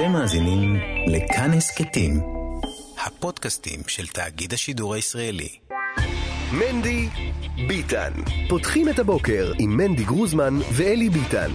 [0.00, 0.76] אתם מאזינים
[1.06, 2.20] לכאן הסכתים,
[3.06, 5.48] הפודקאסטים של תאגיד השידור הישראלי.
[6.52, 7.08] מנדי
[7.68, 8.12] ביטן.
[8.48, 11.50] פותחים את הבוקר עם מנדי גרוזמן ואלי ביטן.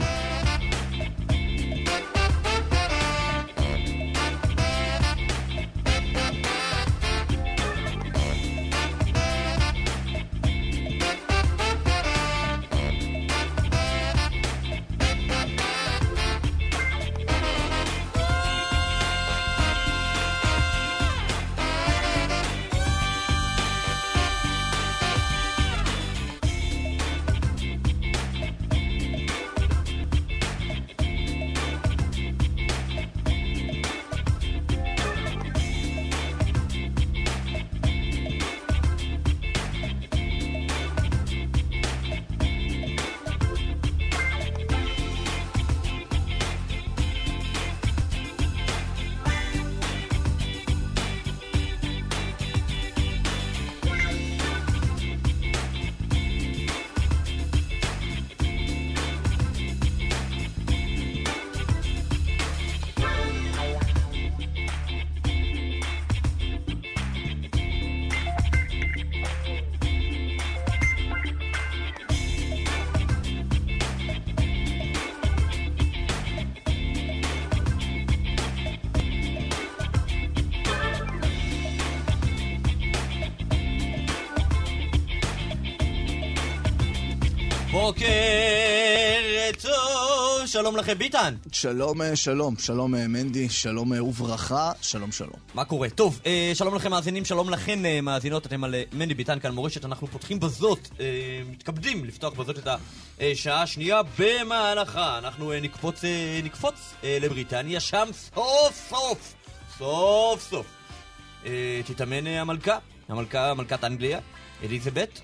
[90.56, 91.36] שלום לכם ביטן.
[91.52, 95.40] שלום, אה, שלום, שלום אה, מנדי, שלום אה, וברכה, שלום שלום.
[95.54, 95.90] מה קורה?
[95.90, 96.22] טוב,
[96.54, 100.90] שלום לכם מאזינים, שלום לכן מאזינות, אתם על מנדי ביטן כאן מורשת, אנחנו פותחים בזאת,
[101.50, 102.68] מתכבדים לפתוח בזאת את
[103.20, 105.18] השעה השנייה במהלכה.
[105.18, 106.02] אנחנו נקפוץ,
[106.44, 109.34] נקפוץ לבריטניה, שם סוף סוף,
[109.78, 110.66] סוף סוף,
[111.86, 112.78] תתאמן המלכה,
[113.10, 114.20] המלכה, מלכת אנגליה,
[114.64, 115.22] אליזבת.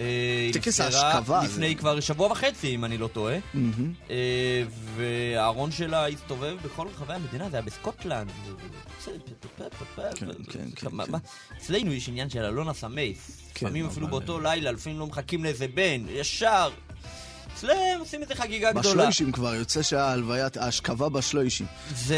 [0.00, 3.36] אה, טקס ההשכבה, לפני כבר שבוע וחצי, אם אני לא טועה.
[4.10, 4.62] אה,
[4.96, 8.30] והארון שלה הסתובב בכל רחבי המדינה, זה היה בסקוטלנד.
[10.14, 11.12] כן, כן, כן, כן.
[11.58, 13.40] אצלנו יש עניין של הלנת המת.
[13.54, 16.70] כן, לפעמים אפילו באותו לילה, לפעמים לא מחכים לאיזה בן, ישר.
[17.54, 18.88] אצלם עושים איזה חגיגה גדולה.
[18.88, 21.66] בשלוישים כבר, יוצא שההלוויית, ההשכבה בשלוישים.
[21.96, 22.16] זה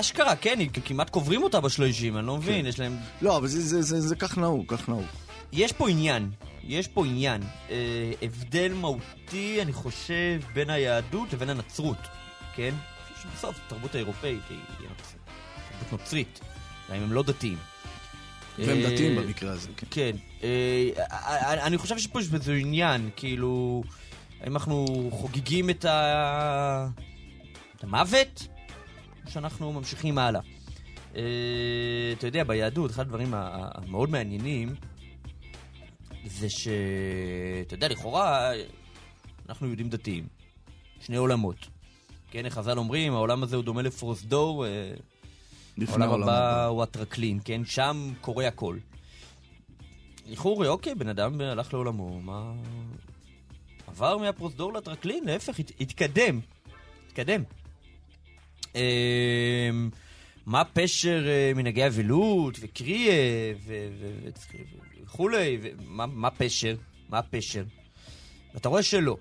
[0.00, 2.96] אשכרה, כן, כמעט קוברים אותה בשלושים, אני לא מבין, יש להם...
[3.22, 5.04] לא, אבל זה- זה- זה זה כך נהוג, כך נהוג.
[5.52, 6.30] יש פה עניין,
[6.64, 7.42] יש פה עניין.
[7.70, 11.98] אה, הבדל מהותי, אני חושב, בין היהדות לבין הנצרות,
[12.54, 12.74] כן?
[13.22, 16.40] שבסוף התרבות האירופאית היא תרבות נוצרית,
[16.88, 17.58] גם אם הם לא דתיים.
[18.58, 19.86] והם אה, דתיים במקרה הזה, כן.
[19.90, 20.16] כן.
[20.42, 23.82] אה, אה, אני חושב שפה יש בזה עניין, כאילו,
[24.40, 26.88] האם אנחנו חוגגים את ה...
[27.76, 28.46] את המוות,
[29.26, 30.40] או שאנחנו ממשיכים הלאה.
[31.16, 31.22] אה,
[32.18, 34.74] אתה יודע, ביהדות, אחד הדברים המאוד מעניינים,
[36.26, 36.68] זה ש...
[37.66, 38.50] אתה יודע, לכאורה,
[39.48, 40.26] אנחנו יהודים דתיים.
[41.00, 41.66] שני עולמות.
[42.30, 44.92] כן, חז"ל אומרים, העולם הזה הוא דומה לפרוזדור, אה,
[45.88, 46.66] העולם הבא.
[46.66, 47.64] הוא הטרקלין, כן?
[47.64, 48.78] שם קורה הכל.
[50.26, 52.52] לכאורה, אוקיי, בן אדם הלך לעולמו, מה...
[53.86, 56.40] עבר מהפרוזדור לטרקלין, להפך, הת, התקדם.
[57.06, 57.42] התקדם.
[58.74, 59.90] אמ,
[60.46, 63.12] מה פשר אה, מנהגי אבלות, וקריה,
[63.66, 66.74] ו- ו- ו- וכולי, ומה מה פשר?
[67.08, 67.64] מה הפשר?
[68.54, 69.16] ואתה רואה שלא.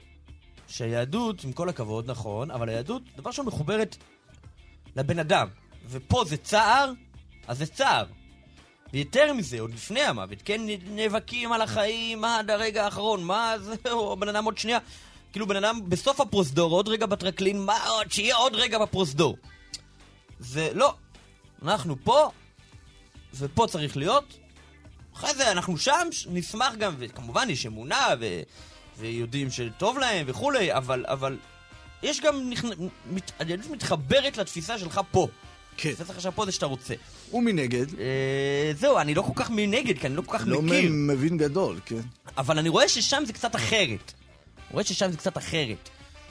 [0.67, 3.97] שהיהדות, עם כל הכבוד, נכון, אבל היהדות, דבר ראשון, מחוברת
[4.95, 5.47] לבן אדם.
[5.89, 6.91] ופה זה צער,
[7.47, 8.05] אז זה צער.
[8.93, 14.29] ויותר מזה, עוד לפני המוות, כן, נאבקים על החיים עד הרגע האחרון, מה זהו, הבן
[14.29, 14.79] אדם עוד שנייה,
[15.31, 19.37] כאילו בן אדם בסוף הפרוזדור, עוד רגע בטרקלין, מה עוד, שיהיה עוד רגע בפרוזדור.
[20.39, 20.93] זה לא,
[21.61, 22.29] אנחנו פה,
[23.33, 24.38] ופה צריך להיות,
[25.19, 28.41] אחרי זה אנחנו שם, נשמח גם, וכמובן יש אמונה, ו...
[28.99, 31.37] ויודעים שטוב להם וכולי, אבל, אבל
[32.03, 32.65] יש גם, נכ...
[33.11, 33.31] מת...
[33.39, 35.27] היהדות מתחברת לתפיסה שלך פה.
[35.77, 35.89] כן.
[35.89, 36.93] התפיסה שלך פה זה שאתה רוצה.
[37.33, 40.91] ומנגד, אה, זהו, אני לא כל כך מנגד, כי אני לא כל כך לא מכיר.
[40.91, 42.01] מ- מבין גדול, כן.
[42.37, 44.13] אבל אני רואה ששם זה קצת אחרת.
[44.57, 45.89] אני רואה ששם זה קצת אחרת.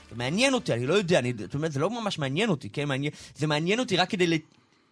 [0.09, 2.87] זה מעניין אותי, אני לא יודע, אני, זאת אומרת, זה לא ממש מעניין אותי, כן?
[2.87, 4.39] מעניין, זה מעניין אותי רק כדי.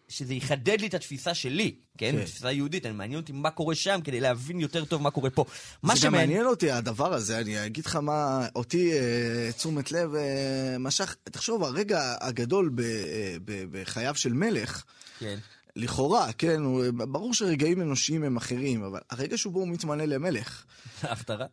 [0.09, 2.11] שזה יחדד לי את התפיסה שלי, כן?
[2.11, 2.21] כן.
[2.21, 5.45] התפיסה היהודית, אני מעניין אותי מה קורה שם כדי להבין יותר טוב מה קורה פה.
[5.83, 10.15] מה זה גם מעניין אותי הדבר הזה, אני אגיד לך מה אותי אה, תשומת לב
[10.15, 14.83] אה, משך, תחשוב, הרגע הגדול ב- אה, ב- בחייו של מלך,
[15.19, 15.37] כן.
[15.75, 20.63] לכאורה, כן, הוא, ברור שרגעים אנושיים הם אחרים, אבל הרגע שבו הוא מתמנה למלך,
[21.01, 21.45] ההפטרה?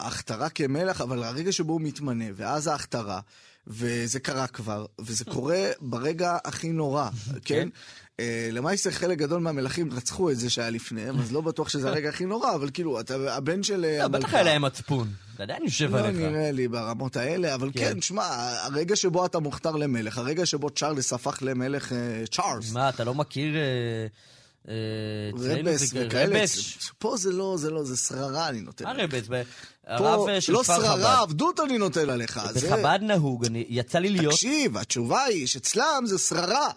[0.00, 3.20] ההכתרה כמלך, אבל הרגע שבו הוא מתמנה, ואז ההכתרה,
[3.66, 7.08] וזה קרה כבר, וזה קורה ברגע הכי נורא,
[7.44, 7.68] כן?
[8.20, 12.08] אה, למעשה חלק גדול מהמלכים רצחו את זה שהיה לפניהם, אז לא בטוח שזה הרגע
[12.08, 14.36] הכי נורא, אבל כאילו, אתה הבן של אה, לא, בטח המלכה.
[14.36, 15.08] היה להם מצפון.
[15.36, 16.16] זה עדיין יושב לא עליך.
[16.16, 17.80] נראה לי ברמות האלה, אבל כן.
[17.80, 18.24] כן, שמע,
[18.62, 23.14] הרגע שבו אתה מוכתר למלך, הרגע שבו צ'ארלס הפך למלך אה, צ'ארלס, מה, אתה לא
[23.14, 23.54] מכיר...
[24.68, 24.74] אה,
[25.34, 26.90] רבס וכאלה, רבש.
[26.98, 28.84] פה זה לא, זה לא, זה שררה אני נותן.
[28.84, 28.92] מה.
[28.92, 29.28] רבס?
[29.86, 31.22] הרב אה, של לא כפר שררה, חב"ד.
[31.22, 32.40] עבדות אני נותן עליך.
[32.54, 34.34] בחב"ד נהוג, יצא לי להיות...
[34.34, 36.70] תקשיב, התשובה היא שאצלם זה שררה.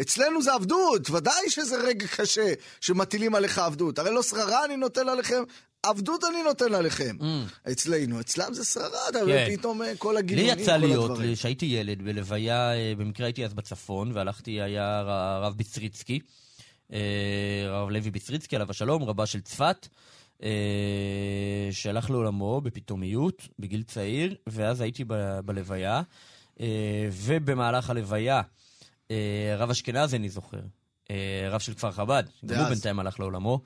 [0.00, 3.98] אצלנו זה עבדות, ודאי שזה רגע קשה שמטילים עליך עבדות.
[3.98, 5.42] הרי לא שררה אני נותן עליכם,
[5.82, 7.16] עבדות אני נותן עליכם.
[7.72, 9.26] אצלנו, אצלם זה שררה, אתה Mm.
[9.26, 9.48] כן.
[9.52, 11.34] ופתאום אה, כל לי הגינונים, יצא כל להיות, הדברים.
[11.34, 16.20] כשהייתי ילד, בלוויה, במקרה הייתי אז בצפון, והלכתי, היה הרב ביצריצקי,
[16.90, 19.88] הרב לוי ביצריצקי, עליו השלום, רבה של צפת,
[20.42, 20.48] אה,
[21.70, 26.02] שהלך לעולמו בפתאומיות, בגיל צעיר, ואז הייתי ב- בלוויה,
[26.60, 28.42] אה, ובמהלך הלוויה,
[29.10, 30.60] אה, רב אשכנזי, אני זוכר,
[31.10, 32.68] אה, רב של כפר חב"ד, גם הוא.
[32.68, 33.60] בינתיים הלך לעולמו,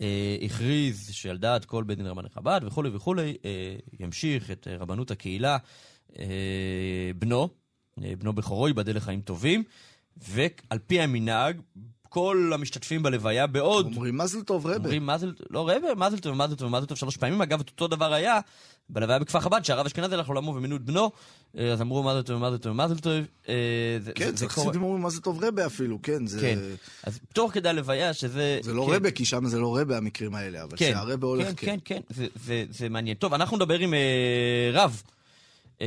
[0.00, 4.76] אה, הכריז שעל דעת כל בית דין רבני חב"ד וכולי וכולי, אה, ימשיך את אה,
[4.76, 5.56] רבנות הקהילה,
[6.18, 6.24] אה,
[7.18, 7.48] בנו,
[8.04, 9.64] אה, בנו בכורו, ייבדל לחיים טובים,
[10.16, 11.60] ועל פי המנהג,
[12.14, 14.76] כל המשתתפים בלוויה בעוד אומרים מזל טוב רבה.
[14.76, 17.42] אומרים מזל, לא רבע, מזל טוב, מזל טוב, מזל טוב שלוש פעמים.
[17.42, 18.40] אגב, את אותו דבר היה
[18.88, 21.10] בלוויה בכפר חב"ד, שהרב אשכנזי הלך לעולמו ומינו את בנו,
[21.58, 23.12] אה, אז אמרו מזל טוב, מזל טוב, מזל טוב.
[23.48, 23.54] אה,
[24.14, 24.48] כן, זה.
[24.48, 26.40] חסידים אומרים מזל טוב רבה אפילו, כן, זה...
[26.40, 26.58] כן.
[27.02, 28.58] אז תוך כדי הלוויה, שזה...
[28.62, 28.94] זה לא כן.
[28.94, 31.76] רבה, כי שם זה לא רבה המקרים האלה, אבל כן, שהרבה הולך כן, כן.
[31.84, 33.16] כן, כן, זה, זה, זה מעניין.
[33.16, 35.02] טוב, אנחנו נדבר עם אה, רב.
[35.82, 35.86] אה,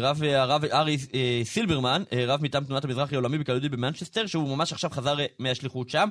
[0.00, 4.72] רב, הרב ארי אה, סילברמן, אה, רב מטעם תנועת המזרחי העולמי בקלודי במנצ'סטר, שהוא ממש
[4.72, 6.08] עכשיו חזר אה, מהשליחות שם.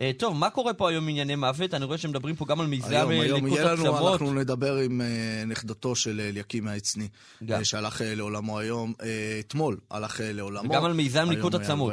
[0.00, 1.74] אה, טוב, מה קורה פה היום ענייני מוות?
[1.74, 4.12] אני רואה שמדברים פה גם על מיזם היום, אה, היום ליקוט יהיה לנו, עצמות.
[4.12, 5.06] אנחנו נדבר עם אה,
[5.46, 7.08] נכדתו של אה, אליקים העצני,
[7.44, 7.58] גם.
[7.58, 9.06] אה, שהלך אה, לעולמו היום, אה,
[9.40, 10.70] אתמול הלך אה, לעולמו.
[10.70, 11.92] וגם על מיזם היום ליקוט עצמות.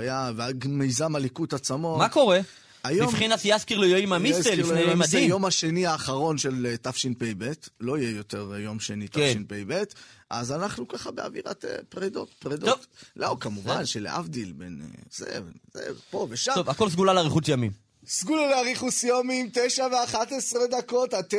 [0.66, 1.98] ומיזם הליקוט עצמות.
[1.98, 2.40] מה קורה?
[2.88, 5.30] היום- מבחינת יזכיר לו יואים המיסטה יזכיר לפני זה מדהים.
[5.30, 9.34] יום השני האחרון של אה, תשפ"ב, לא יהיה יותר אה, יום שני כן.
[9.34, 9.84] תשפ"ב,
[10.30, 12.70] אז אנחנו ככה באווירת אה, פרדות, פרדות.
[12.70, 12.86] טוב.
[13.16, 13.86] לא, כמובן.
[13.86, 15.40] שלהבדיל בין זה,
[15.74, 16.52] זה, פה ושם.
[16.56, 17.85] טוב, הכל סגולה לאריכות ימים.
[18.08, 21.38] סגולו לאריכוס יומים, תשע ואחת עשרה דקות, אתם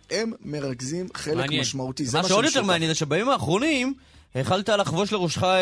[0.09, 1.61] הם מרכזים חלק מעניין.
[1.61, 2.05] משמעותי.
[2.05, 2.67] זה מה מה שעוד יותר שמשותף.
[2.67, 3.93] מעניין זה שבימים האחרונים
[4.35, 5.43] החלת לחבוש לראשך...
[5.43, 5.59] אה,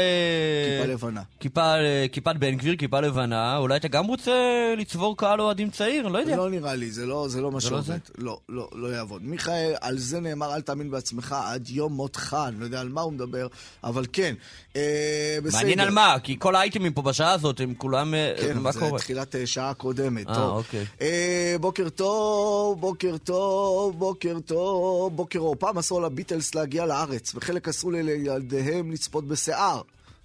[0.79, 1.21] כיפה לבנה.
[1.39, 4.31] כיפה, אה, כיפת בן גביר, כיפה לבנה, אולי אתה גם רוצה
[4.77, 6.35] לצבור קהל אוהדים צעיר, לא יודע.
[6.35, 7.97] לא נראה לי, זה לא, זה לא מה לא שעובד.
[8.17, 9.21] לא, לא, לא יעבוד.
[9.23, 12.37] מיכאל, על זה נאמר, אל תאמין בעצמך עד יום מותך.
[12.47, 13.47] אני לא יודע על מה הוא מדבר,
[13.83, 14.35] אבל כן.
[14.75, 15.57] אה, בסדר.
[15.57, 18.13] מעניין על מה, כי כל האייטמים פה בשעה הזאת הם כולם...
[18.13, 18.99] אה, כן, מה זה קורה?
[18.99, 20.27] תחילת שעה קודמת.
[20.29, 20.57] אה, טוב.
[20.57, 20.85] אוקיי.
[21.01, 25.55] אה, בוקר טוב, בוקר טוב, בוקר טוב, בוקר אור.
[25.55, 29.81] פעם אסור לביטלס להגיע לארץ, וחלק אסרו לילדיהם לצפות בשיער.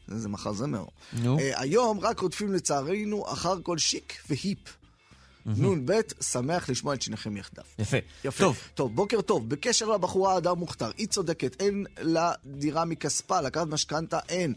[0.09, 0.85] זה מחזמר.
[1.13, 1.39] נו.
[1.39, 4.59] אה, היום רק רודפים לצערנו אחר כל שיק והיפ.
[5.47, 7.65] נ"ב, שמח לשמוע את שניכם יחדיו.
[7.79, 7.97] יפה.
[8.25, 8.45] יפה.
[8.45, 9.49] טוב, טוב, בוקר טוב.
[9.49, 14.55] בקשר לבחורה הדר מוכתר, היא צודקת, אין לה דירה מכספה, לקחת משכנתה אין.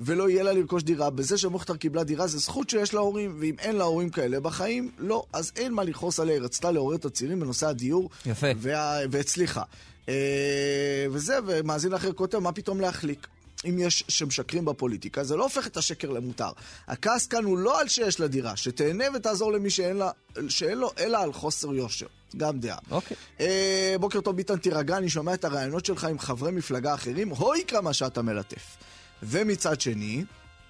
[0.00, 1.10] ולא יהיה לה לרכוש דירה.
[1.10, 5.24] בזה שמוכתר קיבלה דירה זה זכות שיש להורים, ואם אין לה הורים כאלה בחיים, לא,
[5.32, 6.34] אז אין מה לכעוס עליה.
[6.34, 8.10] היא רצתה לעורר את הצעירים בנושא הדיור.
[8.26, 8.46] יפה.
[8.56, 8.98] וה...
[9.10, 9.62] והצליחה.
[10.10, 13.26] אה, וזה, ומאזין אחר כותב, מה פתאום להחליק?
[13.68, 16.50] אם יש שמשקרים בפוליטיקה, זה לא הופך את השקר למותר.
[16.86, 20.10] הכעס כאן הוא לא על שיש לה דירה, שתהנה ותעזור למי שאין, לה,
[20.48, 22.06] שאין לו, אלא על חוסר יושר.
[22.36, 22.78] גם דעה.
[22.90, 23.16] אוקיי.
[23.40, 27.64] אה, בוקר טוב, ביטן, תירגע, אני שומע את הרעיונות שלך עם חברי מפלגה אחרים, הוי
[27.66, 28.76] כמה שאתה מלטף.
[29.22, 30.24] ומצד שני,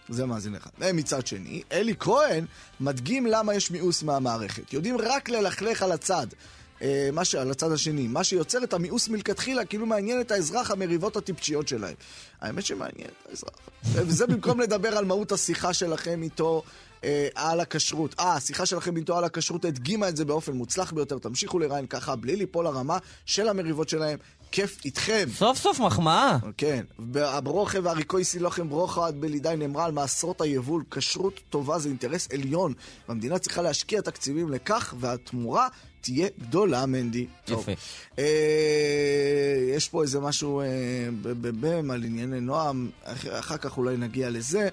[0.08, 0.68] זה מאזין לך.
[0.78, 2.44] ומצד שני, אלי כהן
[2.80, 4.72] מדגים למה יש מיאוס מהמערכת.
[4.72, 6.26] יודעים רק ללכלך על הצד.
[6.82, 7.34] אה, מה ש...
[7.34, 8.08] על הצד השני.
[8.08, 11.94] מה שיוצר את המיאוס מלכתחילה, כאילו מעניין את האזרח המריבות הטיפשיות שלהם.
[12.40, 13.54] האמת שמעניין את האזרח.
[13.84, 16.62] וזה במקום לדבר על מהות השיחה שלכם איתו.
[17.04, 18.14] אה, על הכשרות.
[18.20, 21.18] אה, השיחה שלכם איתו על הכשרות הדגימה את זה באופן מוצלח ביותר.
[21.18, 24.18] תמשיכו לראיין ככה, בלי ליפול לרמה של המריבות שלהם.
[24.52, 25.28] כיף איתכם.
[25.34, 26.36] סוף סוף מחמאה.
[26.56, 26.84] כן.
[27.14, 30.82] הברוכה והריקוי סילוכם ברוכה עד בלידי נאמרה על מעשרות היבול.
[30.90, 32.74] כשרות טובה זה אינטרס עליון,
[33.08, 35.68] והמדינה צריכה להשקיע תקציבים לכך, והתמורה
[36.00, 37.26] תהיה גדולה, מנדי.
[37.48, 37.72] יפה.
[38.18, 38.24] אה,
[39.76, 40.66] יש פה איזה משהו אה,
[41.22, 44.68] בבם על ענייני נועם, אח, אחר כך אולי נגיע לזה.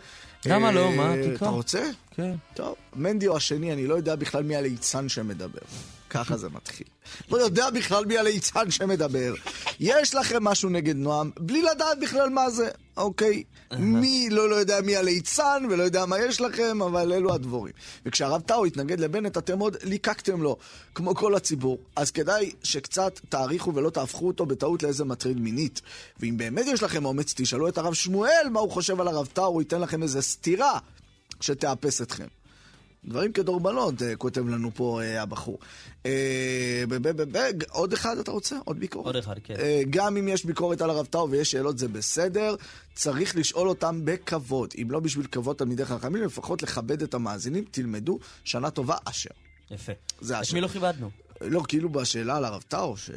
[0.46, 0.86] למה לא?
[0.86, 1.14] אה, מה?
[1.24, 1.36] תקרא.
[1.36, 1.90] אתה רוצה?
[2.16, 2.36] כן.
[2.54, 2.76] טוב.
[2.96, 5.60] מנדי או השני, אני לא יודע בכלל מי הליצן שמדבר.
[6.10, 6.88] ככה זה מתחיל.
[7.32, 9.34] לא יודע בכלל מי הליצן שמדבר.
[9.80, 13.44] יש לכם משהו נגד נועם, בלי לדעת בכלל מה זה, אוקיי?
[13.80, 17.74] מי לא, לא יודע מי הליצן ולא יודע מה יש לכם, אבל אלו הדבורים.
[18.06, 20.58] וכשהרב טאו התנגד לבנט, אתם עוד ליקקתם לו,
[20.96, 21.78] כמו כל הציבור.
[21.96, 25.82] אז כדאי שקצת תעריכו ולא תהפכו אותו בטעות לאיזה מטריד מינית.
[26.20, 29.46] ואם באמת יש לכם אומץ, תשאלו את הרב שמואל מה הוא חושב על הרב טאו,
[29.46, 30.80] הוא ייתן לכם איזה סטירה
[31.42, 32.28] שתאפס אתכם.
[33.08, 35.60] דברים כדורבנות, אה, כותב לנו פה אה, הבחור.
[36.06, 36.84] אה,
[37.70, 38.56] עוד אחד אתה רוצה?
[38.66, 39.06] עוד ביקורת?
[39.06, 39.54] עוד אחד, כן.
[39.90, 42.56] גם אם יש ביקורת על הרב טאו ויש שאלות זה בסדר,
[42.94, 44.74] צריך לשאול אותם בכבוד.
[44.82, 49.30] אם לא בשביל כבוד תלמידי חכמים, לפחות לכבד את המאזינים, תלמדו, שנה טובה אשר.
[49.72, 49.92] יפה.
[50.22, 50.56] זה את השם.
[50.56, 51.10] מי לא כיבדנו?
[51.42, 53.10] לא, כאילו בשאלה על הרב טאו, ש...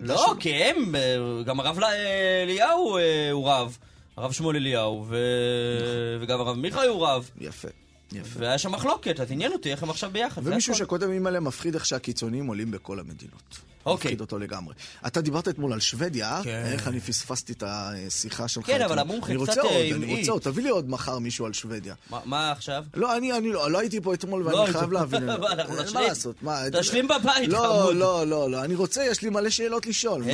[0.00, 2.98] לא, כי הם, אה, גם הרב אליהו
[3.32, 3.78] הוא רב.
[4.16, 7.30] הרב שמואל אליהו, ו- וגם הרב מיכאי הוא רב.
[7.40, 7.68] יפה,
[8.14, 8.40] יפה.
[8.40, 10.42] והיה שם מחלוקת, אז עניין אותי איך הם עכשיו ביחד.
[10.44, 10.74] ומישהו.
[10.74, 13.58] שקודם אימא'לה מפחיד איך שהקיצוניים עולים בכל המדינות.
[13.86, 14.08] אוקיי.
[14.08, 14.74] מפחיד אותו לגמרי.
[15.06, 16.40] אתה דיברת אתמול על שוודיה?
[16.44, 16.62] כן.
[16.72, 18.66] איך אני פספסתי את השיחה שלך.
[18.66, 18.98] כן, אבל.
[18.98, 20.18] המומחה אני רוצה קצת, עוד, אה, אני.
[20.18, 21.94] רוצה עוד, תביא לי עוד מחר מישהו על שוודיה.
[22.24, 22.84] מה- עכשיו?
[22.94, 24.76] לא, אני, אני לא, לא הייתי פה אתמול לא ואני היית.
[24.76, 25.26] חייב להבין.
[25.40, 25.94] מה, אנחנו נשלים.
[25.94, 26.36] מה לעשות.
[26.72, 27.96] תשלים בבית, לא, חמוד.
[27.96, 30.22] לא, לא, לא, אני רוצה, יש לי מלא שאלות לשאול.
[30.22, 30.32] מה?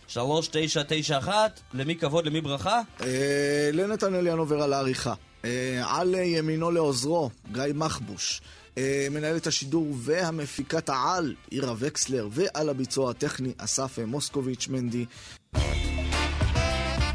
[0.09, 1.29] 055-966-3991,
[1.75, 2.81] למי כבוד, למי ברכה?
[3.01, 5.15] אה, לנתנאל ינובר על העריכה.
[5.45, 8.41] אה, על ימינו לעוזרו, גיא מחבוש.
[8.79, 15.05] אה, מנהלת השידור והמפיקת העל, עירה וקסלר, ועל הביצוע הטכני, אסף מוסקוביץ' מנדי.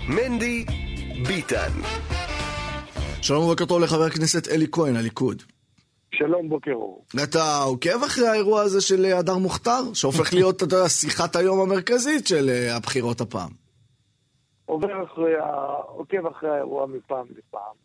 [0.07, 0.65] מנדי
[1.27, 1.71] ביטן.
[3.21, 5.43] שלום ובוקר טוב לחבר הכנסת אלי כהן, הליכוד.
[6.13, 7.05] שלום, בוקר אור.
[7.23, 9.93] אתה עוקב אחרי האירוע הזה של אה, הדר מוכתר?
[9.93, 13.49] שהופך להיות, אתה יודע, שיחת היום המרכזית של אה, הבחירות הפעם.
[14.65, 15.33] עובר אחרי.
[15.87, 17.75] עוקב אחרי האירוע מפעם לפעם.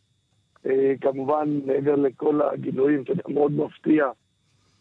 [0.67, 4.07] אה, כמובן, מעבר לכל הגילויים, אתה יודע, מאוד מפתיע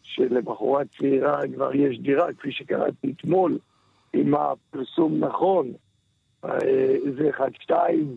[0.02, 3.58] שלבחורה צעירה כבר יש דירה, כפי שקראתי אתמול,
[4.14, 5.72] אם הפרסום נכון.
[7.16, 8.16] זה אחד, שתיים,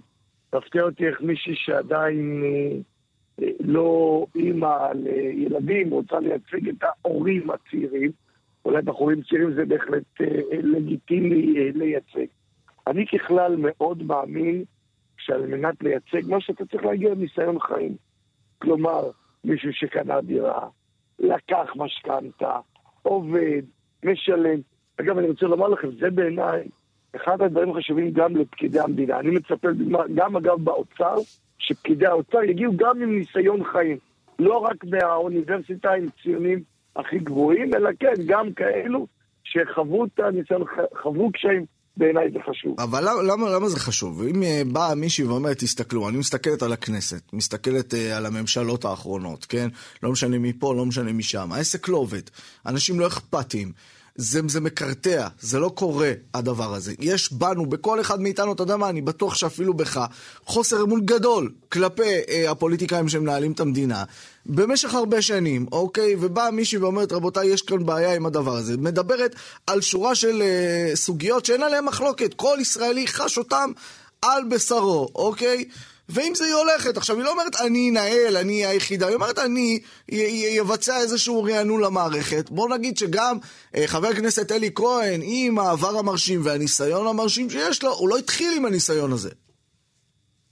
[0.55, 2.43] מפתיע אותי איך מישהי שעדיין
[3.60, 8.12] לא אימא לילדים, רוצה לייצג את ההורים הצעירים.
[8.65, 12.25] אולי בחורים צעירים זה בהחלט אה, לגיטימי אה, לייצג.
[12.88, 14.63] אני ככלל מאוד מאמין
[15.17, 17.95] שעל מנת לייצג, מה שאתה צריך להגיע לניסיון חיים.
[18.57, 19.10] כלומר,
[19.43, 20.67] מישהו שקנה דירה,
[21.19, 22.60] לקח משכנתה,
[23.01, 23.62] עובד,
[24.05, 24.60] משלם.
[24.98, 26.67] אגב, אני רוצה לומר לכם, זה בעיניי
[27.15, 29.19] אחד הדברים החשובים גם לפקידי המדינה.
[29.19, 29.67] אני מצפה,
[30.15, 31.15] גם אגב באוצר,
[31.62, 33.98] שפקידי האוצר יגיעו גם עם ניסיון חיים.
[34.39, 36.60] לא רק מהאוניברסיטה עם ציונים
[36.96, 39.08] הכי גבוהים, אלא כן, גם כאלו
[39.44, 40.63] שחוו את הניסיון,
[41.01, 41.65] חוו קשיים,
[41.98, 42.80] בעיניי זה חשוב.
[42.80, 44.24] אבל למה, למה, זה חשוב?
[44.24, 49.46] אם אה, באה מישהי ואומרת, תסתכלו, אני מסתכלת על הכנסת, מסתכלת אה, על הממשלות האחרונות,
[49.46, 49.68] כן?
[50.03, 51.51] לא משנה מפה, לא משנה משם.
[51.51, 52.22] העסק לא עובד.
[52.65, 53.72] אנשים לא אכפתיים.
[54.15, 56.94] זה, זה מקרטע, זה לא קורה הדבר הזה.
[57.00, 60.06] יש בנו, בכל אחד מאיתנו, אתה יודע מה, אני בטוח שאפילו בך,
[60.46, 64.03] חוסר אמון גדול כלפי אה, הפוליטיקאים שמנהלים את המדינה
[64.46, 66.15] במשך הרבה שנים, אוקיי?
[66.20, 68.77] ובאה מישהי ואומרת, רבותיי, יש כאן בעיה עם הדבר הזה.
[68.77, 69.36] מדברת
[69.68, 72.34] על שורה של אה, סוגיות שאין עליהן מחלוקת.
[72.34, 73.72] כל ישראלי חש אותם
[74.22, 75.65] על בשרו, אוקיי?
[76.13, 79.80] ואם זה היא הולכת, עכשיו היא לא אומרת אני אנהל, אני היחידה, היא אומרת אני
[80.62, 82.50] אבצע איזשהו רענון למערכת.
[82.50, 83.38] בוא נגיד שגם
[83.75, 88.53] אה, חבר הכנסת אלי כהן, עם העבר המרשים והניסיון המרשים שיש לו, הוא לא התחיל
[88.58, 89.30] עם הניסיון הזה.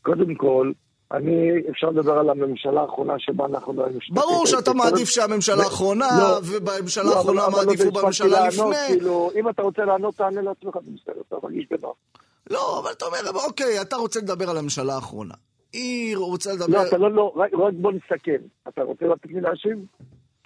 [0.01, 0.72] קודם כל,
[1.13, 4.16] אני, אפשר לדבר על הממשלה האחרונה שבה אנחנו לא היינו שותפים.
[4.16, 6.39] ברור שאתה מעדיף שהממשלה האחרונה, לא.
[6.44, 8.88] ובממשלה לא, האחרונה מעדיף לא הוא הספקתי בממשלה לענות, לפני.
[8.88, 10.78] כאילו, אם אתה רוצה לענות, תענה לעצמך,
[11.28, 11.96] אתה מרגיש בנוח.
[12.50, 15.34] לא, אבל אתה אומר, אוקיי, אתה רוצה לדבר על הממשלה האחרונה.
[15.74, 16.68] היא רוצה לדבר...
[16.68, 18.32] לא, אתה לא, לא, רק רק בוא נסתכל.
[18.68, 19.78] אתה רוצה לתת לי להשיב?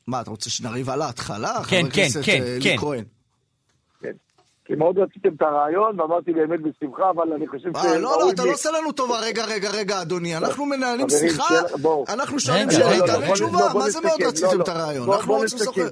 [0.07, 1.53] מה, אתה רוצה שנריב על ההתחלה?
[1.53, 2.77] כן, חבר כן, הכנסת כן, אה, כן.
[2.77, 3.03] כהן.
[4.01, 4.11] כן.
[4.65, 8.45] כי מאוד רציתם את הרעיון, ואמרתי באמת בשמחה, אבל אני חושב אה, לא, לא, אתה
[8.45, 10.37] לא עושה לנו טובה, רגע, רגע, רגע, אדוני.
[10.37, 11.59] אנחנו מנהלים שיחה,
[12.09, 15.09] אנחנו שואלים שאלה, תענה תשובה, מה זה מאוד רציתם את הרעיון?
[15.13, 15.89] אנחנו רוצים לשוחח.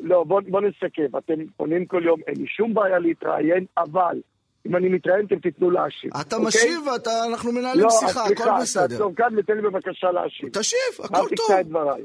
[0.00, 1.18] לא, בוא נסכם.
[1.18, 4.20] אתם פונים כל יום, אין לי שום בעיה להתראיין, אבל
[4.66, 6.10] אם אני מתראיין, אתם תיתנו להשיב.
[6.20, 6.48] אתה אוקיי?
[6.48, 6.80] משיב,
[7.28, 8.82] אנחנו מנהלים שיחה, הכל בסדר.
[8.82, 10.48] לא, תעצור כאן ותן לי בבקשה להשיב.
[10.48, 11.50] תשיב, הכל טוב.
[11.50, 12.04] אל את דבריי.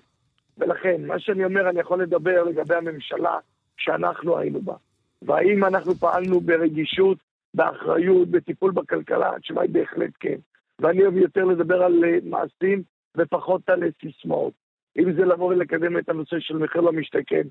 [0.58, 3.38] ולכן, מה שאני אומר, אני יכול לדבר לגבי הממשלה
[3.78, 4.74] שאנחנו היינו בה.
[5.22, 7.18] והאם אנחנו פעלנו ברגישות,
[7.54, 9.36] באחריות, בטיפול בכלכלה?
[9.36, 10.36] התשובה היא בהחלט כן.
[10.80, 12.84] ואני אוהב יותר לדבר על אה, מעשים
[13.18, 14.54] ופחות על אה, סיסמאות.
[14.98, 17.42] אם זה לבוא ולקדם את הנושא של מחיר למשתכן,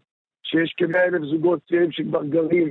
[0.42, 2.68] שיש כמאה אלף זוגות צעירים שכבר גרים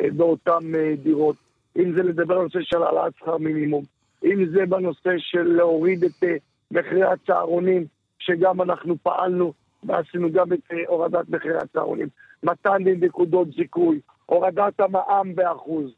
[0.00, 1.36] אה, באותן דירות,
[1.78, 3.84] אם זה לדבר על נושא של העלאת שכר מינימום,
[4.24, 6.24] אם זה בנושא של להוריד את
[6.70, 7.84] מחירי הצהרונים,
[8.18, 12.08] שגם אנחנו פעלנו ועשינו גם את הורדת מחירי הצהרונים,
[12.42, 15.90] מתן נקודות זיכוי, הורדת המע"מ באחוז.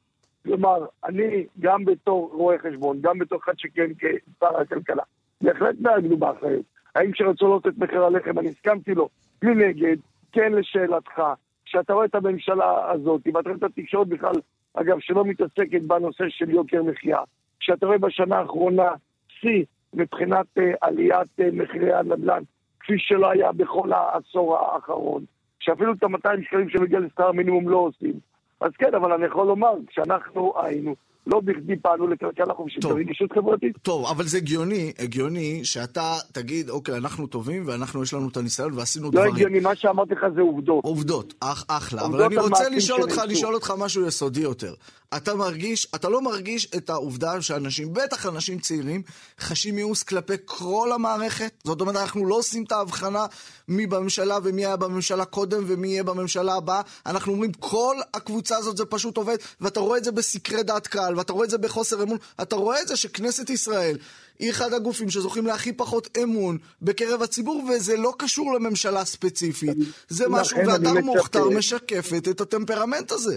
[0.45, 5.03] כלומר, אני, גם בתור רואה חשבון, גם בתור אחד שכן כשר הכלכלה,
[5.41, 6.65] בהחלט נהגנו באחריות.
[6.95, 9.09] האם כשרצו לעלות את מחיר הלחם, אני הסכמתי לו.
[9.43, 9.97] מנגד,
[10.33, 11.23] כן לשאלתך,
[11.65, 14.35] כשאתה רואה את הממשלה הזאת, ואתה רואה את התקשורת בכלל,
[14.75, 17.19] אגב, שלא מתעסקת בנושא של יוקר מחיה,
[17.61, 18.91] כשאתה רואה בשנה האחרונה
[19.29, 22.43] שיא מבחינת uh, עליית uh, מחירי הנדל"ן,
[22.81, 25.25] כפי שלא היה בכל העשור האחרון,
[25.61, 28.15] שאפילו את ה-200 שקלים שמגיע לשכר המינימום לא עושים.
[28.61, 30.95] אז כן, אבל אני יכול לומר, כשאנחנו היינו,
[31.27, 33.77] לא בכדי פעלו לכלכלה חופשית ברגישות חברתית.
[33.83, 38.73] טוב, אבל זה הגיוני, הגיוני שאתה תגיד, אוקיי, אנחנו טובים ואנחנו, יש לנו את הניסיון
[38.75, 39.27] ועשינו לא דברים.
[39.27, 40.85] לא הגיוני, מה שאמרתי לך זה עובדות.
[40.85, 42.03] עובדות, אח, אחלה.
[42.03, 44.75] עובדות אבל אני רוצה לשאול אותך, לשאול אותך משהו יסודי יותר.
[45.17, 49.03] אתה מרגיש, אתה לא מרגיש את העובדה שאנשים, בטח אנשים צעירים,
[49.41, 51.53] חשים מיאוס כלפי כל המערכת?
[51.65, 53.27] זאת אומרת, אנחנו לא עושים את ההבחנה
[53.69, 56.81] מי בממשלה ומי היה בממשלה קודם ומי יהיה בממשלה הבאה.
[57.07, 61.10] אנחנו אומרים, כל הקבוצה הזאת זה פשוט עובד, ואתה רואה את זה בסקרי דעת קהל,
[61.17, 62.19] ואתה רואה את זה בחוסר אמון.
[62.43, 63.97] אתה רואה את זה שכנסת ישראל
[64.39, 69.77] היא אחד הגופים שזוכים להכי פחות אמון בקרב הציבור, וזה לא קשור לממשלה ספציפית.
[70.09, 73.37] זה משהו, והדר מוכתר משקפת את הטמפרמנט הזה.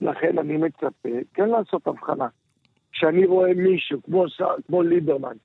[0.00, 2.26] לכן אני מצפה כן לעשות הבחנה.
[2.92, 4.24] כשאני רואה מישהו כמו,
[4.66, 5.36] כמו ליברמן,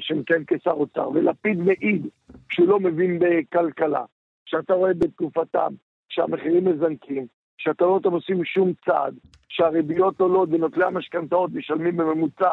[0.00, 2.06] שמכהן כשר אוצר, ולפיד מעיד
[2.50, 4.04] שהוא לא מבין בכלכלה,
[4.44, 5.74] שאתה רואה בתקופתם
[6.08, 7.26] שהמחירים מזנקים,
[7.66, 9.14] רואה אותם עושים שום צעד,
[9.48, 12.48] שהריביות עולות ונוטלי המשכנתאות משלמים בממוצע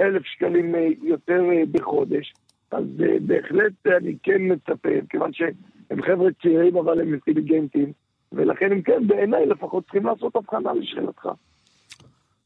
[0.00, 2.34] אלף שקלים אה, יותר אה, בחודש,
[2.70, 7.92] אז אה, בהחלט אני כן מצפה, כיוון שהם חבר'ה צעירים אבל הם אינטליגנטים,
[8.32, 11.28] ולכן הם כן, בעיניי לפחות צריכים לעשות הבחנה לשאלתך.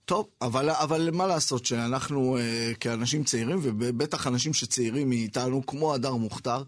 [0.04, 6.14] טוב, אבל, אבל מה לעשות שאנחנו אה, כאנשים צעירים, ובטח אנשים שצעירים מאיתנו, כמו הדר
[6.14, 6.62] מוכתר,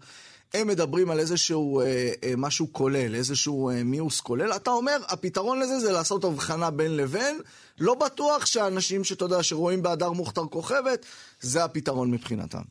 [0.53, 1.85] הם מדברים על איזשהו אה,
[2.23, 4.51] אה, משהו כולל, איזשהו אה, מיוס כולל.
[4.55, 7.35] אתה אומר, הפתרון לזה זה לעשות הבחנה בין לבין.
[7.79, 11.05] לא בטוח שאנשים שאתה יודע, שרואים בהדר מוכתר כוכבת,
[11.39, 12.61] זה הפתרון מבחינתם.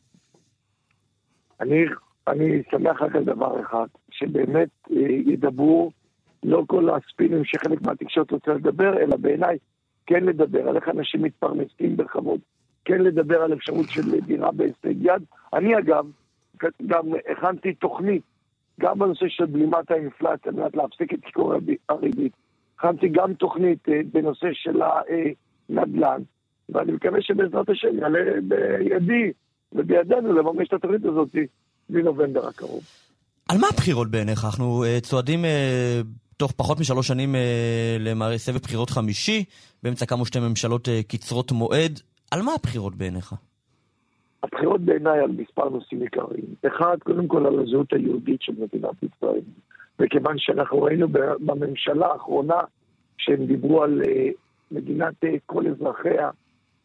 [1.61, 1.85] אני,
[2.27, 5.91] אני שמח רק על דבר אחד, שבאמת אה, ידברו
[6.43, 9.57] לא כל הספינים שחלק מהתקשורת רוצה לדבר, אלא בעיניי
[10.05, 12.39] כן לדבר על איך אנשים מתפרנסים בכבוד,
[12.85, 15.23] כן לדבר על אפשרות של דירה בהישג יד.
[15.53, 16.05] אני אגב,
[16.87, 18.21] גם הכנתי תוכנית,
[18.79, 21.53] גם בנושא של בלימת האינפלציה, על מנת להפסיק את קיקור
[21.89, 22.31] הריבית.
[22.77, 26.21] הכנתי גם תוכנית אה, בנושא של הנדל"ן,
[26.69, 29.31] ואני מקווה שבעזרת השם יעלה בידי
[29.73, 31.29] ובידינו לממש את התוכנית הזאת
[31.89, 32.83] מנובמבר הקרוב.
[33.49, 34.45] על מה הבחירות בעיניך?
[34.45, 35.45] אנחנו צועדים
[36.37, 39.43] תוך פחות משלוש שנים uh, סבב בחירות חמישי,
[39.83, 41.99] באמצע קמו שתי ממשלות קצרות מועד.
[42.31, 43.33] על מה הבחירות בעיניך?
[44.45, 46.45] הבחירות בעיניי על מספר נושאים עיקריים.
[46.67, 49.41] אחד, קודם כל על הזהות היהודית של מדינת ישראל.
[49.99, 51.07] וכיוון שאנחנו ראינו
[51.39, 52.61] בממשלה האחרונה
[53.17, 54.07] שהם דיברו על uh,
[54.71, 56.29] מדינת uh, כל אזרחיה,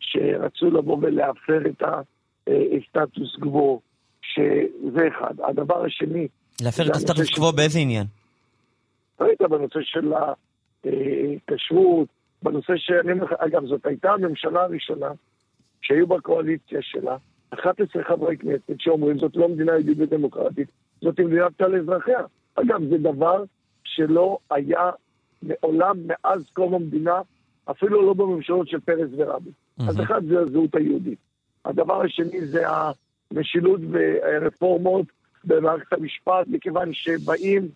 [0.00, 1.82] שרצו לבוא ולהפר את
[2.46, 3.80] הסטטוס קוו,
[4.22, 5.34] שזה אחד.
[5.48, 6.28] הדבר השני,
[6.62, 8.06] להפר את הסטטוס קוו באיזה עניין?
[9.20, 10.12] ראית בנושא של
[10.84, 12.08] הכשרות,
[12.42, 15.08] בנושא שאני אומר לך, אגב, זאת הייתה הממשלה הראשונה
[15.82, 17.16] שהיו בקואליציה שלה
[17.54, 20.68] 11 חברי כנסת שאומרים זאת לא מדינה יהודית ודמוקרטית,
[21.00, 22.20] זאת מדינת כלל אזרחיה.
[22.54, 23.44] אגב, זה דבר
[23.84, 24.90] שלא היה
[25.42, 27.20] מעולם מאז קום המדינה,
[27.70, 29.52] אפילו לא בממשלות של פרס ורבין.
[29.52, 29.88] Mm-hmm.
[29.88, 31.18] אז אחד זה הזהות היהודית.
[31.64, 32.62] הדבר השני זה
[33.30, 35.06] המשילות והרפורמות
[35.44, 37.68] במערכת המשפט, מכיוון שבאים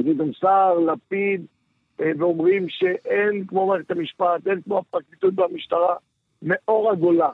[0.00, 1.46] גדעון סער, לפיד,
[2.00, 5.96] אה, ואומרים שאין כמו מערכת המשפט, אין כמו הפרקליטות והמשטרה,
[6.42, 7.30] מאור הגולה.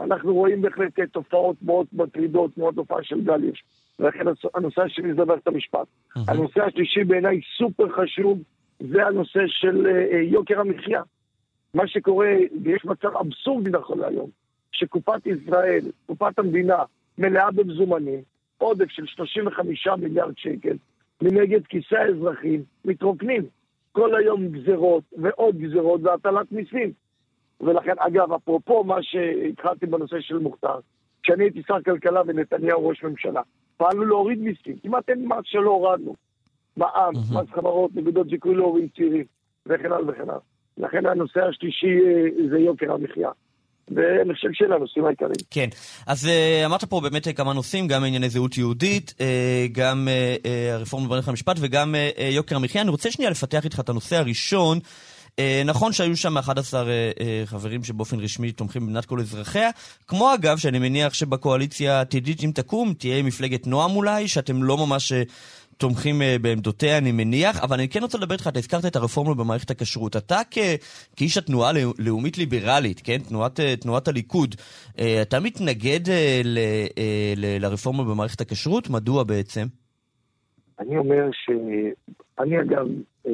[0.00, 3.64] אנחנו רואים בהחלט תופעות מאוד מטרידות, כמו התופעה של גל יש.
[3.98, 5.86] ולכן הנושא השני זה מערכת המשפט.
[6.28, 8.38] הנושא השלישי בעיניי סופר חשוב,
[8.80, 11.02] זה הנושא של אה, יוקר המחיה.
[11.74, 14.30] מה שקורה, ויש מצב אבסורדי נכון להיום,
[14.72, 16.76] שקופת ישראל, קופת המדינה,
[17.18, 18.20] מלאה במזומנים,
[18.58, 20.76] עודף של 35 מיליארד שקל,
[21.22, 23.42] מנגד כיסי האזרחים מתרוקנים.
[23.92, 26.92] כל היום גזרות ועוד גזרות והטלת מיסים.
[27.60, 30.78] ולכן, אגב, אפרופו מה שהתחלתי בנושא של מוכתר,
[31.22, 33.40] כשאני הייתי שר כלכלה ונתניהו ראש ממשלה,
[33.76, 36.14] פעלנו להוריד מיסים, כמעט אין מס שלא הורדנו.
[36.76, 39.24] מע"מ, מס חברות, נקודות זיכוי להורים צעירים,
[39.66, 40.38] וכן הלאה וכן הלאה.
[40.78, 43.30] לכן הנושא השלישי אה, זה יוקר המחיה.
[43.88, 45.34] ואני חושב שאלה הנושאים העיקריים.
[45.50, 45.68] כן,
[46.06, 49.22] אז uh, אמרת פה באמת כמה נושאים, גם ענייני זהות יהודית, uh,
[49.72, 51.94] גם uh, הרפורמה במערכת המשפט וגם
[52.30, 52.82] יוקר המחיה.
[52.82, 54.78] אני רוצה שנייה לפתח איתך את הנושא הראשון.
[55.40, 59.70] Uh, נכון שהיו שם 11 uh, uh, חברים שבאופן רשמי תומכים במדינת כל אזרחיה,
[60.06, 65.12] כמו אגב שאני מניח שבקואליציה העתידית, אם תקום, תהיה מפלגת נועם אולי, שאתם לא ממש...
[65.76, 69.70] תומכים בעמדותיה, אני מניח, אבל אני כן רוצה לדבר איתך, אתה הזכרת את הרפורמה במערכת
[69.70, 70.16] הכשרות.
[70.16, 70.58] אתה כ,
[71.16, 73.18] כאיש התנועה הלאומית ליברלית, כן?
[73.18, 74.54] תנועת, תנועת הליכוד,
[75.22, 76.08] אתה מתנגד
[76.44, 76.58] ל,
[77.36, 78.90] ל, לרפורמה במערכת הכשרות?
[78.90, 79.66] מדוע בעצם?
[80.78, 82.86] אני אומר שאני אגב
[83.26, 83.30] uh,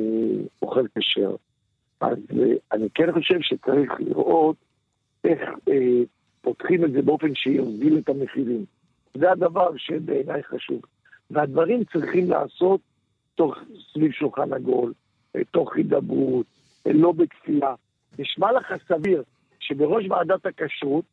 [0.62, 1.34] אוכל כשר,
[2.00, 2.36] אז uh,
[2.72, 4.56] אני כן חושב שצריך לראות
[5.24, 5.72] איך uh,
[6.40, 8.64] פותחים את זה באופן שיוביל את המחירים.
[9.14, 10.80] זה הדבר שבעיניי חשוב.
[11.30, 12.80] והדברים צריכים לעשות
[13.34, 13.54] תוך,
[13.92, 14.92] סביב שולחן עגול,
[15.36, 16.46] אה, תוך הידברות,
[16.86, 17.74] אה, לא בכפייה.
[18.18, 19.22] נשמע לך סביר
[19.60, 21.04] שבראש ועדת הכשרות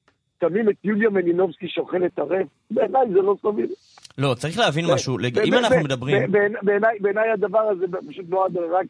[0.42, 2.48] שמים את יוליה מלינובסקי שאוכלת ערב?
[2.72, 3.68] בעיניי זה לא סביר.
[4.18, 6.32] לא, צריך להבין משהו, אם אנחנו מדברים...
[7.02, 8.86] בעיניי הדבר הזה פשוט נועד רק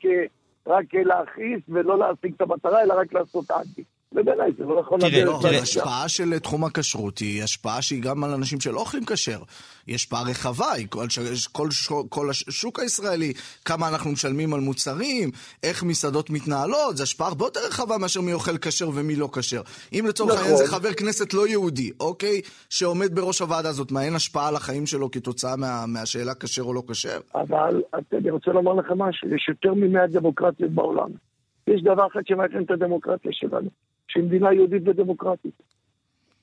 [1.06, 3.84] להכעיס ולא להשיג את המטרה, אלא רק לעשות אנטי.
[4.12, 8.24] ובעיניי זה לא נכון תראה, לא, תראה, ההשפעה של תחום הכשרות היא השפעה שהיא גם
[8.24, 9.40] על אנשים שלא אוכלים כשר.
[9.88, 11.06] היא השפעה רחבה, היא כל,
[11.52, 11.68] כל,
[12.10, 13.34] כל השוק הישראלי,
[13.66, 15.30] כמה אנחנו משלמים על מוצרים,
[15.64, 19.62] איך מסעדות מתנהלות, זו השפעה הרבה יותר רחבה מאשר מי אוכל כשר ומי לא כשר.
[19.94, 20.66] אם לצורך העניין נכון.
[20.66, 24.86] זה חבר כנסת לא יהודי, אוקיי, שעומד בראש הוועדה הזאת, מה, אין השפעה על החיים
[24.86, 27.20] שלו כתוצאה מה, מהשאלה כשר או לא כשר?
[27.36, 27.82] אבל
[28.14, 31.10] אני רוצה לומר לך משהו, יש יותר ממאה דמוקרטיות בעולם.
[31.68, 33.70] יש דבר אחד שמאפיין את הדמוקרטיה שלנו.
[34.08, 35.62] שהיא מדינה יהודית ודמוקרטית.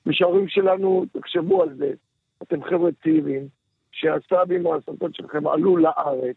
[0.05, 1.91] ושההורים שלנו, תחשבו על זה,
[2.43, 3.47] אתם חבר'ה צעירים,
[3.91, 6.35] שהסבים או הסבתות שלכם עלו לארץ,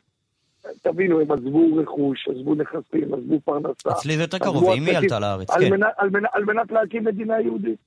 [0.83, 3.91] תבינו, הם עזבו רכוש, עזבו נכסים, עזבו פרנסה.
[3.91, 5.71] אצלי זה יותר קרוב, אמי עלתה לארץ, על כן.
[5.71, 7.79] מנת, על, מנת, על מנת להקים מדינה יהודית.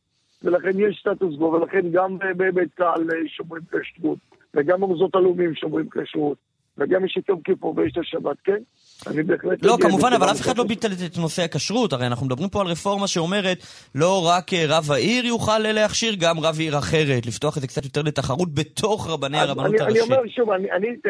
[0.44, 4.20] ולכן יש סטטוס קוו, ולכן גם בבית צה"ל שומרים כשרות,
[4.54, 6.38] וגם במוסדות הלאומיים שומרים כשרות,
[6.78, 8.62] וגם יש את יום כיפור ויש את השבת, כן?
[9.08, 9.66] אני בהחלט...
[9.66, 11.94] לא, כמובן, אבל אף אחד לא ביטל את נושא הכשרות.
[11.94, 13.58] הרי אנחנו מדברים פה על רפורמה שאומרת
[13.96, 17.68] לא רק אה, רב העיר יוכל אה, להכשיר, גם רב עיר אחרת, לפתוח את זה
[17.68, 19.88] קצת יותר לתחרות בתוך רבני הרבנות הראשית.
[19.88, 20.50] אני אומר שוב,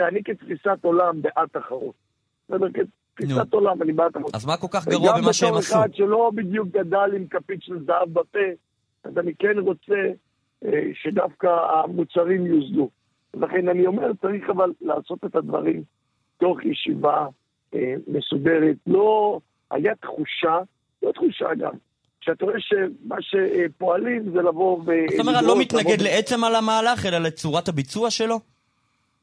[0.07, 1.93] אני כתפיסת עולם בעד תחרות.
[2.49, 4.35] כתפיסת עולם, אני בעד תחרות.
[4.35, 5.73] אז מה כל כך גרוע במה שהם עשו?
[5.73, 8.39] וגם בתור אחד שלא בדיוק גדל עם כפית של זהב בפה,
[9.03, 10.01] אז אני כן רוצה
[10.65, 12.89] אה, שדווקא המוצרים יוזלו.
[13.33, 15.83] לכן אני אומר, צריך אבל לעשות את הדברים
[16.37, 17.27] תוך ישיבה
[18.07, 18.75] מסודרת.
[18.87, 19.39] לא,
[19.71, 20.59] היה תחושה,
[21.03, 21.73] לא תחושה גם,
[22.21, 24.91] שאתה רואה שמה שפועלים זה לבוא ו...
[25.11, 28.39] זאת אומרת, אני לא מתנגד לעצם על המהלך, אלא לצורת הביצוע שלו?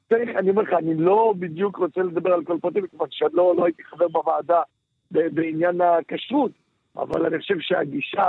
[0.08, 3.64] צריך, אני אומר לך, אני לא בדיוק רוצה לדבר על כל פרטים, כיוון שלא לא
[3.64, 4.62] הייתי חבר בוועדה
[5.10, 6.50] בעניין הכשרות,
[6.96, 8.28] אבל אני חושב שהגישה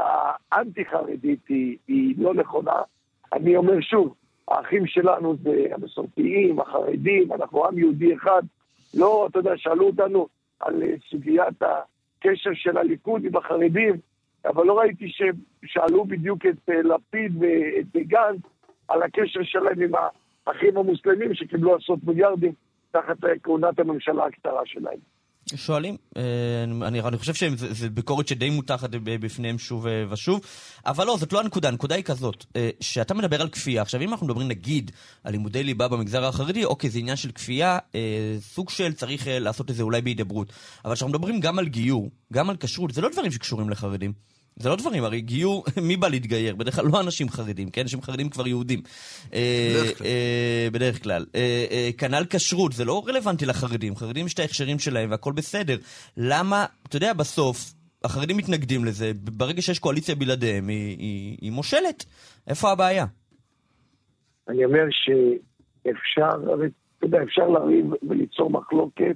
[0.51, 2.82] האנטי-חרדית היא, היא לא נכונה.
[3.34, 4.15] אני אומר שוב,
[4.47, 8.41] האחים שלנו זה המסורתיים, החרדים, אנחנו עם יהודי אחד.
[8.93, 10.28] לא, אתה יודע, שאלו אותנו
[10.60, 13.95] על אה, סוגיית הקשר של הליכוד עם החרדים,
[14.45, 18.41] אבל לא ראיתי ששאלו בדיוק את אה, לפיד ואת גנץ
[18.88, 19.91] על הקשר שלהם עם
[20.47, 22.54] האחים המוסלמים שקיבלו עשרות מיליארדים
[22.91, 24.99] תחת אה, כהונת הממשלה הקצרה שלהם.
[25.57, 26.21] שואלים, אה,
[26.88, 30.41] אני, אני חושב שזו ביקורת שדי מותחת בפניהם שוב אה, ושוב,
[30.85, 33.81] אבל לא, זאת לא הנקודה, הנקודה היא כזאת, אה, שאתה מדבר על כפייה.
[33.81, 34.91] עכשיו, אם אנחנו מדברים נגיד
[35.23, 37.77] על לימודי ליבה במגזר החרדי, אוקיי, זה עניין של כפייה,
[38.39, 40.53] סוג של צריך לעשות את זה אולי בהידברות.
[40.85, 44.13] אבל כשאנחנו מדברים גם על גיור, גם על כשרות, זה לא דברים שקשורים לחרדים.
[44.59, 46.55] זה לא דברים, הרי גיור, מי בא להתגייר?
[46.55, 47.81] בדרך כלל לא אנשים חרדים, כן?
[47.81, 48.81] אנשים חרדים כבר יהודים.
[50.73, 51.25] בדרך כלל.
[51.35, 53.95] אה, אה, אה, כנ"ל כשרות, זה לא רלוונטי לחרדים.
[53.95, 55.77] חרדים יש את ההכשרים שלהם והכל בסדר.
[56.17, 62.05] למה, אתה יודע, בסוף, החרדים מתנגדים לזה, ברגע שיש קואליציה בלעדיהם, היא, היא, היא מושלת.
[62.47, 63.05] איפה הבעיה?
[64.47, 66.29] אני אומר שאפשר,
[66.97, 69.15] אתה יודע, אפשר לריב וליצור מחלוקת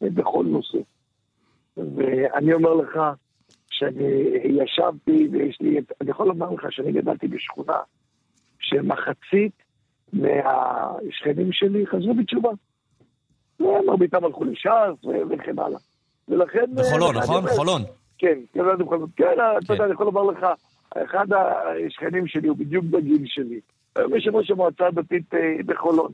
[0.00, 0.78] בכל נושא.
[1.76, 2.98] ואני אומר לך,
[3.78, 7.76] שאני ישבתי ויש לי, אני יכול לומר לך שאני גדלתי בשכונה
[8.60, 9.52] שמחצית
[10.12, 12.50] מהשכנים שלי חזרו בתשובה.
[13.60, 15.78] מרביתם הלכו לש"ס וכן הלאה.
[16.28, 16.64] ולכן...
[16.74, 17.46] בחולון, אה, נכון?
[17.46, 17.82] חולון.
[18.18, 19.08] כן, כן, לא בחולון.
[19.16, 19.72] כן, אתה כן.
[19.72, 20.46] יודע, אני יכול לומר לך,
[20.96, 23.60] אחד השכנים שלי הוא בדיוק בגיל שלי.
[23.96, 26.12] היום יושב ראש המועצה הדתית אה, בחולון.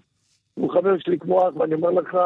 [0.55, 2.18] הוא חבר שלי כמו אח, ואני אומר לך,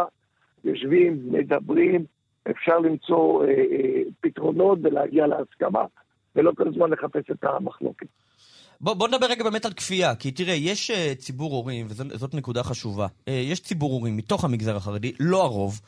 [0.64, 2.04] יושבים, מדברים,
[2.50, 5.84] אפשר למצוא אה, אה, פתרונות ולהגיע להסכמה,
[6.36, 8.06] ולא כל הזמן לחפש את המחלוקת.
[8.80, 12.62] בוא, בוא נדבר רגע באמת על כפייה, כי תראה, יש uh, ציבור הורים, וזאת נקודה
[12.62, 15.80] חשובה, uh, יש ציבור הורים מתוך המגזר החרדי, לא הרוב,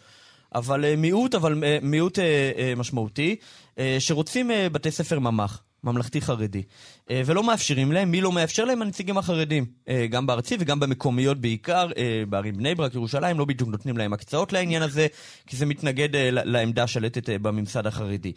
[0.54, 3.36] אבל uh, מיעוט, אבל uh, מיעוט uh, uh, משמעותי,
[3.76, 5.62] uh, שרוצים uh, בתי ספר ממ"ח.
[5.84, 8.82] ממלכתי חרדי, uh, ולא מאפשרים להם, מי לא מאפשר להם?
[8.82, 11.94] הנציגים החרדים, uh, גם בארצי וגם במקומיות בעיקר, uh,
[12.28, 15.06] בערים בני ברק, ירושלים, לא בדיוק נותנים להם הקצאות לעניין הזה,
[15.46, 18.32] כי זה מתנגד לעמדה השלטת בממסד החרדי.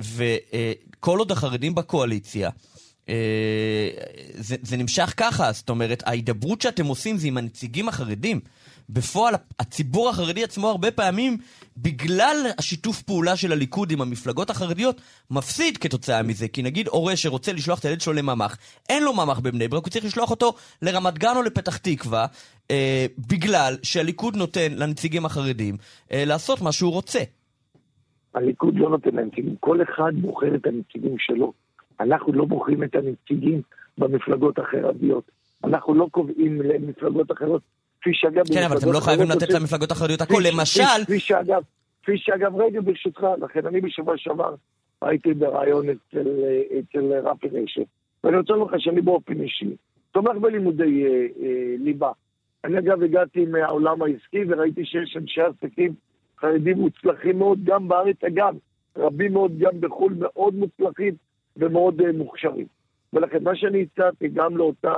[0.00, 2.50] וכל עוד החרדים בקואליציה,
[3.08, 3.88] אה,
[4.34, 8.40] זה, זה נמשך ככה, זאת אומרת, ההידברות שאתם עושים זה עם הנציגים החרדים.
[8.90, 11.36] בפועל, הציבור החרדי עצמו הרבה פעמים,
[11.76, 16.48] בגלל השיתוף פעולה של הליכוד עם המפלגות החרדיות, מפסיד כתוצאה מזה.
[16.48, 18.56] כי נגיד הורה שרוצה לשלוח את הילד שלו לממ"ח,
[18.88, 22.26] אין לו ממ"ח בבני ברק, הוא צריך לשלוח אותו לרמת גן או לפתח תקווה,
[22.70, 25.76] אה, בגלל שהליכוד נותן לנציגים החרדים
[26.12, 27.20] אה, לעשות מה שהוא רוצה.
[28.34, 31.52] הליכוד לא נותן להם נציגים, כל אחד בוחר את הנציגים שלו.
[32.00, 33.62] אנחנו לא בוחרים את הנציגים
[33.98, 35.30] במפלגות החרדיות.
[35.64, 37.62] אנחנו לא קובעים למפלגות אחרות,
[38.02, 38.42] כפי שאגב...
[38.54, 40.42] כן, אבל אתם לא חייבים לתת למפלגות החרדיות הכל.
[40.52, 41.62] למשל, כפי- שאגב,
[42.02, 44.54] כפי שאגב, רגע ברשותך, לכן אני בשבוע שעבר
[45.02, 47.82] הייתי בריאיון אצל, אה, אצל רפי רשף,
[48.24, 49.76] ואני רוצה לומר לך שאני באופן אישי
[50.12, 52.12] תומך בלימודי אה, אה, ליבה.
[52.64, 55.94] אני אגב הגעתי מהעולם העסקי וראיתי שיש אנשי עסקים
[56.40, 58.54] חרדים מוצלחים מאוד, גם בארץ, אגב,
[58.96, 61.14] רבים מאוד גם בחו"ל, מאוד מוצלחים
[61.56, 62.66] ומאוד אה, מוכשרים.
[63.12, 64.94] ולכן מה שאני הצעתי גם לאותה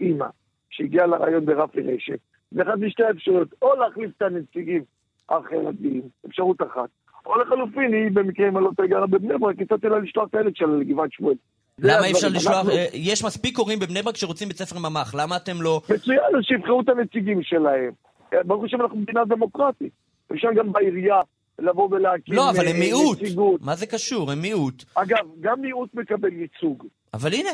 [0.00, 0.26] אימא
[0.70, 2.18] שהגיעה לרעיון ברפי רשף,
[2.50, 4.82] זה אחת משתי האפשרויות, או להחליף את הנציגים
[5.28, 6.88] החרדיים, אפשרות אחת,
[7.26, 10.34] או לחלופין, היא במקרה אם אני לא טועה גרה בבני ברק, הצעתי לה לשלוח את
[10.34, 11.34] הילד שלה לגבעת שמואל.
[11.78, 12.28] למה אי אפשר.
[12.28, 12.54] לשלוח...
[12.54, 15.80] אנחנו- אה, יש מספיק הורים בבני ברק שרוצים בית ספר ממ"ח, למה אתם לא...
[15.94, 17.90] מצוין, אז שיבחרו את הנציגים שלהם.
[18.32, 19.92] אה, ברוך השם אנחנו מדינה דמוקרטית.
[20.32, 21.20] אפשר גם בעירייה
[21.58, 23.22] לבוא ולהקים לא, אבל אה, הם מיעוט.
[23.22, 23.60] נציגות.
[23.62, 24.32] מה זה קשור?
[24.32, 24.84] הם מיעוט.
[24.94, 26.86] אגב, גם מיעוט מקבל ייצוג.
[27.14, 27.50] אבל הנה,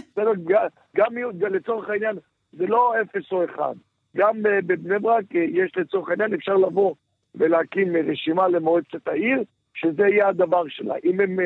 [0.96, 2.16] גם מיעוט, לצורך העניין,
[2.52, 3.74] זה לא אפס או אחד.
[4.16, 6.94] גם אה, בבני ברק אה, יש לצורך העניין, אפשר לבוא
[7.35, 9.42] ולהקים אה, רשימה למועצת העיר,
[9.75, 11.38] שזה יהיה הדבר שלה, אם הם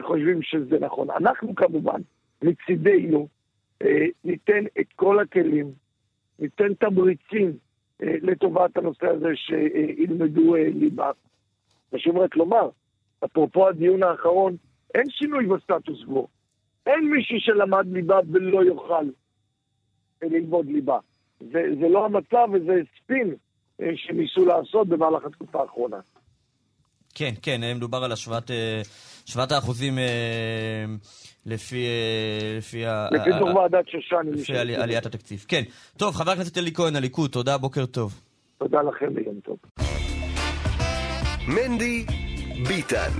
[0.00, 1.10] חושבים שזה נכון.
[1.10, 2.00] אנחנו כמובן,
[2.42, 3.28] מצידנו,
[4.24, 5.66] ניתן את כל הכלים,
[6.38, 7.52] ניתן תמריצים
[8.00, 11.10] לטובת הנושא הזה שילמדו ליבה.
[11.94, 12.68] חשוב רק לומר,
[13.24, 14.56] אפרופו הדיון האחרון,
[14.94, 16.26] אין שינוי בסטטוס קוו.
[16.86, 19.04] אין מישהו שלמד ליבה ולא יוכל
[20.22, 20.98] ללמוד ליבה.
[21.40, 22.72] זה, זה לא המצב וזה
[23.02, 23.34] ספין
[23.82, 25.96] אה, שניסו לעשות במהלך התקופה האחרונה.
[27.14, 28.80] כן, כן, אה, מדובר על השוואת, אה,
[29.28, 29.98] השוואת האחוזים
[31.46, 31.86] לפי...
[32.56, 34.30] לפי, לפי ה- דוח ועדת שושני.
[34.30, 34.56] מי לפי.
[34.58, 35.44] עלי- עליית התקציב.
[35.48, 35.62] כן.
[35.96, 38.20] טוב, חבר הכנסת אלי כהן, הליכוד, תודה, בוקר טוב.
[38.58, 39.56] תודה לכם ויום טוב.
[41.48, 42.04] מנדי
[42.68, 43.10] ביטן.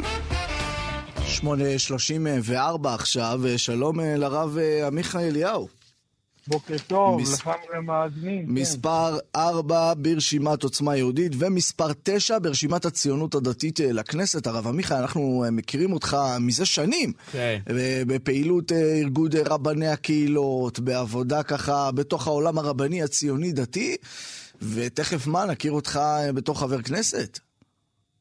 [1.40, 5.68] 8.34 עכשיו, שלום לרב עמיחי אליהו.
[6.48, 8.46] בוקר טוב, מס- לך ולמאזינים.
[8.46, 8.52] כן.
[8.52, 14.46] מספר 4 ברשימת עוצמה יהודית ומספר 9 ברשימת הציונות הדתית אה, לכנסת.
[14.46, 17.12] הרב עמיחי, אנחנו אה, מכירים אותך מזה שנים.
[17.32, 17.61] כן.
[18.06, 23.96] בפעילות אה, ארגון אה, רבני הקהילות, בעבודה ככה בתוך העולם הרבני הציוני-דתי,
[24.62, 26.00] ותכף מה, נכיר אותך
[26.35, 27.38] בתור חבר כנסת?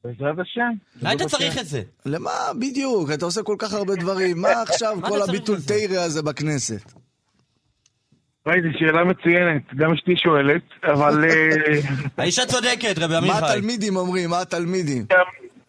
[0.03, 0.71] בעזרת השם.
[1.01, 1.21] מה היית.
[1.21, 1.81] צריך את זה?
[2.05, 3.11] למה בדיוק?
[3.11, 4.41] אתה עושה כל כך הרבה דברים.
[4.41, 5.57] מה עכשיו כל הביטול?
[5.61, 6.91] תרא הזה בכנסת?
[8.45, 11.49] וואי, זו שאלה מצוינת, גם אשתי שואלת, אבל אה,
[12.17, 13.37] האישה צודקת, רבי מה עמיחי.
[13.45, 14.29] התלמידים אומרים?
[14.29, 15.05] מה התלמידים?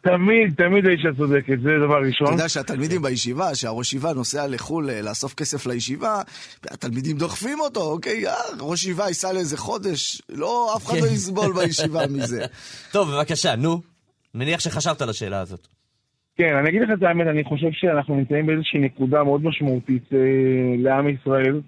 [0.00, 2.32] תמיד, תמיד האישה צודקת, זה דבר אתה ראשון.
[2.32, 6.22] יודע שהתלמידים בישיבה, שהראש ישיבה נוסע לחו"ל אה, לאסוף כסף לישיבה,
[6.70, 11.00] התלמידים דוחפים אותו, אוקיי, אה, ראש ישיבה ייסע לאיזה חודש, לא, אף אחד כן.
[11.00, 12.44] לא יסבול בישיבה מזה.
[12.94, 13.80] טוב, בבקשה, נו.
[14.34, 15.66] מניח שחשבת על השאלה הזאת.
[16.38, 20.04] כן, אני אגיד לך את האמת, אני חושב שאנחנו נמצאים באיזושהי נקודה מאוד משמעותית
[20.78, 21.60] לעם ישראל.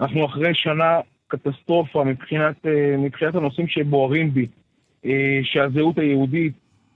[0.00, 4.46] אנחנו אחרי שנה קטסטרופה מבחינת, אה, מבחינת הנושאים שבוערים בי,
[5.04, 6.52] אה, שהזהות היהודית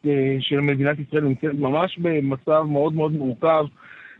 [0.07, 3.65] אה, של מדינת ישראל נמצאת ממש במצב מאוד מאוד מורכב.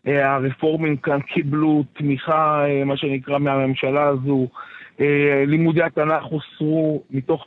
[0.05, 4.49] הרפורמים כאן קיבלו תמיכה, מה שנקרא, מהממשלה הזו.
[5.47, 7.47] לימודי התנ"ך הוסרו מתוך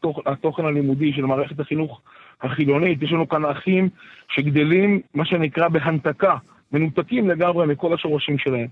[0.00, 2.00] תוך, התוכן הלימודי של מערכת החינוך
[2.42, 3.02] החילונית.
[3.02, 3.88] יש לנו כאן אחים
[4.28, 6.36] שגדלים, מה שנקרא, בהנתקה,
[6.72, 8.68] מנותקים לגמרי מכל השורשים שלהם.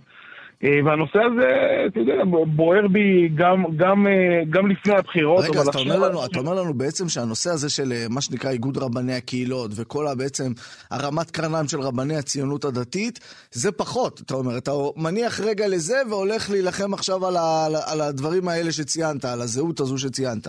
[0.65, 1.49] אה, והנושא הזה,
[1.87, 5.45] אתה יודע, בוער בי גם, גם, אה, גם לפני הבחירות.
[5.45, 8.51] רגע, אז אתה אומר, לנו, אתה אומר לנו בעצם שהנושא הזה של אה, מה שנקרא
[8.51, 10.53] איגוד רבני הקהילות וכל בעצם
[10.91, 13.19] הרמת קרניים של רבני הציונות הדתית,
[13.51, 14.59] זה פחות, אתה אומר.
[14.59, 19.81] אתה מניח רגע לזה והולך להילחם עכשיו על, ה, על הדברים האלה שציינת, על הזהות
[19.81, 20.47] הזו שציינת.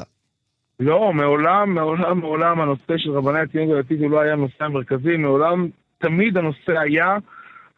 [0.79, 5.67] לא, מעולם, מעולם, מעולם הנושא של רבני הציונות הדתית הוא לא היה הנושא המרכזי, מעולם,
[5.97, 7.17] תמיד הנושא היה...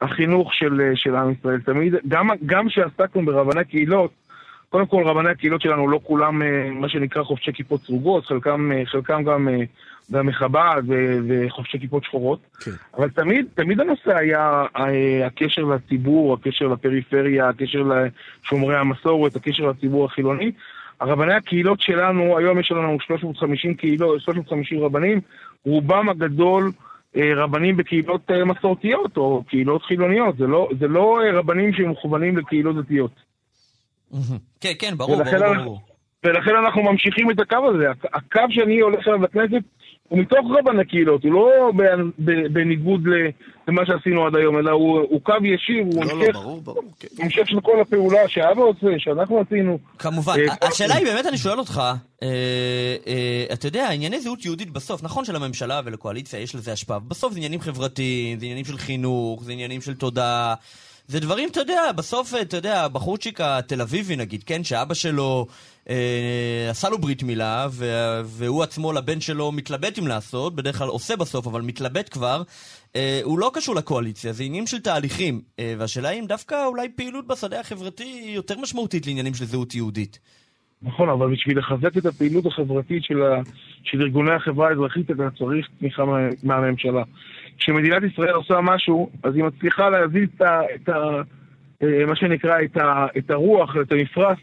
[0.02, 1.60] החינוך של, של עם ישראל.
[1.62, 1.94] תמיד,
[2.46, 4.12] גם כשעסקנו ברבני קהילות,
[4.70, 8.86] קודם כל רבני הקהילות שלנו לא כולם אה, מה שנקרא חובשי כיפות סרוגות, חלקם, אה,
[8.86, 9.64] חלקם גם, אה,
[10.12, 10.82] גם מחב"ד
[11.28, 12.40] וחובשי כיפות שחורות.
[12.60, 12.72] כן.
[12.98, 14.66] אבל תמיד, תמיד הנושא היה
[15.26, 20.52] הקשר לציבור, הקשר לפריפריה, הקשר לשומרי המסורת, הקשר לציבור החילוני.
[21.00, 25.22] הרבני הקהילות שלנו, היום יש לנו 350 קהילות, 350 רבנים,
[25.66, 31.39] רובם הגדול אה, רבנים בקהילות אה, מסורתיות או קהילות חילוניות, זה לא, זה לא אה,
[31.39, 33.12] רבנים שמכוונים לקהילות דתיות.
[34.62, 35.82] כן, כן, ברור, ברור, ברור.
[36.24, 37.86] ולכן אנחנו ממשיכים את הקו הזה.
[38.13, 39.63] הקו שאני הולך אליו לכנסת
[40.10, 41.72] הוא מתוך רבן הקהילות, הוא לא
[42.54, 43.02] בניגוד
[43.67, 46.62] למה שעשינו עד היום, אלא הוא, הוא קו ישיר, הוא לא, לא המשך, לא, ברור,
[46.62, 47.08] ברור, כן.
[47.19, 49.80] המשך של כל הפעולה שאבא עושה, שאנחנו עשינו.
[50.00, 51.82] כמובן, אה, השאלה היא באמת, אני שואל אותך,
[52.24, 52.28] אה,
[53.08, 57.38] אה, אתה יודע, ענייני זהות יהודית בסוף, נכון שלממשלה ולקואליציה יש לזה השפעה, בסוף זה
[57.38, 60.54] עניינים חברתיים, זה עניינים של חינוך, זה עניינים של תודעה.
[61.08, 65.79] זה דברים, אתה יודע, בסוף, אתה יודע, הבחורצ'יק התל אביבי נגיד, כן, שאבא שלו אה,
[66.69, 67.67] עשה לו ברית מילה,
[68.23, 72.43] והוא עצמו לבן שלו מתלבט אם לעשות, בדרך כלל עושה בסוף, אבל מתלבט כבר,
[72.95, 75.41] אה, הוא לא קשור לקואליציה, זה עניינים של תהליכים.
[75.60, 80.19] אה, והשאלה אם דווקא אולי פעילות בשדה החברתי היא יותר משמעותית לעניינים של זהות יהודית.
[80.82, 83.41] נכון, אבל בשביל לחזק את הפעילות החברתית של, ה...
[83.84, 86.17] של ארגוני החברה האזרחית, אתה צריך תמיכה מה...
[86.43, 87.04] מהממשלה.
[87.58, 90.62] כשמדינת ישראל עושה משהו, אז היא מצליחה להזיז את ה...
[90.75, 91.21] את ה...
[91.84, 94.38] אה, מה שנקרא, את, ה, את הרוח, את המפרש,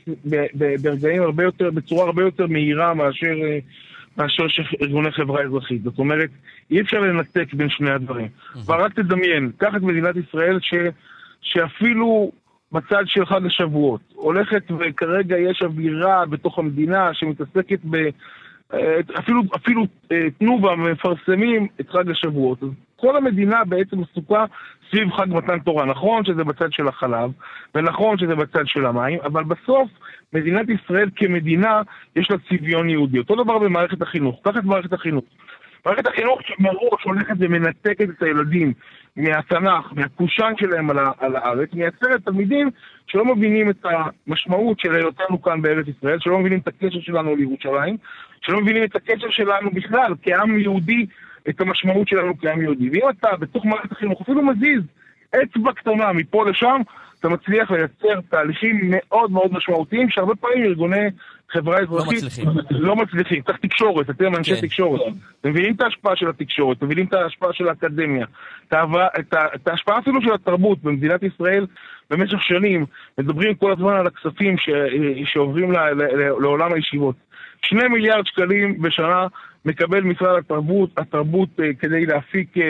[0.82, 3.58] ברגעים הרבה יותר, בצורה הרבה יותר מהירה מאשר, אה,
[4.16, 4.46] מאשר
[4.82, 5.82] ארגוני חברה אזרחית.
[5.82, 6.30] זאת אומרת,
[6.70, 8.28] אי אפשר לנתק בין שני הדברים.
[8.66, 10.74] אבל רק תדמיין, קח את מדינת ישראל ש,
[11.40, 12.32] שאפילו
[12.72, 17.96] בצד של חג השבועות, הולכת וכרגע יש אווירה בתוך המדינה שמתעסקת ב...
[18.74, 19.86] אה, אפילו, אפילו
[20.38, 22.62] תנובה מפרסמים את חג השבועות.
[22.62, 24.44] אז כל המדינה בעצם עסוקה
[24.90, 25.84] סביב חג מתן תורה.
[25.84, 27.30] נכון שזה בצד של החלב,
[27.74, 29.90] ונכון שזה בצד של המים, אבל בסוף
[30.32, 31.82] מדינת ישראל כמדינה
[32.16, 33.18] יש לה צביון יהודי.
[33.18, 34.40] אותו דבר במערכת החינוך.
[34.44, 35.24] קח את מערכת החינוך.
[35.86, 38.72] מערכת החינוך שמראש הולכת ומנתקת את הילדים
[39.16, 42.70] מהתנ"ך, מהקושאן שלהם על, על הארץ, מייצרת תלמידים
[43.06, 43.86] שלא מבינים את
[44.26, 47.96] המשמעות של היותנו כאן בארץ ישראל, שלא מבינים את הקשר שלנו לירושלים,
[48.40, 51.06] שלא מבינים את הקשר שלנו בכלל כעם יהודי
[51.48, 52.90] את המשמעות שלנו כעם יהודי.
[52.90, 54.82] ואם אתה בתוך מערכת החינוך אפילו מזיז
[55.42, 56.80] אצבע קטנה מפה לשם,
[57.20, 61.06] אתה מצליח לייצר תהליכים מאוד מאוד משמעותיים, שהרבה פעמים ארגוני
[61.50, 62.48] חברה אזרחית לא מצליחים.
[62.70, 63.42] לא מצליחים.
[63.42, 64.60] צריך תקשורת, אתם אנשי כן.
[64.60, 65.00] תקשורת.
[65.40, 68.26] אתם מבינים את ההשפעה של התקשורת, אתם מבינים את ההשפעה של האקדמיה,
[68.68, 71.66] את, ההשפעה אפילו של התרבות במדינת ישראל
[72.10, 72.86] במשך שנים.
[73.18, 74.70] מדברים כל הזמן על הכספים ש,
[75.24, 75.76] שעוברים ל,
[76.40, 77.16] לעולם הישיבות.
[77.62, 79.26] שני מיליארד שקלים בשנה
[79.66, 82.60] מקבל משרד התרבות, התרבות uh, כדי להפיק uh,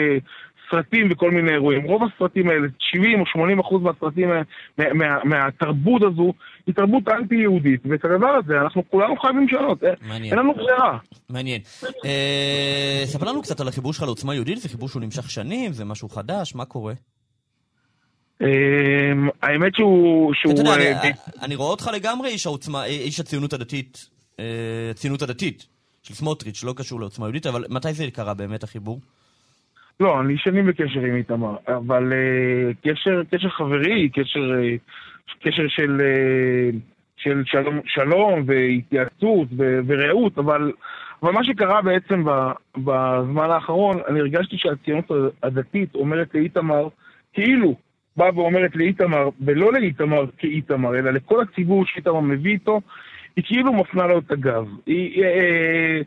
[0.71, 1.83] סרטים וכל מיני אירועים.
[1.83, 6.33] רוב הסרטים האלה, 70 או 80 אחוז מהסרטים, מה, מה, מהתרבות הזו,
[6.67, 10.33] היא תרבות אנטי-יהודית, ואת הדבר הזה אנחנו כולנו חייבים לשנות, אה, מעניין.
[10.33, 10.97] אין לנו ברירה.
[11.29, 11.61] מעניין.
[12.05, 15.85] אה, ספר לנו קצת על החיבור שלך לעוצמה יהודית, זה חיבור שהוא נמשך שנים, זה
[15.85, 16.93] משהו חדש, מה קורה?
[19.41, 20.33] האמת שהוא...
[20.53, 21.01] אתה יודע,
[21.41, 24.09] אני רואה אותך לגמרי איש העוצמה, איש הציונות הדתית,
[24.91, 25.76] הציונות הדתית.
[26.07, 28.99] של סמוטריץ', לא קשור לעוצמה יהודית, אבל מתי זה קרה באמת החיבור?
[29.99, 36.01] לא, אני שנים בקשר עם איתמר, אבל uh, קשר, קשר חברי, קשר, uh, קשר של,
[36.01, 36.75] uh,
[37.17, 40.71] של שלום, שלום והתייעצות ו, ורעות, אבל,
[41.23, 42.23] אבל מה שקרה בעצם
[42.77, 45.11] בזמן האחרון, אני הרגשתי שהציונות
[45.43, 46.87] הדתית אומרת לאיתמר,
[47.33, 47.75] כאילו
[48.17, 52.81] באה ואומרת לאיתמר, ולא לאיתמר כאיתמר, אלא לכל הציבור שאיתמר מביא איתו,
[53.37, 54.65] היא כאילו מפנה לו את הגב.
[54.85, 56.01] היא, היא, אה,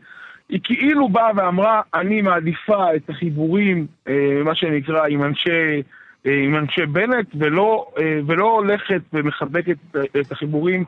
[0.49, 5.81] היא כאילו באה ואמרה, אני מעדיפה את החיבורים, אה, מה שנקרא, עם אנשי,
[6.25, 7.85] אה, עם אנשי בנט, ולא,
[8.27, 9.77] ולא הולכת ומחבקת
[10.19, 10.83] את החיבורים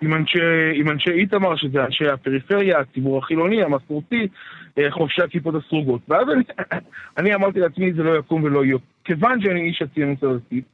[0.00, 0.38] עם אנשי,
[0.74, 4.28] עם אנשי איתמר, שזה אנשי הפריפריה, הציבור החילוני, המסורתי,
[4.90, 6.00] חובשי הכיפות הסרוגות.
[6.08, 6.44] ואז אני,
[7.18, 8.76] אני אמרתי לעצמי, זה לא יקום ולא יהיה.
[9.04, 10.64] כיוון שאני איש הציונות הדתית,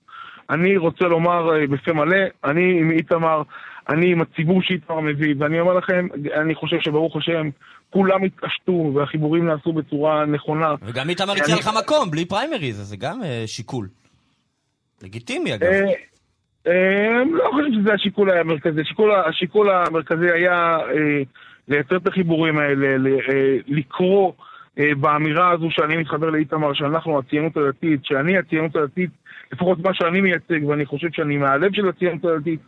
[0.50, 3.42] אני רוצה לומר בפה מלא, אני עם איתמר
[3.90, 6.08] אני עם הציבור שאיתמר מביא, ואני אומר לכם,
[6.40, 7.48] אני חושב שברוך השם,
[7.90, 10.74] כולם התעשתו והחיבורים נעשו בצורה נכונה.
[10.82, 13.88] וגם איתמר הציע לך מקום, בלי פריימריז, אז זה גם uh, שיקול.
[15.02, 15.68] לגיטימי אגב.
[15.68, 16.10] Uh,
[16.66, 18.80] אה, לא חושב שזה השיקול המרכזי.
[18.80, 21.22] השיקול, השיקול המרכזי היה אה,
[21.68, 24.32] לייצר את החיבורים האלה, ל, אה, לקרוא
[24.78, 29.10] אה, באמירה הזו שאני מתחבר לאיתמר, שאנחנו הציונות הדתית, שאני הציונות הדתית,
[29.52, 32.60] לפחות מה שאני מייצג, ואני חושב שאני מהלב של הציונות הדתית,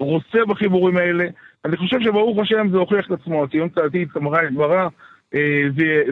[0.00, 1.24] רוצה בחיבורים האלה.
[1.64, 4.88] אני חושב שברוך השם זה הוכיח את עצמו, הציונות הדתית אמרה את דברה
[5.34, 5.62] אה,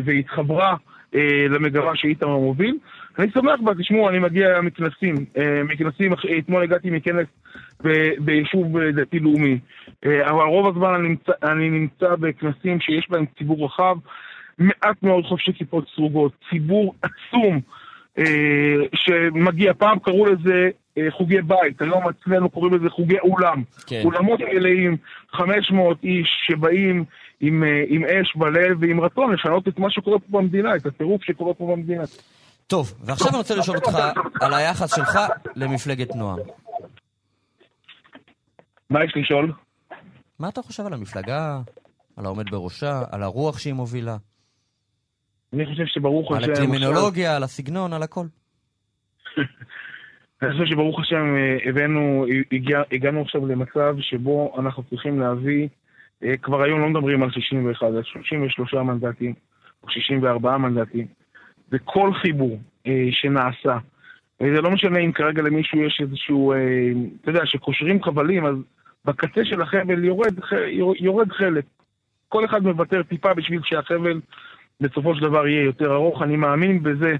[0.04, 0.76] והתחברה
[1.14, 2.78] אה, למגמה שאיתמר מוביל.
[3.18, 7.26] אני שמח בה, תשמעו, אני מגיע מכנסים, אה, מכנסים, אתמול הגעתי מכנס
[8.18, 9.58] ביישוב דתי-לאומי,
[10.04, 13.96] אבל רוב הזמן אני נמצא, אני נמצא בכנסים שיש בהם ציבור רחב,
[14.58, 17.60] מעט מאוד חובשי כיפות סרוגות, ציבור עצום
[18.94, 20.70] שמגיע, פעם קראו לזה
[21.10, 23.62] חוגי בית, היום אצלנו קוראים לזה חוגי אולם.
[23.86, 24.02] כן.
[24.04, 24.96] אולמות מלאים,
[25.32, 27.04] 500 איש שבאים
[27.40, 31.22] עם, אה, עם אש בלב ועם רצון לשנות את מה שקורה פה במדינה, את הטירוף
[31.24, 32.04] שקורה פה במדינה.
[32.66, 33.98] טוב, ועכשיו אני רוצה לשאול אותך
[34.40, 35.18] על היחס שלך
[35.56, 36.38] למפלגת נועם.
[38.90, 39.52] מה יש לשאול?
[40.38, 41.60] מה אתה חושב על המפלגה,
[42.16, 44.16] על העומד בראשה, על הרוח שהיא מובילה?
[45.52, 46.44] אני חושב שברוך השם...
[46.44, 48.26] על הקרימינולוגיה, על הסגנון, על הכל.
[50.42, 52.26] אני חושב שברוך השם אה, הבאנו,
[52.92, 55.68] הגענו עכשיו למצב שבו אנחנו צריכים להביא
[56.24, 59.34] אה, כבר היום לא מדברים על 61, על 33 מנדטים,
[59.82, 61.06] או 64 מנדטים.
[61.72, 63.78] וכל חיבור אה, שנעשה,
[64.40, 66.52] זה לא משנה אם כרגע למישהו יש איזשהו,
[67.22, 68.54] אתה יודע, שקושרים חבלים, אז
[69.04, 70.34] בקצה של החבל יורד,
[70.98, 71.64] יורד חלק.
[72.28, 74.20] כל אחד מוותר טיפה בשביל שהחבל
[74.80, 76.22] בסופו של דבר יהיה יותר ארוך.
[76.22, 77.16] אני מאמין בזה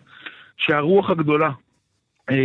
[0.56, 1.50] שהרוח הגדולה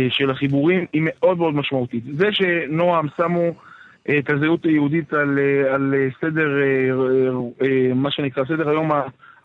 [0.08, 2.04] של החיבורים היא מאוד מאוד משמעותית.
[2.16, 3.52] זה שנועם שמו...
[4.10, 6.48] את הזהות היהודית על, אה, על אה, סדר,
[7.62, 8.90] אה, מה שנקרא, סדר היום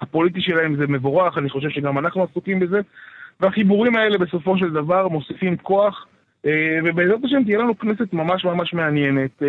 [0.01, 2.79] הפוליטי שלהם זה מבורך, אני חושב שגם אנחנו עסוקים בזה,
[3.39, 6.07] והחיבורים האלה בסופו של דבר מוסיפים כוח,
[6.83, 9.41] ובעזרת השם תהיה לנו כנסת ממש ממש מעניינת.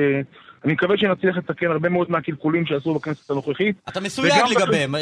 [0.65, 3.77] אני מקווה שנצליח לתקן הרבה מאוד מהקלקולים שעשו בכנסת הנוכחית.
[3.89, 4.95] אתה מסויג לגביהם.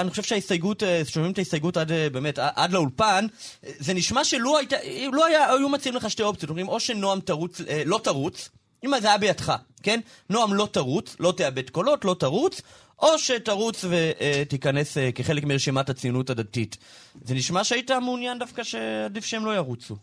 [0.00, 3.26] אני חושב שההסתייגות, שומעים את ההסתייגות עד, באמת, עד לאולפן,
[3.62, 4.72] זה נשמע שלו היית,
[5.12, 6.50] לא היה, היו מציעים לך שתי אופציות.
[6.50, 8.50] אומרים, או שנועם תרוץ, לא תרוץ,
[8.84, 9.52] אם זה היה בידך,
[9.82, 10.00] כן?
[10.30, 12.62] נועם לא תרוץ, לא תאבד קולות, לא תרוץ,
[13.02, 16.76] או שתרוץ ותיכנס אה, כחלק מרשימת הציונות הדתית.
[17.24, 19.96] זה נשמע שהיית מעוניין דווקא שעדיף שהם לא ירוצו.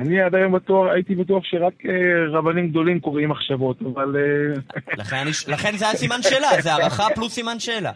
[0.00, 4.16] אני עד היום בטוח, הייתי בטוח שרק אה, רבנים גדולים קוראים מחשבות, אבל...
[4.16, 4.60] אה,
[4.96, 7.92] לכן, לכן זה היה סימן שאלה, זה הערכה פלוס סימן שאלה.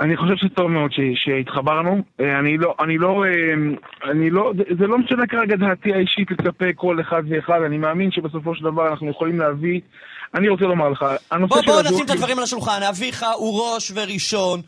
[0.00, 2.02] אני חושב שטוב מאוד שהתחברנו.
[2.20, 3.24] אה, אני לא, אני לא,
[4.10, 8.54] אני לא, זה לא משנה כרגע דעתי האישית כלפי כל אחד ואחד, אני מאמין שבסופו
[8.54, 9.80] של דבר אנחנו יכולים להביא,
[10.34, 11.70] אני רוצה לומר לך, הנושא בוא, של...
[11.70, 14.60] בוא נשים את הדברים על השולחן, אביך הוא ראש וראשון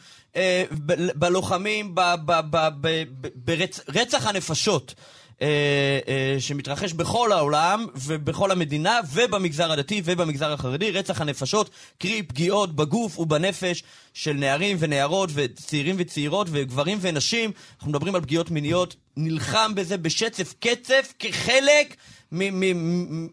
[1.15, 1.95] בלוחמים,
[3.87, 4.95] ברצח הנפשות.
[5.43, 5.49] אה,
[6.09, 13.19] אה, שמתרחש בכל העולם ובכל המדינה ובמגזר הדתי ובמגזר החרדי, רצח הנפשות, קרי פגיעות בגוף
[13.19, 13.83] ובנפש
[14.15, 20.55] של נערים ונערות וצעירים וצעירות וגברים ונשים, אנחנו מדברים על פגיעות מיניות, נלחם בזה בשצף
[20.61, 21.97] קצף כחלק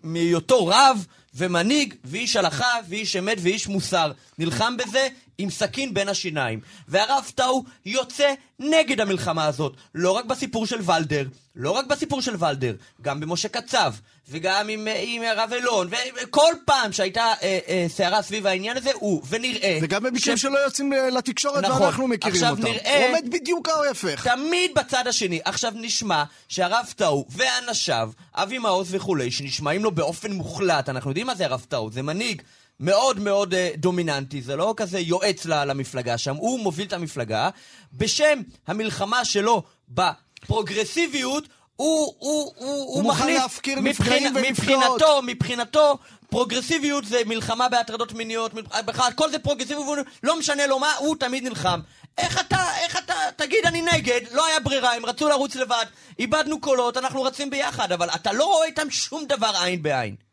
[0.04, 4.12] מהיותו רב ומנהיג ואיש הלכה ואיש אמת ואיש מוסר.
[4.39, 5.08] נלחם בזה
[5.41, 6.59] עם סכין בין השיניים.
[6.87, 11.25] והרב טאו יוצא נגד המלחמה הזאת, לא רק בסיפור של ולדר,
[11.55, 13.93] לא רק בסיפור של ולדר, גם במשה קצב,
[14.29, 15.89] וגם עם, עם הרב אלון,
[16.23, 19.79] וכל פעם שהייתה אה, אה, סערה סביב העניין הזה, הוא, ונראה...
[19.81, 20.41] וגם במקרים ש...
[20.41, 22.63] שלא יוצאים לתקשורת נכון, ואנחנו מכירים עכשיו אותם.
[22.63, 22.97] נראה...
[22.97, 24.27] הוא עומד בדיוק ההפך.
[24.27, 25.39] תמיד בצד השני.
[25.45, 31.35] עכשיו נשמע שהרב טאו ואנשיו, אבי מעוז וכולי, שנשמעים לו באופן מוחלט, אנחנו יודעים מה
[31.35, 32.41] זה הרב טאו, זה מנהיג.
[32.82, 37.49] מאוד מאוד uh, דומיננטי, זה לא כזה יועץ למפלגה שם, הוא מוביל את המפלגה.
[37.93, 43.19] בשם המלחמה שלו בפרוגרסיביות, הוא, הוא, הוא, הוא מכניס...
[43.19, 44.51] הוא מוכן להפקיר נפגעים ונפגעות.
[44.51, 45.97] מבחינתו, מבחינתו,
[46.29, 48.53] פרוגרסיביות זה מלחמה בהטרדות מיניות,
[48.86, 51.79] בכלל, כל זה פרוגרסיביות, לא משנה לו מה, הוא תמיד נלחם.
[52.17, 55.86] איך אתה, איך אתה, תגיד אני נגד, לא היה ברירה, הם רצו לרוץ לבד,
[56.19, 60.30] איבדנו קולות, אנחנו רצים ביחד, אבל אתה לא רואה איתם שום דבר עין בעין.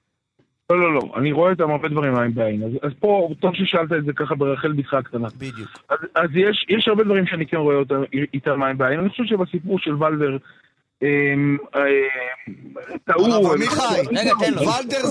[0.70, 2.62] לא, לא, לא, אני רואה איתם הרבה דברים עין בעין.
[2.62, 5.28] אז, אז פה, טוב ששאלת את זה ככה ברחל בתך הקטנה.
[5.38, 5.68] בדיוק.
[5.88, 8.02] אז, אז יש, יש הרבה דברים שאני כן רואה אותם,
[8.34, 9.00] איתם עין בעין.
[9.00, 10.36] אני חושב שבסיפור של ולדר,
[11.02, 11.80] אמ, אה,
[13.04, 13.48] טעו...
[13.48, 14.00] אבל מיכאי,
[14.40, 15.04] ולדר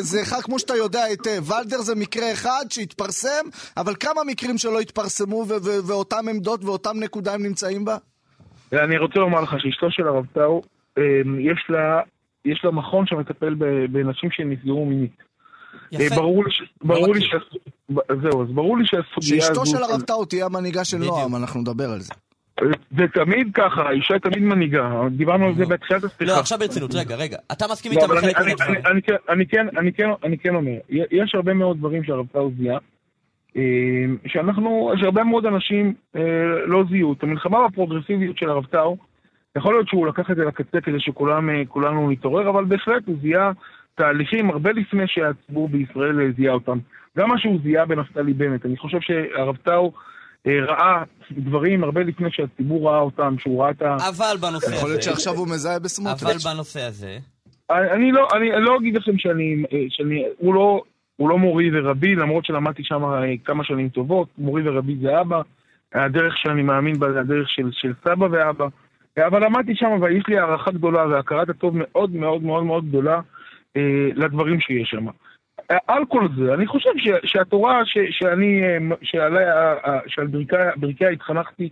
[0.00, 3.44] זה אחד כמו שאתה יודע היטב, ולדר זה מקרה אחד שהתפרסם,
[3.76, 5.44] אבל כמה מקרים שלא התפרסמו
[5.86, 7.96] ואותם עמדות ואותם נקודה הם נמצאים בה?
[8.72, 10.62] אני רוצה לומר לך שאשתו של הרב טאו,
[10.98, 12.00] אמ, יש לה
[12.44, 13.54] יש לה מכון שמטפל
[13.90, 15.22] בנשים שנפגעו מינית.
[15.92, 16.04] יפה.
[16.14, 16.62] אה, ברור לי, ש...
[16.84, 17.34] ברור לי ש...
[18.22, 19.46] זהו, אז ברור לי שהסוגיה הזו...
[19.46, 22.14] שאשתו של הרב טאו תהיה המנהיגה של נועם, אנחנו נדבר על זה.
[22.96, 26.24] זה תמיד ככה, האישה תמיד מנהיגה, דיברנו על זה בתחילת השיחה.
[26.24, 27.36] לא, עכשיו ברצינות, רגע, רגע.
[27.52, 28.74] אתה מסכים לא, אבל בחלק אני- מהדברים.
[28.86, 32.26] אני- אני כן- אני כן- אני כן- אני כן אומר, יש הרבה מאוד דברים שהרב
[32.32, 32.78] טאו זיהה,
[33.56, 33.62] אה,
[34.26, 36.20] שאנחנו, שהרבה מאוד אנשים אה,
[36.66, 37.12] לא זיהו.
[37.12, 38.96] את המלחמה בפרוגרסיביות של הרב טאו,
[39.56, 43.52] יכול להיות שהוא לקח את זה לקצה כדי שכולנו נתעורר, אבל בהחלט הוא זיהה
[43.94, 46.78] תהליכים הרבה לפני שהציבור בישראל אה, זיהה אותם.
[47.18, 48.66] גם מה שהוא זיהה בנפתלי בנט.
[48.66, 49.92] אני חושב שהרב טאו
[50.46, 53.96] אה, ראה דברים הרבה לפני שהציבור ראה אותם, שהוא ראה את ה...
[54.08, 54.76] אבל בנושא הזה...
[54.76, 56.46] יכול להיות שעכשיו הוא מזהה אבל בסמוטריץ'.
[56.46, 57.18] בנושא הזה...
[57.70, 60.82] אני לא, אני לא אגיד לכם שאני, אה, שאני הוא, לא,
[61.16, 65.40] הוא לא מורי ורבי, למרות שלמדתי שם אה, כמה שנים טובות, מורי ורבי זה אבא,
[65.94, 68.66] הדרך שאני מאמין בה זה הדרך של, של סבא ואבא,
[69.18, 73.20] אבל למדתי שם ויש לי הערכה גדולה והכרת הטוב מאוד מאוד מאוד מאוד גדולה
[73.76, 75.06] אה, לדברים שיש שם.
[75.70, 79.74] אה, על כל זה, אני חושב ש, שהתורה ש, שאני, אה, שעליה,
[80.06, 80.26] שעל
[80.76, 81.68] ברכיה, התחנכתי,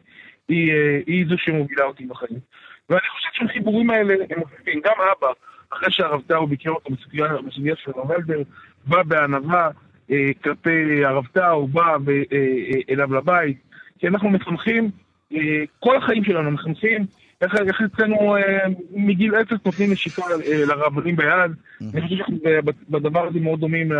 [0.48, 0.72] היא,
[1.06, 2.38] היא זו שמובילה אותי בחיים.
[2.90, 4.80] ואני חושב שהחיבורים האלה הם מוסיפים.
[4.84, 5.32] גם אבא,
[5.72, 8.42] אחרי שהרב טאו ביקר אותו בסוגיה, של הרב אלבר,
[8.86, 9.70] בא בענווה
[10.10, 13.56] אה, כלפי הרב טאו, בא ב, אה, אליו לבית,
[13.98, 14.90] כי אנחנו מחנכים,
[15.32, 15.38] אה,
[15.80, 17.06] כל החיים שלנו מחנכים,
[17.42, 18.42] איך איך אצלנו אה,
[18.90, 22.36] מגיל אפס נותנים נשיקה אה, לרבנים ביד, אני חושב שאנחנו
[22.88, 23.92] בדבר הזה מאוד דומים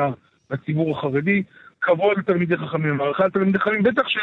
[0.51, 1.43] לציבור החרדי.
[1.83, 4.17] כבוד לתלמידי חכמים, הערכה לתלמידי חכמים, בטח ש,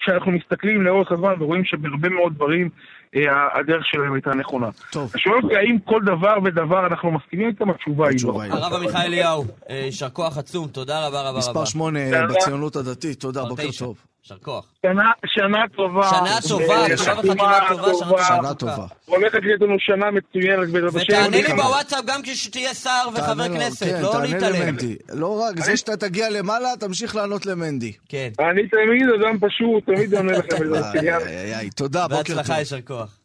[0.00, 2.68] שאנחנו מסתכלים לאורך הזמן ורואים שבהרבה מאוד דברים
[3.16, 4.68] אה, הדרך שלהם הייתה נכונה.
[4.92, 5.12] טוב.
[5.16, 8.42] שואל אותי האם כל דבר ודבר אנחנו מסכימים איתם, התשובה היא לא.
[8.42, 8.56] היא לא.
[8.56, 11.38] הרב עמיחי אליהו, אה, יישר כוח עצום, תודה רבה רבה רבה.
[11.38, 12.26] מספר שמונה תודה.
[12.26, 13.68] בציונות הדתית, תודה, בוקר.
[13.78, 14.09] טוב.
[14.30, 14.72] יישר כוח.
[14.86, 16.10] שנה, שנה טובה.
[16.10, 18.24] שנה טובה, אה, חתימה החתימה טובה, שנה טובה.
[18.24, 18.86] שנה טובה.
[19.06, 21.12] הולכת להיות לנו שנה מצוינת בעזרת השם.
[21.12, 24.76] ותענה לי בוואטסאפ גם כשתהיה שר וחבר כנסת, כן, לא להתעלם.
[25.12, 27.92] לא רק זה שאתה תגיע למעלה, תמשיך לענות למנדי.
[28.08, 28.28] כן.
[28.40, 31.68] אני תמיד אדם פשוט, תמיד עונה לכם בעזרת השם.
[31.76, 32.36] תודה, בוקר טוב.
[32.36, 33.16] בהצלחה, יישר כוח.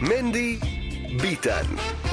[0.00, 0.58] מנדי
[1.16, 1.64] ביטן.
[2.04, 2.10] 055-966-3991,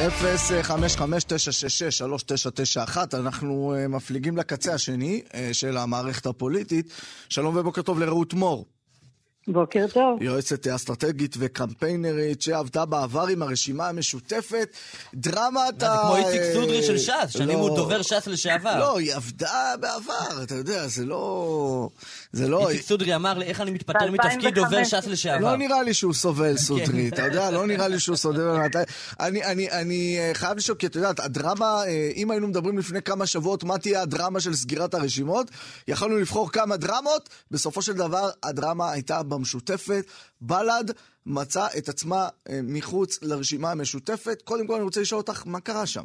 [3.13, 6.91] אנחנו אה, מפליגים לקצה השני אה, של המערכת הפוליטית.
[7.29, 8.65] שלום ובוקר טוב לרעות מור,
[9.47, 10.21] בוקר טוב.
[10.21, 14.69] יועצת אסטרטגית וקמפיינרית שעבדה בעבר עם הרשימה המשותפת.
[15.13, 15.97] דרמת זה ה...
[16.01, 17.63] כמו איציק אה, סודרי של ש"ס, שנים לא.
[17.63, 18.79] הוא דובר ש"ס לשעבר.
[18.79, 21.89] לא, היא עבדה בעבר, אתה יודע, זה לא...
[22.31, 22.69] זה לא...
[22.69, 24.95] איציק סודרי אמר לי, איך אני מתפטר מתפקיד דובר 2005.
[24.95, 25.51] ש"ס לשעבר.
[25.51, 27.07] לא נראה לי שהוא סובל כן.
[27.07, 28.57] אתה יודע, לא נראה לי שהוא סובל.
[28.65, 28.77] מתי-
[29.19, 33.01] אני, אני, אני אה, חייב לשאול, כי את יודעת, הדרמה, אה, אם היינו מדברים לפני
[33.01, 35.51] כמה שבועות מה תהיה הדרמה של סגירת הרשימות,
[35.87, 40.05] יכולנו לבחור כמה דרמות, בסופו של דבר הדרמה הייתה במשותפת.
[40.41, 40.91] בל"ד
[41.25, 44.41] מצאה את עצמה אה, מחוץ לרשימה המשותפת.
[44.41, 46.03] קודם כל אני רוצה לשאול אותך, מה קרה שם?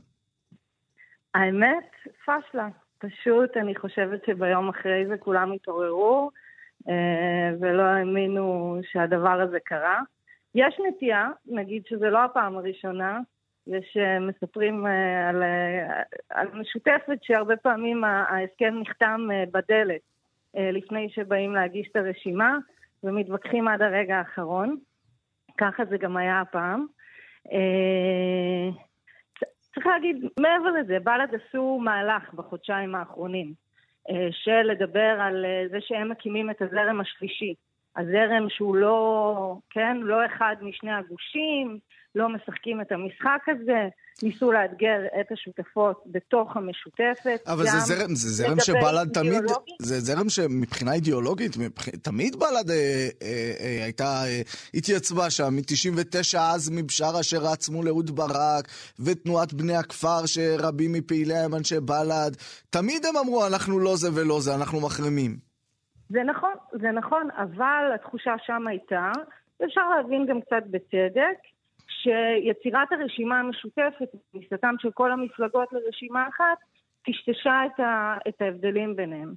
[1.34, 1.90] האמת,
[2.22, 2.68] פשלה.
[2.98, 6.30] פשוט, אני חושבת שביום אחרי זה כולם התעוררו
[6.88, 10.00] אה, ולא האמינו שהדבר הזה קרה.
[10.54, 13.20] יש נטייה, נגיד שזה לא הפעם הראשונה,
[13.66, 14.86] יש אה, מספרים
[15.28, 15.42] על,
[16.30, 20.00] על משותפת שהרבה פעמים ההסכם נחתם בדלת
[20.54, 22.58] לפני שבאים להגיש את הרשימה
[23.04, 24.76] ומתווכחים עד הרגע האחרון.
[25.58, 26.86] ככה זה גם היה הפעם.
[27.52, 28.82] אה,
[29.74, 33.52] צריך להגיד, מעבר לזה, בל"ד עשו מהלך בחודשיים האחרונים
[34.10, 37.54] אה, של לדבר על אה, זה שהם מקימים את הזרם השלישי.
[37.96, 41.78] הזרם שהוא לא, כן, לא אחד משני הגושים,
[42.14, 43.88] לא משחקים את המשחק הזה,
[44.22, 47.40] ניסו לאתגר את השותפות בתוך המשותפת.
[47.46, 49.42] אבל זה זרם, זה זרם שבל"ד תמיד.
[49.78, 51.88] זה זרם שמבחינה אידיאולוגית, מבח...
[51.88, 54.40] תמיד בל"ד אה, אה, אה, הייתה, אה,
[54.74, 58.64] התייצבה שם, מ-99 אז מבשארה שרץ מול אהוד ברק,
[59.04, 62.32] ותנועת בני הכפר שרבים מפעיליה הם אנשי בל"ד,
[62.70, 65.36] תמיד הם אמרו, אנחנו לא זה ולא זה, אנחנו מחרימים.
[66.08, 69.10] זה נכון, זה נכון, אבל התחושה שם הייתה,
[69.60, 71.51] ואפשר להבין גם קצת בצדק,
[72.02, 76.58] שיצירת הרשימה המשותפת, כניסתם של כל המפלגות לרשימה אחת,
[77.06, 79.34] טשטשה את, ה, את ההבדלים ביניהם.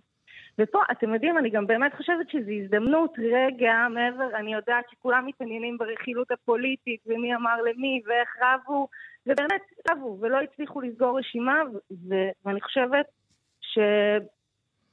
[0.60, 5.78] ופה, אתם יודעים, אני גם באמת חושבת שזו הזדמנות, רגע, מעבר, אני יודעת שכולם מתעניינים
[5.78, 8.88] ברכילות הפוליטית, ומי אמר למי, ואיך רבו,
[9.28, 11.62] ובאמת רבו, ולא הצליחו לסגור רשימה,
[12.10, 13.06] ו- ואני חושבת
[13.62, 13.80] ש...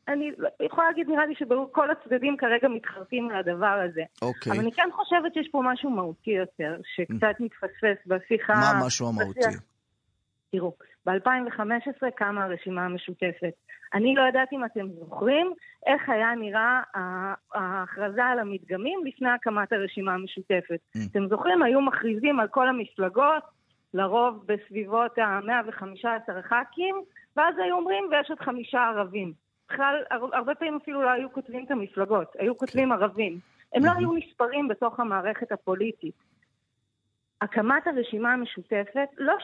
[0.09, 0.31] אני
[0.61, 4.03] יכולה להגיד, נראה לי שכל הצדדים כרגע מתחרטים על הדבר הזה.
[4.23, 4.53] אוקיי.
[4.53, 8.53] אבל אני כן חושבת שיש פה משהו מהותי יותר, שקצת מתפספס בשיחה...
[8.53, 9.41] מה המשהו המהותי?
[9.41, 9.63] בשיח.
[10.53, 10.73] תראו,
[11.07, 13.53] ב-2015 קמה הרשימה המשותפת.
[13.95, 15.53] אני לא יודעת אם אתם זוכרים
[15.87, 16.81] איך היה נראה
[17.55, 20.81] ההכרזה על המדגמים לפני הקמת הרשימה המשותפת.
[20.97, 21.01] Mm.
[21.11, 21.63] אתם זוכרים?
[21.63, 23.43] היו מכריזים על כל המפלגות,
[23.95, 26.95] לרוב בסביבות ה-115 ח"כים,
[27.37, 29.33] ואז היו אומרים, ויש עוד חמישה ערבים.
[29.71, 33.39] בכלל, הר- הרבה פעמים אפילו לא היו כותבים את המפלגות, היו כותבים ערבים.
[33.75, 36.15] הם לא היו נספרים בתוך המערכת הפוליטית.
[37.41, 39.35] הקמת הרשימה המשותפת לא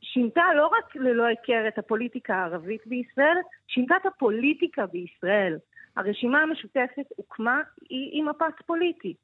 [0.00, 3.36] שינתה לא רק ללא היכר את הפוליטיקה הערבית בישראל,
[3.68, 5.58] שינתה את הפוליטיקה בישראל.
[5.96, 7.60] הרשימה המשותפת הוקמה
[7.90, 9.14] עם מפץ פוליטי.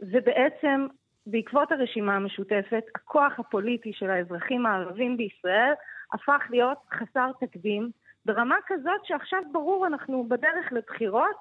[0.00, 0.86] ובעצם
[1.26, 5.72] בעקבות הרשימה המשותפת, הכוח הפוליטי של האזרחים הערבים בישראל
[6.12, 7.90] הפך להיות חסר תקדים,
[8.24, 11.36] ברמה כזאת שעכשיו ברור, אנחנו בדרך לבחירות,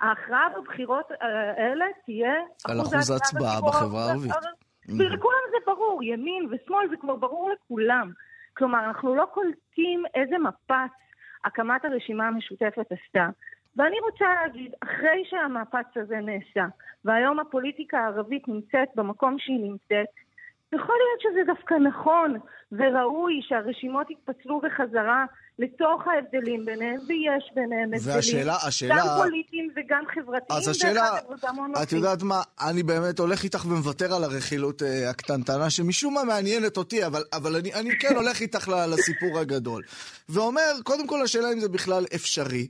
[0.00, 2.34] ההכרעה בבחירות האלה תהיה
[2.68, 4.32] על אחוז ההצבעה בחברה הערבית.
[4.98, 8.10] ולכולם זה ברור, ימין ושמאל זה כבר ברור לכולם.
[8.56, 10.90] כלומר, אנחנו לא קולטים איזה מפץ
[11.44, 13.28] הקמת הרשימה המשותפת עשתה.
[13.76, 16.66] ואני רוצה להגיד, אחרי שהמפץ הזה נעשה,
[17.04, 20.06] והיום הפוליטיקה הערבית נמצאת במקום שהיא נמצאת,
[20.72, 22.34] יכול להיות שזה דווקא נכון
[22.72, 25.24] וראוי שהרשימות יתפצלו בחזרה
[25.58, 28.16] לתוך ההבדלים ביניהם, ויש ביניהם הבדלים.
[28.16, 28.96] והשאלה, השאלה...
[28.98, 30.60] גם פוליטיים וגם חברתיים.
[30.60, 31.18] אז השאלה,
[31.82, 36.76] את יודעת מה, אני באמת הולך איתך ומוותר על הרכילות uh, הקטנטנה, שמשום מה מעניינת
[36.76, 39.82] אותי, אבל, אבל אני, אני כן הולך איתך לסיפור הגדול.
[40.28, 42.66] ואומר, קודם כל השאלה אם זה בכלל אפשרי.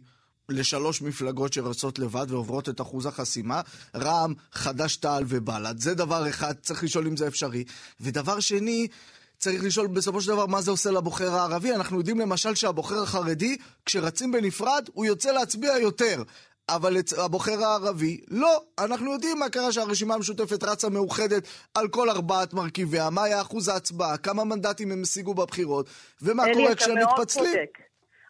[0.49, 3.61] לשלוש מפלגות שרצות לבד ועוברות את אחוז החסימה,
[3.97, 5.78] רע"מ, חד"ש-תע"ל ובל"ד.
[5.78, 7.64] זה דבר אחד, צריך לשאול אם זה אפשרי.
[8.01, 8.89] ודבר שני,
[9.45, 11.75] צריך לשאול בסופו של דבר מה זה עושה לבוחר הערבי.
[11.75, 16.17] אנחנו יודעים למשל שהבוחר החרדי, כשרצים בנפרד, הוא יוצא להצביע יותר.
[16.69, 16.93] אבל
[17.25, 18.55] הבוחר הערבי, לא.
[18.85, 23.69] אנחנו יודעים מה קרה שהרשימה המשותפת רצה מאוחדת על כל ארבעת מרכיביה, מה היה אחוז
[23.69, 25.87] ההצבעה, כמה מנדטים הם השיגו בבחירות,
[26.23, 27.53] ומה קורה כשהם מתפצלים.
[27.53, 27.79] צודק.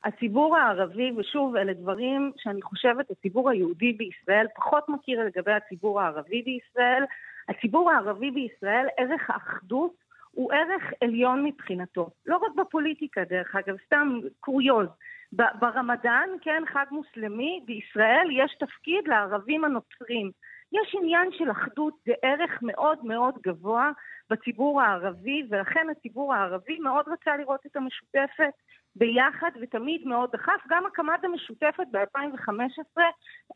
[0.05, 6.43] הציבור הערבי, ושוב, אלה דברים שאני חושבת הציבור היהודי בישראל פחות מכיר לגבי הציבור הערבי
[6.43, 7.05] בישראל.
[7.49, 10.04] הציבור הערבי בישראל, ערך האחדות
[10.35, 12.11] הוא ערך עליון מבחינתו.
[12.27, 14.89] לא רק בפוליטיקה, דרך אגב, סתם קוריוז.
[15.33, 20.31] ברמדאן, כן, חג מוסלמי, בישראל יש תפקיד לערבים הנוצרים.
[20.75, 23.91] יש עניין של אחדות, זה ערך מאוד מאוד גבוה
[24.31, 28.55] בציבור הערבי, ולכן הציבור הערבי מאוד רצה לראות את המשותפת
[28.97, 30.67] ביחד ותמיד מאוד דחף.
[30.69, 33.01] גם הקמת המשותפת ב-2015,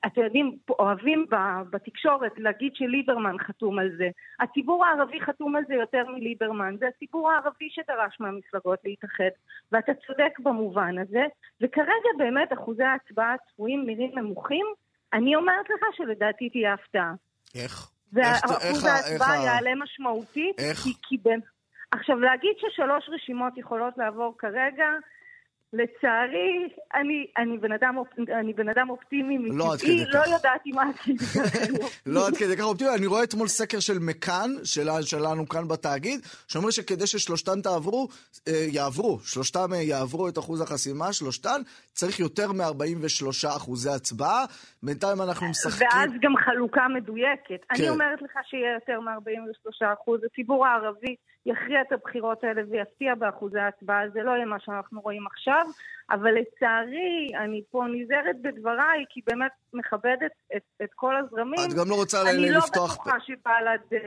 [0.07, 1.27] אתם יודעים, אוהבים
[1.71, 4.09] בתקשורת להגיד שליברמן חתום על זה.
[4.41, 6.77] הציבור הערבי חתום על זה יותר מליברמן.
[6.79, 9.31] זה הציבור הערבי שדרש מהמפלגות להתאחד,
[9.73, 11.25] ואתה צודק במובן הזה.
[11.61, 14.67] וכרגע באמת אחוזי ההצבעה הצפויים נראים נמוכים.
[15.13, 17.13] אני אומרת לך שלדעתי תהיה הפתעה.
[17.55, 17.91] איך?
[18.13, 20.59] ואחוז ההצבעה יעלה משמעותית.
[20.59, 20.79] איך?
[20.79, 21.41] כי, כי בין...
[21.91, 24.87] עכשיו, להגיד ששלוש רשימות יכולות לעבור כרגע,
[25.73, 27.95] לצערי, אני, אני, בן אדם,
[28.41, 31.25] אני בן אדם אופטימי לא מטבעי, לא ידעתי מה עשיתי.
[32.07, 32.91] לא עד כדי כך אופטימי.
[32.95, 38.09] אני רואה אתמול סקר של מכאן, של, שלנו כאן בתאגיד, שאומר שכדי ששלושתן תעברו,
[38.49, 41.63] אה, יעברו, שלושתן אה, יעברו את אחוז החסימה, שלושתן,
[41.99, 44.45] צריך יותר מ-43 אחוזי הצבעה.
[44.83, 45.89] בינתיים אנחנו משחקים...
[45.93, 47.61] ואז גם חלוקה מדויקת.
[47.69, 47.75] כן.
[47.75, 50.21] אני אומרת לך שיהיה יותר מ-43 אחוז.
[50.25, 55.27] הציבור הערבי יכריע את הבחירות האלה ויפתיע באחוזי ההצבעה, זה לא יהיה מה שאנחנו רואים
[55.27, 55.67] עכשיו,
[56.11, 61.61] אבל לצערי, אני פה נזהרת בדבריי, כי באמת מכבדת את, את כל הזרמים.
[61.69, 62.35] את גם לא רוצה לפתוח...
[62.35, 63.99] אני לא בטוחה שבל"ד, אה,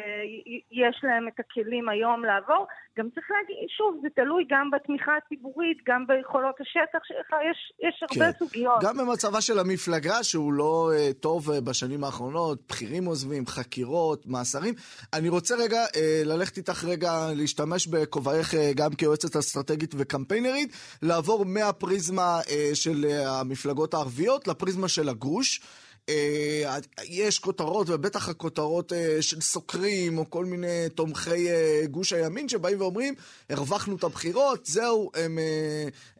[0.72, 2.66] יש להם את הכלים היום לעבור.
[2.97, 8.03] גם צריך להגיד, שוב, זה תלוי גם בתמיכה הציבורית, גם ביכולות השטח שלך, יש, יש
[8.03, 8.39] הרבה כן.
[8.39, 8.80] סוגיות.
[8.82, 14.74] גם במצבה של המפלגה, שהוא לא uh, טוב uh, בשנים האחרונות, בכירים עוזבים, חקירות, מאסרים.
[15.14, 21.45] אני רוצה רגע uh, ללכת איתך רגע, להשתמש בכובעך uh, גם כיועצת אסטרטגית וקמפיינרית, לעבור
[21.45, 25.51] מהפריזמה uh, של uh, המפלגות הערביות לפריזמה של הגוש.
[26.10, 32.49] אה, יש כותרות, ובטח הכותרות אה, של סוקרים, או כל מיני תומכי אה, גוש הימין,
[32.49, 33.14] שבאים ואומרים,
[33.49, 35.39] הרווחנו את הבחירות, זהו, הם,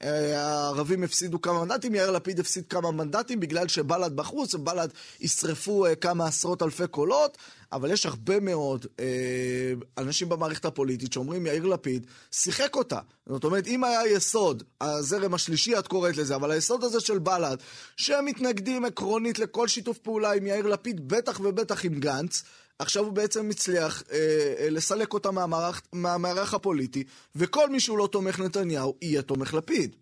[0.02, 6.28] הערבים הפסידו כמה מנדטים, יאיר לפיד הפסיד כמה מנדטים בגלל שבל"ד בחוץ, ובל"ד ישרפו כמה
[6.28, 7.38] עשרות אלפי קולות.
[7.74, 13.00] אבל יש הרבה מאוד אה, אנשים במערכת הפוליטית שאומרים, יאיר לפיד שיחק אותה.
[13.30, 17.58] זאת אומרת, אם היה יסוד, הזרם השלישי את קוראת לזה, אבל היסוד הזה של בל"ד,
[17.98, 22.44] שהם מתנגדים עקרונית לכל שיתוף פעולה עם יאיר לפיד, בטח ובטח עם גנץ,
[22.80, 24.18] עכשיו הוא בעצם הצליח אה,
[24.60, 27.04] אה, לסלק אותה מהמערך, מהמערך הפוליטי,
[27.36, 29.96] וכל מי שהוא לא תומך נתניהו, יהיה תומך לפיד.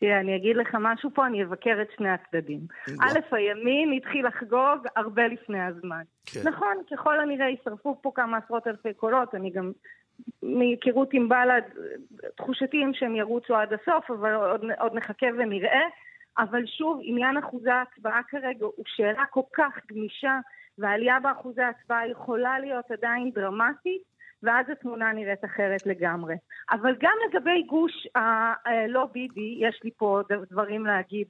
[0.00, 2.60] תראה, אני אגיד לך משהו פה, אני אבקר את שני הצדדים.
[3.00, 6.02] א', הימין התחיל לחגוג הרבה לפני הזמן.
[6.26, 6.40] כן.
[6.48, 9.72] נכון, ככל הנראה ישרפו פה כמה עשרות אלפי קולות, אני גם,
[10.42, 11.62] מהיכרות עם בל"ד,
[12.36, 15.82] תחושתי הם שהם ירוצו עד הסוף, אבל עוד, עוד נחכה ונראה.
[16.38, 20.38] אבל שוב, עניין אחוזי ההצבעה כרגע הוא שאלה כל כך גמישה,
[20.78, 24.15] והעלייה באחוזי ההצבעה יכולה להיות עדיין דרמטית.
[24.42, 26.34] ואז התמונה נראית אחרת לגמרי.
[26.70, 30.20] אבל גם לגבי גוש הלא ביבי, יש לי פה
[30.50, 31.28] דברים להגיד.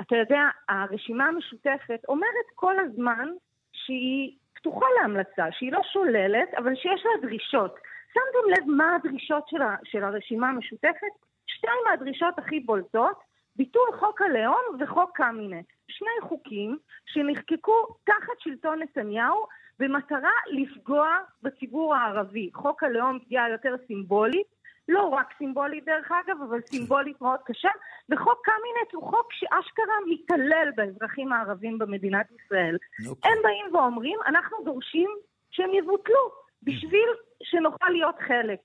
[0.00, 3.28] אתה יודע, הרשימה המשותפת אומרת כל הזמן
[3.72, 7.74] שהיא פתוחה להמלצה, שהיא לא שוללת, אבל שיש לה דרישות.
[8.12, 11.12] שמתם לב מה הדרישות של, ה, של הרשימה המשותפת?
[11.46, 13.18] שתיים מהדרישות הכי בולטות,
[13.56, 15.66] ביטול חוק הלאום וחוק קמיניץ.
[15.88, 19.46] שני חוקים שנחקקו תחת שלטון נתניהו
[19.78, 22.50] במטרה לפגוע בציבור הערבי.
[22.54, 24.58] חוק הלאום פגיעה יותר סימבולית,
[24.88, 27.68] לא רק סימבולית דרך אגב, אבל סימבולית מאוד קשה,
[28.10, 32.76] וחוק קמיניץ הוא חוק שאשכרה מתעלל באזרחים הערבים במדינת ישראל.
[32.76, 33.08] Okay.
[33.08, 33.32] אוקיי.
[33.32, 35.10] הם באים ואומרים, אנחנו דורשים
[35.50, 36.30] שהם יבוטלו,
[36.62, 37.08] בשביל
[37.42, 38.60] שנוכל להיות חלק.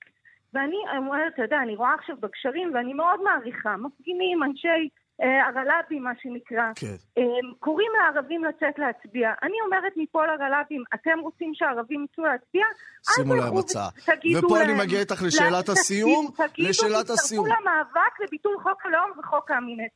[0.52, 4.88] ואני אומרת, אתה יודע, אני רואה עכשיו בקשרים, ואני מאוד מעריכה, מפגינים, אנשי
[5.20, 6.96] הרל"בים, מה שנקרא, כן.
[7.18, 7.22] אה,
[7.58, 9.30] קוראים לערבים לצאת להצביע.
[9.42, 12.64] אני אומרת מפה לרל"בים, אתם רוצים שהערבים יצאו להצביע?
[13.14, 13.88] שימו להם הצעה.
[14.38, 16.26] ופה אני להם- מגיע איתך לה- לשאלת תגידו- הסיום.
[16.36, 17.46] תגידו, לשאלת תצטרפו הסיום.
[17.46, 19.92] למאבק לביטול חוק הלאום וחוק קמיניץ.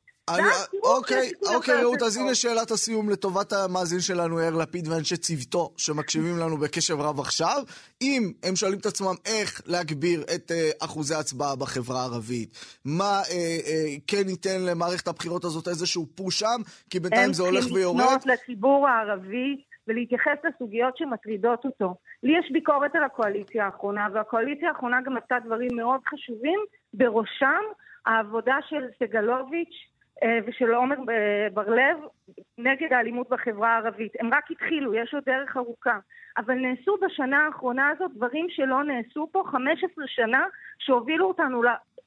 [0.82, 2.16] אוקיי, אוקיי, רעות, אז.
[2.16, 7.62] הנה שאלת הסיום לטובת המאזין שלנו, יאיר לפיד ואנשי צוותו, שמקשיבים לנו בקשב רב עכשיו.
[8.02, 13.58] אם הם שואלים את עצמם איך להגביר את אה, אחוזי ההצבעה בחברה הערבית, מה אה,
[13.66, 16.60] אה, כן ייתן למערכת הבחירות הזאת איזשהו פוש שם,
[16.90, 17.98] כי בינתיים זה הולך הם ויורד.
[17.98, 19.56] צריכים לפנות לציבור הערבי
[19.88, 21.94] ולהתייחס לסוגיות שמטרידות אותו.
[22.22, 26.60] לי יש ביקורת על הקואליציה האחרונה, והקואליציה האחרונה גם עשתה דברים מאוד חשובים,
[26.94, 27.62] בראשם
[28.06, 29.87] העבודה של סגלוביץ'
[30.46, 31.98] ושל עומר אה, בר-לב
[32.58, 34.12] נגד האלימות בחברה הערבית.
[34.20, 35.98] הם רק התחילו, יש עוד דרך ארוכה.
[36.38, 40.46] אבל נעשו בשנה האחרונה הזאת דברים שלא נעשו פה 15 שנה,
[40.78, 41.62] שהובילו אותנו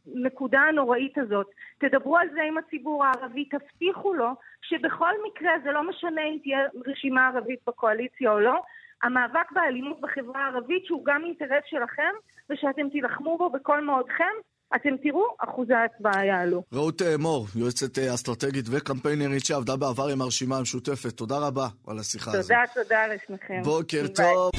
[0.05, 1.47] לנקודה הנוראית הזאת.
[1.77, 4.29] תדברו על זה עם הציבור הערבי, תבטיחו לו
[4.61, 8.61] שבכל מקרה זה לא משנה אם תהיה רשימה ערבית בקואליציה או לא,
[9.03, 12.13] המאבק באלימות בחברה הערבית שהוא גם אינטרס שלכם
[12.49, 14.33] ושאתם תילחמו בו בכל מאודכם,
[14.75, 16.63] אתם תראו, אחוזי ההצבעה יעלו.
[16.73, 21.99] רעות אה, מור, יועצת אה, אסטרטגית וקמפיינרית שעבדה בעבר עם הרשימה המשותפת, תודה רבה על
[21.99, 22.41] השיחה הזאת.
[22.41, 23.61] תודה, תודה לשניכם.
[23.63, 24.13] בוקר ביי.
[24.15, 24.51] טוב.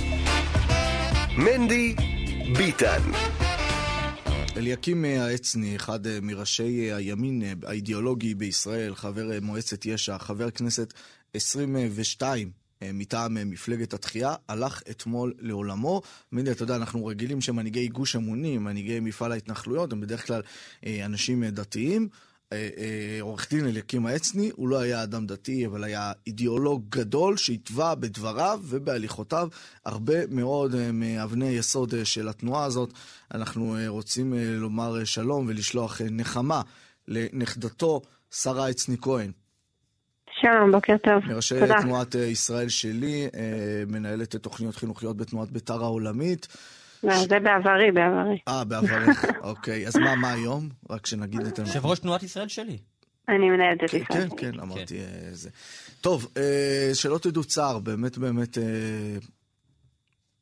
[1.39, 1.95] מנדי
[2.59, 3.01] ביטן.
[4.57, 10.51] אליקים העצני, אחד אה, מראשי אה, הימין אה, האידיאולוגי בישראל, חבר אה, מועצת יש"ע, חבר
[10.51, 10.93] כנסת
[11.35, 12.62] 22 אה,
[12.95, 16.03] מטעם אה, מפלגת התחייה, הלך אתמול לעולמו.
[16.33, 20.43] מנדי, אתה יודע, אנחנו רגילים שמנהיגי גוש אמונים, מנהיגי מפעל ההתנחלויות, הם בדרך כלל
[20.87, 22.09] אה, אנשים אה, דתיים.
[22.53, 27.37] אה, אה, עורך דין אליקים העצני, הוא לא היה אדם דתי, אבל היה אידיאולוג גדול
[27.37, 29.49] שהתווה בדבריו ובהליכותיו
[29.85, 32.93] הרבה מאוד אה, מאבני יסוד אה, של התנועה הזאת.
[33.35, 36.63] אנחנו אה, רוצים אה, לומר אה, שלום ולשלוח אה, נחמה
[37.09, 39.33] לנכדתו שרה עצני כהן,
[40.43, 41.25] שלום, בוקר טוב.
[41.27, 41.83] מראשי תודה.
[41.83, 46.57] תנועת אה, ישראל שלי, אה, מנהלת תוכניות חינוכיות בתנועת בית"ר העולמית.
[47.03, 48.39] לא, זה בעברי, בעברי.
[48.49, 49.87] אה, בעברך, אוקיי.
[49.87, 50.69] אז מה, מה היום?
[50.91, 51.63] רק שנגיד את ה...
[51.63, 52.79] יושב ראש תנועת ישראל שלי.
[53.29, 54.29] אני מנהלת את כן, ישראל.
[54.29, 55.51] כן, כן, אמרתי אה, זה.
[56.01, 56.33] טוב,
[56.95, 58.59] שלא תדעו צער, באמת באמת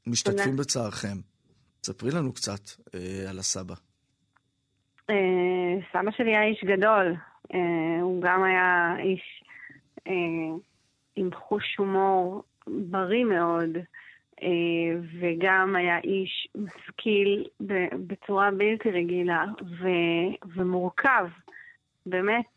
[0.06, 1.16] משתתפים בצערכם.
[1.82, 2.60] ספרי לנו קצת
[3.28, 3.74] על הסבא.
[5.92, 7.16] סבא שלי היה איש גדול.
[8.00, 9.40] הוא גם היה איש
[11.16, 13.78] עם חוש הומור בריא מאוד,
[14.42, 14.48] אה,
[15.20, 17.46] וגם היה איש משכיל
[18.06, 19.44] בצורה בלתי רגילה
[19.80, 21.26] ו- ומורכב.
[22.06, 22.54] באמת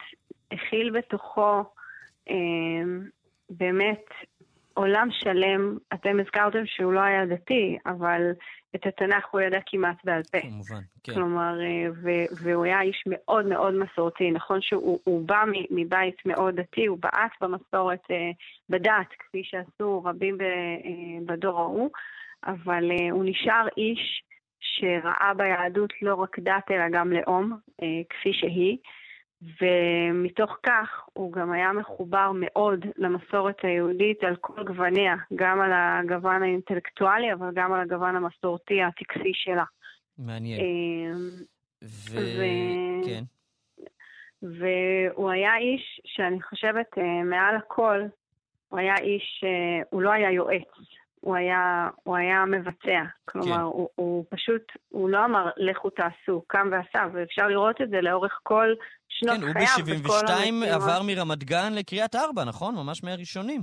[0.52, 1.64] הכיל בתוכו
[2.30, 2.36] אה,
[3.50, 4.06] באמת
[4.74, 5.78] עולם שלם.
[5.94, 8.32] אתם הזכרתם שהוא לא היה דתי, אבל
[8.76, 10.42] את התנ"ך הוא ידע כמעט בעל פה.
[10.42, 11.14] כמובן, כן.
[11.14, 14.32] כלומר, אה, ו- והוא היה איש מאוד מאוד מסורתי.
[14.32, 18.32] נכון שהוא הוא בא מבית מאוד דתי, הוא בעט במסורת, אה,
[18.70, 20.48] בדת, כפי שעשו רבים אה,
[21.26, 21.90] בדור ההוא,
[22.46, 24.24] אבל הוא נשאר איש
[24.60, 27.58] שראה ביהדות לא רק דת אלא גם לאום,
[28.10, 28.78] כפי שהיא.
[29.62, 36.44] ומתוך כך הוא גם היה מחובר מאוד למסורת היהודית על כל גווניה, גם על הגוון
[36.44, 39.64] האינטלקטואלי, אבל גם על הגוון המסורתי הטקסי שלה.
[40.18, 40.60] מעניין.
[40.60, 41.18] אה,
[41.84, 42.18] ו...
[42.18, 43.24] ו- כן.
[44.42, 48.02] והוא היה איש שאני חושבת, אה, מעל הכל,
[48.70, 50.68] הוא היה איש, אה, הוא לא היה יועץ,
[51.20, 53.04] הוא היה, הוא היה מבצע.
[53.26, 53.62] כלומר, כן.
[53.62, 58.40] הוא, הוא פשוט, הוא לא אמר, לכו תעשו, קם ועשה, ואפשר לראות את זה לאורך
[58.44, 58.74] כל
[59.24, 60.00] שנות כן, הוא חייו.
[60.04, 60.70] בכל ב-72 המשימות.
[60.70, 62.76] עבר מרמת גן לקריית ארבע, נכון?
[62.76, 63.62] ממש מהראשונים.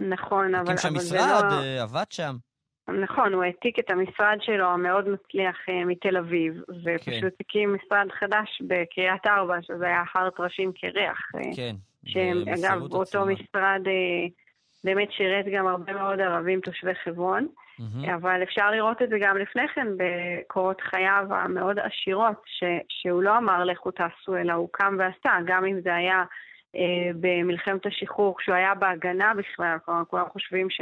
[0.00, 1.62] נכון, אבל, הקים שם אבל זה משרד, לא...
[1.62, 2.36] אה, עבד שם.
[3.02, 7.26] נכון, הוא העתיק את המשרד שלו המאוד מצליח אה, מתל אביב, ופשוט כן.
[7.40, 11.18] הקים משרד חדש בקריית ארבע, שזה היה אחר טרשים קרח.
[11.34, 11.76] אה, כן.
[12.06, 13.26] שהם, אגב, באותו.
[13.26, 13.80] משרד
[14.84, 17.46] באמת שירת גם הרבה מאוד ערבים תושבי חברון,
[17.78, 18.10] מהמם.
[18.14, 23.38] אבל אפשר לראות את זה גם לפני כן בקורות חייו המאוד עשירות, ש, שהוא לא
[23.38, 26.24] אמר לכו תעשו, אלא הוא קם ועשה, גם אם זה היה
[26.76, 30.80] אה, במלחמת השחרור, כשהוא היה בהגנה בכלל, כלומר, כולם חושבים ש...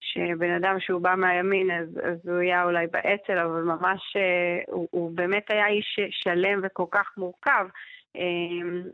[0.00, 4.16] שבן אדם שהוא בא מהימין אז, אז הוא היה אולי באצ"ל, אבל ממש
[4.66, 7.66] הוא, הוא באמת היה איש שלם וכל כך מורכב.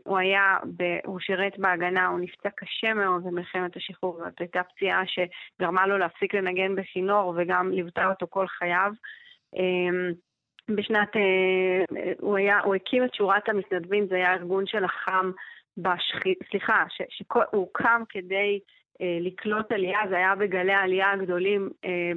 [0.03, 5.03] הוא היה, ב, הוא שירת בהגנה, הוא נפצע קשה מאוד במלחמת השחרור, זאת הייתה פציעה
[5.05, 8.91] שגרמה לו להפסיק לנגן בכינור וגם ליוותה אותו כל חייו.
[10.69, 15.31] בשנת, אה, הוא, היה, הוא הקים את שורת המתנדבים, זה היה ארגון שלחם
[15.77, 16.33] בשחי...
[16.49, 18.59] סליחה, שהוא הוקם כדי
[19.01, 22.11] אה, לקלוט עלייה, זה היה בגלי העלייה הגדולים אה,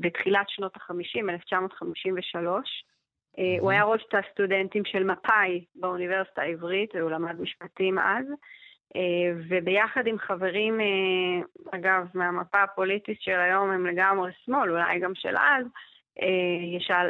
[0.00, 2.84] בתחילת שנות ה-50, 1953.
[3.38, 8.26] אה, הוא היה ראש תא סטודנטים של מפא"י באוניברסיטה העברית, והוא למד משפטים אז.
[8.96, 10.86] אה, וביחד עם חברים, אה,
[11.78, 15.66] אגב, מהמפה הפוליטית של היום הם לגמרי שמאל, אולי גם של אז,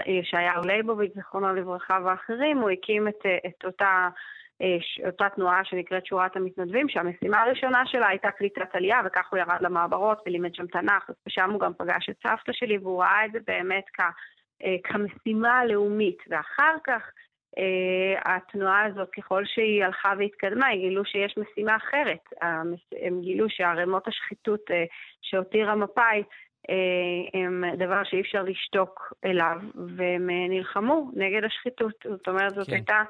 [0.06, 4.08] ישעיהו ליבוביץ', זכרונו לברכה, ואחרים, הוא הקים את, את אותה,
[5.06, 10.22] אותה תנועה שנקראת שורת המתנדבים, שהמשימה הראשונה שלה הייתה קליטת עלייה, וכך הוא ירד למעברות
[10.26, 13.84] ולימד שם תנ"ך, ושם הוא גם פגש את סבתא שלי, והוא ראה את זה באמת
[13.92, 14.00] כ,
[14.84, 16.18] כמשימה הלאומית.
[16.28, 17.02] ואחר כך
[18.24, 22.24] התנועה הזאת, ככל שהיא הלכה והתקדמה, היא גילו שיש משימה אחרת.
[23.02, 24.60] הם גילו שערימות השחיתות
[25.22, 26.22] שהותירה מפא"י
[26.70, 29.58] אה, הם דבר שאי אפשר לשתוק אליו,
[29.96, 31.94] והם אה, נלחמו נגד השחיתות.
[32.04, 32.72] זאת אומרת, זאת כן.
[32.72, 33.02] הייתה...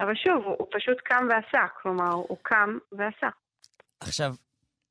[0.00, 3.28] אבל שוב, הוא פשוט קם ועשה, כלומר, הוא קם ועשה.
[4.00, 4.30] עכשיו,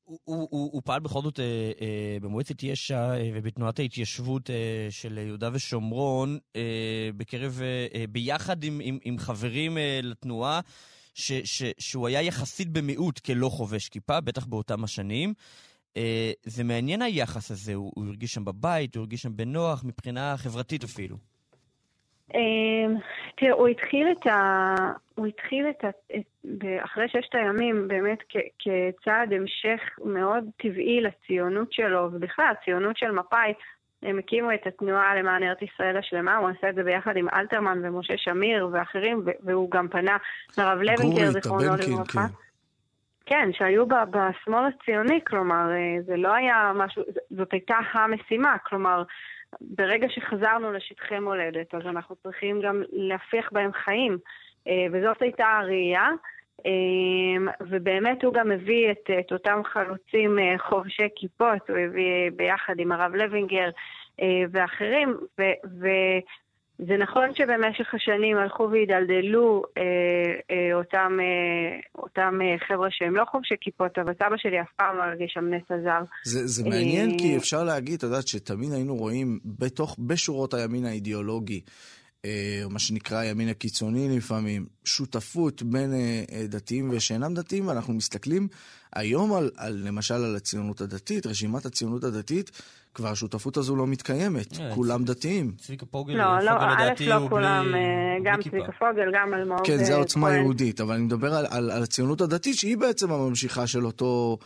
[0.04, 5.18] הוא, הוא, הוא, פעל בכל זאת אה, אה, במועצת יש"ע אה, ובתנועת ההתיישבות אה, של
[5.18, 10.60] יהודה ושומרון, אה, בקרב, אה, אה ביחד עם, עם, עם חברים אה, לתנועה,
[11.14, 15.34] ש, ש, שהוא היה יחסית במיעוט כלא חובש כיפה, בטח באותם השנים.
[15.96, 20.36] אה, זה מעניין היחס הזה, הוא, הוא הרגיש שם בבית, הוא הרגיש שם בנוח, מבחינה
[20.36, 21.31] חברתית אפילו.
[22.34, 23.00] אה,
[23.36, 24.74] תראה, הוא התחיל את ה...
[25.14, 25.88] הוא התחיל את ה...
[26.84, 28.36] אחרי ששת הימים, באמת כ...
[28.58, 33.52] כצעד המשך מאוד טבעי לציונות שלו, ובכלל, הציונות של מפא"י,
[34.02, 37.80] הם הקימו את התנועה למען ארץ ישראל השלמה, הוא עשה את זה ביחד עם אלתרמן
[37.82, 40.16] ומשה שמיר ואחרים, והוא גם פנה
[40.58, 42.12] לרב לוינגר, זיכרונו לברכה.
[42.12, 42.34] כן.
[43.26, 49.02] כן, שהיו בשמאל הציוני, כלומר, אה, זה לא היה משהו, זאת הייתה המשימה, כלומר,
[49.60, 54.18] ברגע שחזרנו לשטחי מולדת, אז אנחנו צריכים גם להפיח בהם חיים,
[54.68, 56.08] אה, וזאת הייתה הראייה.
[56.66, 62.92] אה, ובאמת הוא גם הביא את, את אותם חלוצים חובשי כיפות, הוא הביא ביחד עם
[62.92, 63.70] הרב לוינגר
[64.52, 65.16] ואחרים,
[65.80, 65.86] ו,
[66.86, 69.82] זה נכון שבמשך השנים הלכו והידלדלו אה,
[70.50, 74.96] אה, אותם, אה, אותם אה, חבר'ה שהם לא חובשי כיפות, אבל סבא שלי אף פעם
[74.96, 76.02] לא הרגיש שם נס הזר.
[76.24, 77.18] זה, זה מעניין אה...
[77.18, 82.01] כי אפשר להגיד, את יודעת, שתמיד היינו רואים בתוך, בשורות הימין האידיאולוגי, אה,
[82.70, 88.48] מה שנקרא הימין הקיצוני לפעמים, שותפות בין אה, אה, דתיים ושאינם דתיים, ואנחנו מסתכלים
[88.92, 92.50] היום על, על למשל על הציונות הדתית, רשימת הציונות הדתית,
[92.94, 95.52] כבר השותפות הזו לא מתקיימת, כולם דתיים.
[95.58, 97.74] צביקה פוגל, לא, לא, א', לא כולם,
[98.24, 99.58] גם צביקה פוגל, גם אלמוג.
[99.64, 103.66] כן, זה עוצמה יהודית, אבל אני מדבר על, על, על הציונות הדתית, שהיא בעצם הממשיכה
[103.66, 104.38] של אותו...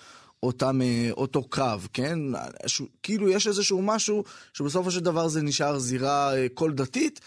[0.42, 2.18] אותם, אותו קרב, כן?
[2.66, 2.82] ש...
[3.02, 7.20] כאילו יש איזשהו משהו שבסופו של דבר זה נשאר זירה כל דתית,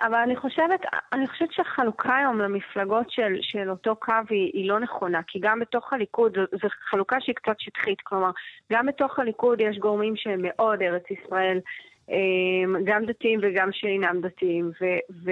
[0.00, 0.80] אבל אני חושבת,
[1.12, 5.60] אני חושבת שהחלוקה היום למפלגות של, של אותו קו היא, היא לא נכונה, כי גם
[5.60, 8.30] בתוך הליכוד, זו חלוקה שהיא קצת שטחית, כלומר,
[8.72, 11.60] גם בתוך הליכוד יש גורמים שהם מאוד ארץ ישראל,
[12.08, 14.84] אמ, גם דתיים וגם שאינם דתיים, ו...
[15.24, 15.30] ו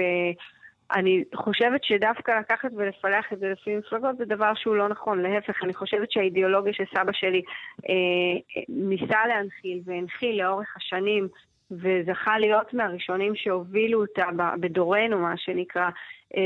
[0.95, 5.21] אני חושבת שדווקא לקחת ולפלח את זה לפי מפלגות זה דבר שהוא לא נכון.
[5.21, 7.41] להפך, אני חושבת שהאידיאולוגיה שסבא שלי
[7.89, 11.27] אה, ניסה להנחיל והנחיל לאורך השנים
[11.71, 14.25] וזכה להיות מהראשונים שהובילו אותה
[14.59, 15.89] בדורנו, מה שנקרא.
[16.35, 16.41] אה,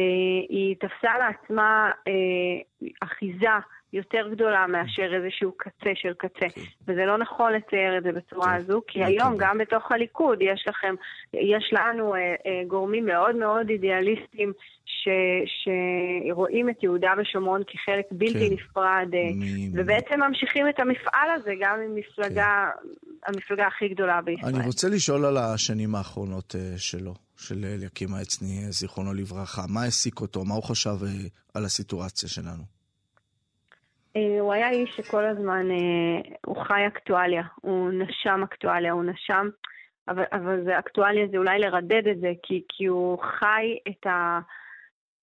[0.50, 3.48] היא תפסה לעצמה אה, אחיזה
[3.94, 6.46] יותר גדולה מאשר איזשהו קצה של קצה.
[6.46, 6.56] Okay.
[6.56, 6.62] כן.
[6.88, 8.50] וזה לא נכון לצייר את זה בצורה okay.
[8.50, 8.56] כן.
[8.56, 9.08] הזו, כי okay.
[9.08, 10.96] היום גם בתוך הליכוד יש לכם,
[11.34, 14.54] יש לנו אה, אה, גורמים מאוד מאוד אידיאליסטיים
[15.04, 15.08] ש,
[15.64, 18.54] שרואים את יהודה ושומרון כחלק בלתי כן.
[18.54, 19.72] נפרד, אה, מ...
[19.74, 22.88] ובעצם ממשיכים את המפעל הזה גם עם מפלגה, כן.
[23.28, 24.56] המפלגה הכי גדולה בישראל.
[24.56, 29.62] אני רוצה לשאול על השנים האחרונות אה, שלו, של אליקים העצני, זיכרונו לברכה.
[29.70, 30.46] מה העסיק אותו?
[30.46, 31.08] מה הוא חשב אה,
[31.54, 32.64] על הסיטואציה שלנו?
[34.16, 39.50] אה, הוא היה איש שכל הזמן, אה, הוא חי אקטואליה, הוא נשם אקטואליה, הוא נשם,
[40.08, 44.40] אבל, אבל זה אקטואליה זה אולי לרדד את זה, כי, כי הוא חי את ה...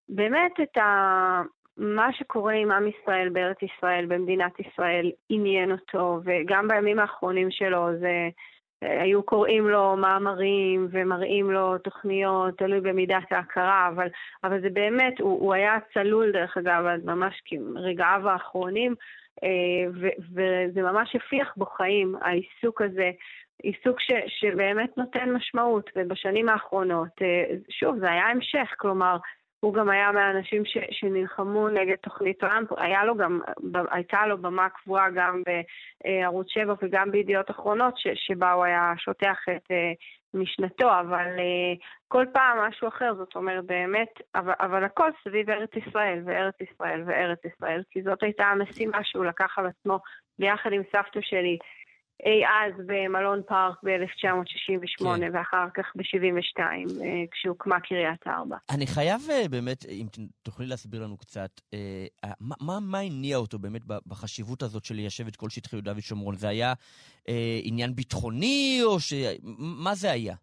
[0.09, 1.43] באמת את ה...
[1.77, 7.89] מה שקורה עם עם ישראל בארץ ישראל, במדינת ישראל, עניין אותו, וגם בימים האחרונים שלו
[8.01, 8.29] זה...
[8.83, 14.09] היו קוראים לו מאמרים ומראים לו תוכניות, תלוי במידת ההכרה, אבל,
[14.45, 17.43] אבל זה באמת, הוא, הוא היה צלול דרך אגב, עד ממש
[17.77, 18.95] רגעיו האחרונים,
[19.43, 23.11] אה, ו, וזה ממש הפיח בו חיים, העיסוק הזה
[23.63, 29.17] עיסוק ש, שבאמת נותן משמעות, ובשנים האחרונות, אה, שוב, זה היה המשך, כלומר,
[29.61, 33.41] הוא גם היה מהאנשים ש, שנלחמו נגד תוכנית טראמפ, היה לו גם,
[33.91, 35.43] הייתה לו במה קבועה גם
[36.05, 39.93] בערוץ 7 וגם בידיעות אחרונות, ש, שבה הוא היה שוטח את אה,
[40.35, 41.79] משנתו, אבל uh,
[42.09, 47.03] כל פעם משהו אחר, זאת אומרת באמת, אבל, אבל הכל סביב ארץ ישראל וארץ ישראל
[47.07, 49.99] וארץ ישראל, כי זאת הייתה המשימה שהוא לקח על עצמו
[50.39, 51.59] ביחד עם סבתא שלי.
[52.27, 55.37] אי אז במלון פארק ב-1968 כן.
[55.37, 58.57] ואחר כך ב-72 אה, כשהוקמה קריית ארבע.
[58.75, 60.07] אני חייב אה, באמת, אם
[60.43, 65.27] תוכלי להסביר לנו קצת, אה, מה, מה, מה הניע אותו באמת בחשיבות הזאת של ליישב
[65.27, 66.35] את כל שטחי יהודה ושומרון?
[66.35, 66.73] זה היה
[67.29, 69.13] אה, עניין ביטחוני או ש...
[69.85, 70.35] מה זה היה?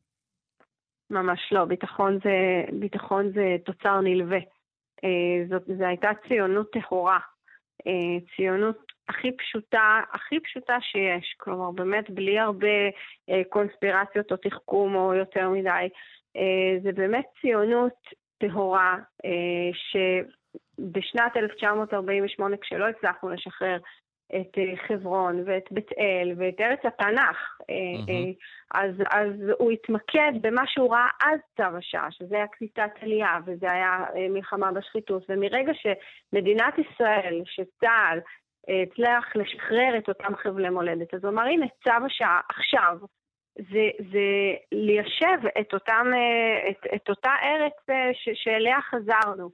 [1.09, 4.39] ממש לא, ביטחון זה, ביטחון זה תוצר נלווה.
[5.03, 7.19] אה, זאת, זו הייתה ציונות טהורה.
[8.35, 8.77] ציונות
[9.09, 12.77] הכי פשוטה, הכי פשוטה שיש, כלומר באמת בלי הרבה
[13.29, 15.89] אה, קונספירציות או תחכום או יותר מדי.
[16.37, 17.93] אה, זה באמת ציונות
[18.37, 23.77] טהורה, אה, שבשנת 1948, כשלא הצלחנו לשחרר
[24.35, 28.33] את אה, חברון ואת בית אל ואת ארץ התנ"ך, mm-hmm.
[28.73, 33.71] אז, אז הוא התמקד במה שהוא ראה אז צו השעה, שזה היה קליטת עלייה וזה
[33.71, 35.25] היה מלחמה בשחיתות.
[35.29, 38.19] ומרגע שמדינת ישראל, שצה"ל,
[38.67, 41.13] הצליח לשחרר את אותם חבלי מולדת.
[41.13, 42.97] אז הוא אמר, הנה, צו השעה עכשיו,
[43.55, 46.07] זה, זה ליישב את, אותם,
[46.69, 47.73] את, את אותה ארץ
[48.13, 49.49] ש, שאליה חזרנו.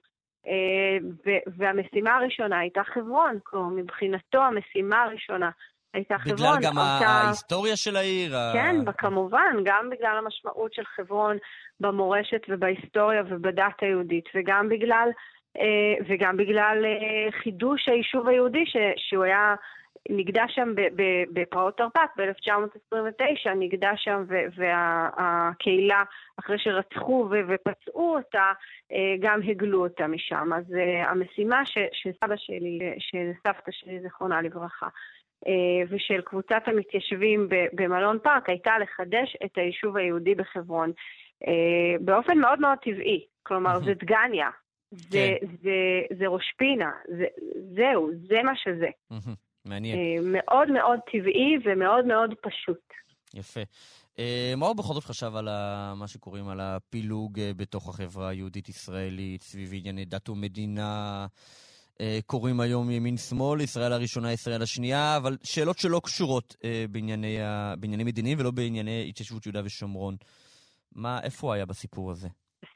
[1.58, 5.50] והמשימה הראשונה הייתה חברון, כלומר, מבחינתו המשימה הראשונה
[5.94, 6.58] הייתה בגלל חברון.
[6.58, 7.08] בגלל גם אותה...
[7.08, 8.32] ההיסטוריה של העיר?
[8.54, 8.94] כן, ה...
[8.94, 11.38] כמובן, גם בגלל המשמעות של חברון
[11.80, 15.14] במורשת ובהיסטוריה ובדת היהודית, וגם בגלל אה,
[16.08, 18.64] וגם בגלל אה, חידוש היישוב היהודי
[18.96, 19.56] שהוא היה,
[20.10, 20.74] נגדע שם
[21.34, 24.24] בפרעות תרפ"ט ב-1929, נגדע שם
[24.56, 26.04] והקהילה,
[26.40, 28.52] אחרי שרצחו ופצעו אותה,
[28.92, 30.54] אה, גם הגלו אותה משם.
[30.54, 30.64] אז
[31.06, 34.88] המשימה של סבא שלי, של סבתא שלי, זיכרונה לברכה,
[35.90, 40.92] ושל קבוצת המתיישבים במלון פארק הייתה לחדש את היישוב היהודי בחברון
[42.02, 43.26] באופן מאוד מאוד טבעי.
[43.44, 44.50] כלומר, זה דגניה,
[44.92, 45.48] זה, כן.
[45.64, 47.26] זה, זה ראש פינה, זה,
[47.76, 48.90] זהו, זה מה שזה.
[49.66, 49.98] מעניין.
[49.98, 52.94] אה, מאוד מאוד טבעי ומאוד מאוד פשוט.
[53.34, 53.60] יפה.
[54.20, 55.50] אה, מה הוא בכל זאת חשב על
[55.96, 61.26] מה שקוראים על הפילוג אה, בתוך החברה היהודית-ישראלית, סביב ענייני דת ומדינה?
[62.26, 66.56] קוראים היום ימין-שמאל, ישראל הראשונה, ישראל השנייה, אבל שאלות שלא קשורות
[66.92, 67.38] בענייני,
[67.80, 70.16] בענייני מדיניים ולא בענייני התיישבות יהודה ושומרון.
[70.96, 72.28] מה, איפה הוא היה בסיפור הזה?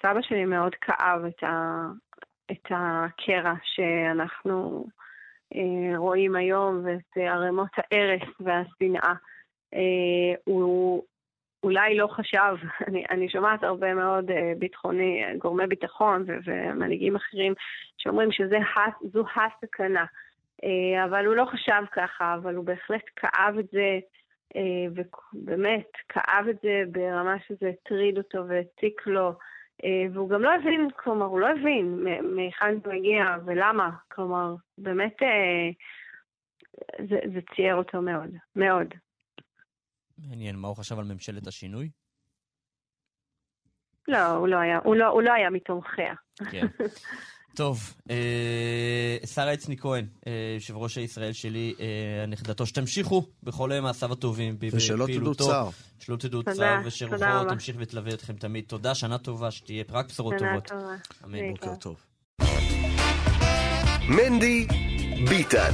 [0.02, 1.86] סבא שלי מאוד כאב את, ה,
[2.52, 4.86] את הקרע שאנחנו
[5.56, 9.14] אה, רואים היום ואת ערימות ההרס והשנאה.
[9.74, 11.04] אה, הוא
[11.64, 12.56] אולי לא חשב,
[12.88, 17.54] אני, אני שומעת הרבה מאוד אה, ביטחוני, גורמי ביטחון ו, ומנהיגים אחרים
[17.98, 20.06] שאומרים שזו הסכנה.
[20.64, 24.00] אה, אבל הוא לא חשב ככה, אבל הוא בהחלט כאב את זה.
[24.56, 29.34] אה, ובאמת כאב את זה ברמה שזה הטריד אותו והציק לו.
[29.84, 32.06] אה, והוא גם לא הבין, כלומר, הוא לא הבין
[32.36, 33.90] מהיכן זה מגיע ולמה.
[34.12, 35.70] כלומר, באמת אה,
[37.10, 38.88] זה, זה צייר אותו מאוד, מאוד.
[40.18, 41.90] מעניין, מה הוא חשב על ממשלת השינוי?
[44.08, 46.14] לא, הוא לא היה, הוא לא, הוא לא היה מתומכיה.
[46.52, 46.66] כן.
[47.56, 51.86] טוב, אה, שרה עצני כהן, אה, יושב ראש הישראל שלי, אה,
[52.24, 54.78] הנכדתו, שתמשיכו בכל מעשיו הטובים בפעילותו.
[54.78, 55.70] ושלא תדעו צער.
[56.00, 58.64] שלא תדעו צער, ושרוחו תמשיך ותלווה אתכם תמיד.
[58.68, 60.68] תודה, שנה טובה, שתהיה רק בשורות טובות.
[60.68, 60.96] שנה טובה.
[61.26, 61.52] אמן.
[61.52, 61.96] בוקר טוב.
[64.10, 64.68] מנדי
[65.30, 65.74] ביטן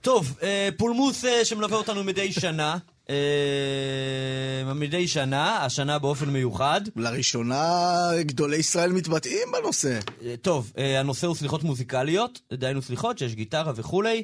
[0.00, 0.38] טוב,
[0.76, 2.76] פולמוס שמלווה אותנו מדי שנה.
[3.10, 6.80] אה, מדי שנה, השנה באופן מיוחד.
[6.96, 9.98] לראשונה גדולי ישראל מתבטאים בנושא.
[10.24, 14.22] אה, טוב, אה, הנושא הוא סליחות מוזיקליות, דהיינו סליחות שיש גיטרה וכולי.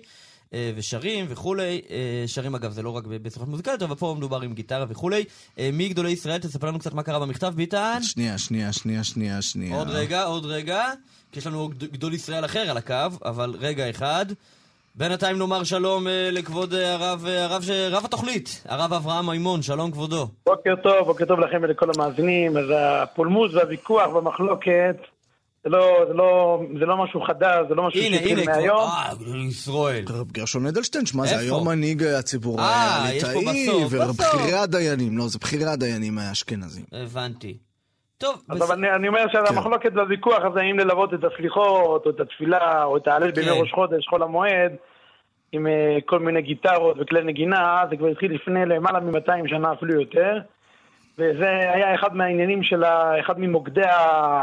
[0.77, 1.81] ושרים וכולי,
[2.27, 5.25] שרים אגב זה לא רק בסליחות מוזיקליות, אבל פה מדובר עם גיטרה וכולי.
[5.73, 6.39] מי גדולי ישראל?
[6.39, 7.99] תספר לנו קצת מה קרה במכתב, ביטן.
[8.03, 9.77] שנייה, שנייה, שנייה, שנייה, שנייה.
[9.77, 10.91] עוד רגע, עוד רגע,
[11.33, 14.27] כי יש לנו גדול ישראל אחר על הקו, אבל רגע אחד.
[14.95, 19.91] בינתיים נאמר שלום אה, לכבוד אה, הרב, אה, הרב, רב התוכנית, הרב אברהם מימון, שלום
[19.91, 20.29] כבודו.
[20.47, 22.57] בוקר טוב, בוקר טוב לכם ולכל המאזינים.
[22.57, 24.97] אז הפולמוס והוויכוח והמחלוקת
[25.65, 28.81] זה לא, זה, לא, זה לא משהו חדש, זה לא משהו שהתחיל מהיום.
[28.81, 30.05] הנה, הנה, ישראל.
[30.09, 36.19] רב גרשון אדלשטיין, שמע, זה היום מנהיג הציבור הליטאי, ובכירי הדיינים, לא, זה בכירי הדיינים
[36.19, 36.85] האשכנזים.
[36.93, 37.59] הבנתי.
[38.23, 42.21] טוב, אז אבל אני, אני אומר שהמחלוקת והוויכוח הזה, האם ללוות את הסליחות, או את
[42.21, 43.61] התפילה, או את ההלל בימי כן.
[43.61, 44.73] ראש חודש, חול המועד,
[45.53, 50.01] עם אה, כל מיני גיטרות וכלי נגינה, זה כבר התחיל לפני למעלה מ-200 שנה אפילו
[50.01, 50.39] יותר.
[51.19, 53.21] וזה היה אחד מהעניינים של, ה...
[53.21, 53.87] אחד ממוקדי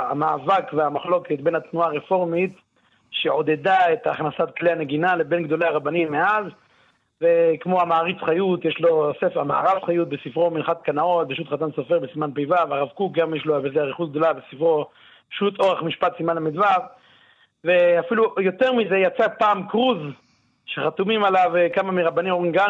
[0.09, 2.53] המאבק והמחלוקת בין התנועה הרפורמית,
[3.11, 6.45] שעודדה את הכנסת כלי הנגינה לבין גדולי הרבנים מאז.
[7.22, 12.32] וכמו המעריץ חיות, יש לו ספר, המערב חיות בספרו מנחת קנאות, בשו"ת חתן סופר בסימן
[12.32, 14.86] פ"ו, הרב קוק גם יש לו בזה אריכות גדולה בספרו
[15.30, 16.61] שו"ת אורך משפט סימן ל"ו,
[17.63, 19.97] ואפילו יותר מזה יצא פעם קרוז
[20.65, 22.30] שחתומים עליו אה, כמה מרבני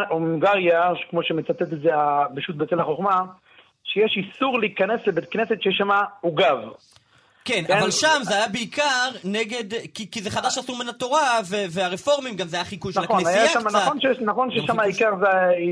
[0.09, 1.91] הונגריה, כמו שמצטט את זה
[2.33, 3.21] בשו"ת בצל החוכמה,
[3.83, 5.89] שיש איסור להיכנס לבית כנסת שיש שם
[6.21, 6.57] עוגב.
[7.49, 8.83] כן, כן, אבל שם זה היה בעיקר
[9.23, 13.01] נגד, כי, כי זה חדש אסור מן התורה, ו, והרפורמים גם זה היה חיקוי של
[13.01, 13.75] נכון, הכנסייה שם, קצת.
[13.75, 15.27] נכון, שיש, נכון ששם העיקר זה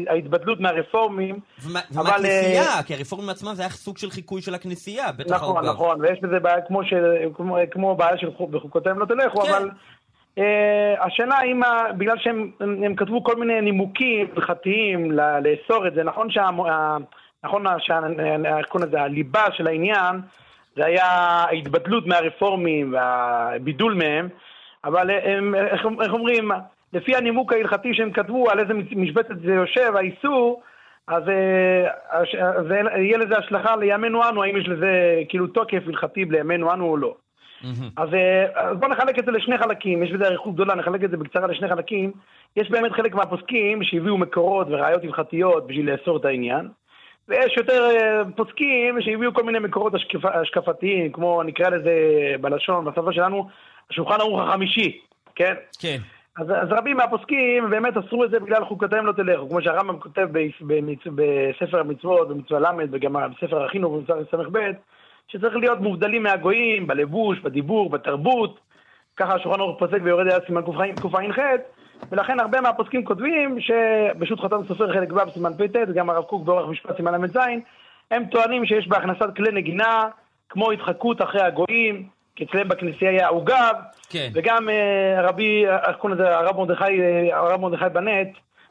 [0.09, 1.39] ההתבדלות מהרפורמים.
[1.63, 5.35] ומה, אבל, ומהכנסייה, אה, כי הרפורמים עצמם זה היה סוג של חיקוי של הכנסייה, בטח
[5.35, 5.69] נכון, העוגב.
[5.73, 6.93] נכון, ויש בזה בעיה כמו, ש,
[7.35, 9.49] כמו, כמו בעיה של חוק- בחוקותיהם לא תלכו, כן.
[9.53, 9.69] אבל
[10.37, 10.43] אה,
[11.05, 16.03] השאלה אם, ה- בגלל שהם הם, הם כתבו כל מיני נימוקים הלכתיים לאסור את זה,
[16.03, 16.49] נכון שה...
[17.43, 17.99] נכון שה-
[18.57, 20.21] איך קוראים לזה, הליבה של העניין,
[20.77, 21.05] זה היה
[21.49, 24.29] ההתבדלות מהרפורמים והבידול מהם,
[24.83, 26.51] אבל הם, איך, איך אומרים,
[26.93, 30.61] לפי הנימוק ההלכתי שהם כתבו על איזה משבצת זה יושב, האיסור,
[31.07, 32.65] אז אה, הש- אז
[32.97, 37.15] יהיה לזה השלכה לימינו אנו, האם יש לזה כאילו תוקף הלכתי לימינו אנו או לא.
[37.97, 41.11] אז, אה, אז בואו נחלק את זה לשני חלקים, יש בזה אריכות גדולה, נחלק את
[41.11, 42.11] זה בקצרה לשני חלקים.
[42.55, 46.67] יש באמת חלק מהפוסקים שהביאו מקורות וראיות הלכתיות בשביל לאסור את העניין,
[47.27, 51.91] ויש יותר אה, פוסקים שהביאו כל מיני מקורות השקפ, השקפתיים, כמו נקרא לזה
[52.41, 53.47] בלשון, בשפה שלנו,
[53.91, 54.99] השולחן ערוך החמישי,
[55.35, 55.53] כן?
[55.79, 55.97] כן.
[56.37, 60.27] אז, אז רבים מהפוסקים באמת אסרו את זה בגלל חוקותיהם לא תלכו, כמו שהרמב"ם כותב
[60.31, 64.57] ב, במצ, בספר המצוות, במצווה ל' וגם בספר החינוך במצווה ס"ב,
[65.27, 68.59] שצריך להיות מובדלים מהגויים, בלבוש, בדיבור, בתרבות,
[69.17, 71.39] ככה השולחן ערוך פוסק ויורד היה סימן קע"ח,
[72.11, 76.69] ולכן הרבה מהפוסקים כותבים שבשו"ת חתם סופר חלק ו' סימן פט, גם הרב קוק באורך
[76.69, 77.37] משפט סימן ל"ז,
[78.11, 80.09] הם טוענים שיש בהכנסת כלי נגינה
[80.49, 83.73] כמו התחקות אחרי הגויים, כי אצלם בכנסייה היה עוגב,
[84.09, 84.29] כן.
[84.33, 88.27] וגם אה, רבי, איך קוראים לזה, הרב מרדכי, אה, הרב מרדכי בנט,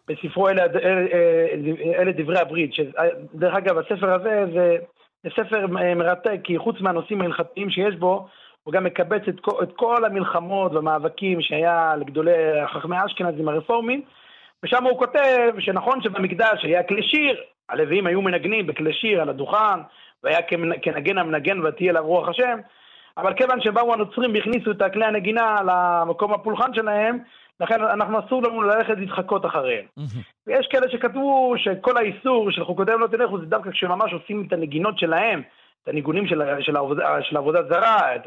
[0.08, 4.76] בספרו אלה, אלה, אלה, אלה דברי הברית, שדרך אגב הספר הזה זה,
[5.24, 8.28] זה ספר אה, מרתק, כי חוץ מהנושאים ההלכתיים שיש בו,
[8.66, 12.32] הוא גם מקבץ את כל, את כל המלחמות והמאבקים שהיה לגדולי
[12.66, 14.02] חכמי אשכנזים הרפורמים,
[14.62, 17.36] ושם הוא כותב שנכון שבמקדש היה כלי שיר,
[17.68, 19.80] הלוויים היו מנגנים בכלי שיר על הדוכן,
[20.24, 20.38] והיה
[20.82, 22.58] כנגן המנגן ותהיה לה רוח השם,
[23.16, 27.18] אבל כיוון שבאו הנוצרים והכניסו את כלי הנגינה למקום הפולחן שלהם,
[27.60, 29.84] לכן אנחנו אסור לנו ללכת להתחקות אחריהם.
[30.46, 34.98] ויש כאלה שכתבו שכל האיסור של חוקותיהם לא תלכו זה דווקא כשממש עושים את הנגינות
[34.98, 35.42] שלהם,
[35.86, 38.26] את הניגונים של, של, העבודה, של העבודה זרה, את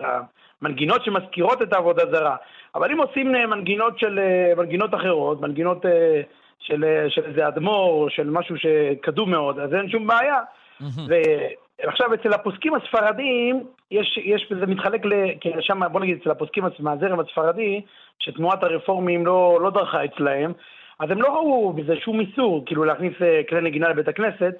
[0.61, 2.35] המנגינות שמזכירות את העבודה זרה.
[2.75, 6.21] אבל אם עושים אה, מנגינות של אה, מנגינות אחרות, מנגינות אה,
[6.59, 10.39] של, של איזה אדמו"ר, של משהו שקדום מאוד, אז אין שום בעיה.
[11.07, 15.13] ועכשיו אצל הפוסקים הספרדים, יש, יש, זה מתחלק ל...
[15.41, 17.81] כי שם, בוא נגיד, אצל הפוסקים מהזרם הספרדי,
[18.19, 20.53] שתנועת הרפורמים לא, לא דרכה אצלהם,
[20.99, 23.13] אז הם לא ראו בזה שום איסור, כאילו להכניס
[23.49, 24.55] כלי נגינה לבית הכנסת,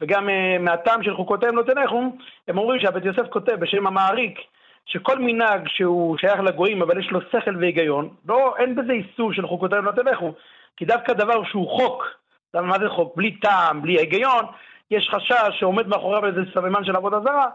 [0.00, 2.02] וגם אה, מהטעם של חוקותיהם לא תלכו,
[2.48, 4.38] הם אומרים שהבית יוסף כותב בשם המעריק,
[4.86, 9.46] שכל מנהג שהוא שייך לגויים, אבל יש לו שכל והיגיון, לא, אין בזה איסור של
[9.46, 10.32] חוקותיהם לא תלכו,
[10.76, 12.06] כי דווקא דבר שהוא חוק,
[12.54, 13.16] מה זה חוק?
[13.16, 14.44] בלי טעם, בלי היגיון,
[14.90, 17.46] יש חשש שעומד מאחוריו איזה סממן של עבודה זרה,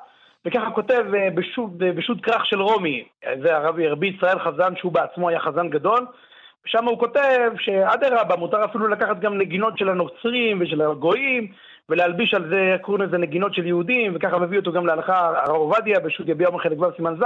[0.45, 4.91] וככה כותב אה, בשו"ת בשו"ת כרך של רומי, אה, זה הרבי, רבי ישראל חזן, שהוא
[4.91, 6.05] בעצמו היה חזן גדול,
[6.65, 11.51] ושם הוא כותב שאדרבה, מותר אפילו לקחת גם נגינות של הנוצרים ושל הגויים,
[11.89, 15.99] ולהלביש על זה, קוראים לזה, נגינות של יהודים, וככה מביא אותו גם להלכה הרב עובדיה
[15.99, 17.23] בשו"ת יביע מחלק ו' סימן ז',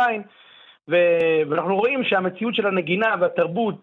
[0.90, 3.76] ו- ואנחנו רואים שהמציאות של הנגינה והתרבות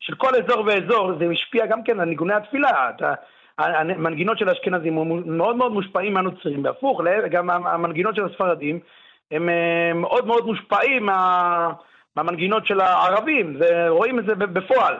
[0.00, 2.90] של כל אזור ואזור, זה משפיע גם כן על ניגוני התפילה.
[2.90, 3.14] אתה,
[3.58, 4.94] המנגינות של האשכנזים
[5.26, 7.00] מאוד מאוד מושפעים מהנוצרים, והפוך,
[7.30, 8.80] גם המנגינות של הספרדים
[9.30, 11.70] הם אה, מאוד מאוד מושפעים מה,
[12.16, 14.94] מהמנגינות של הערבים, ורואים את זה בפועל.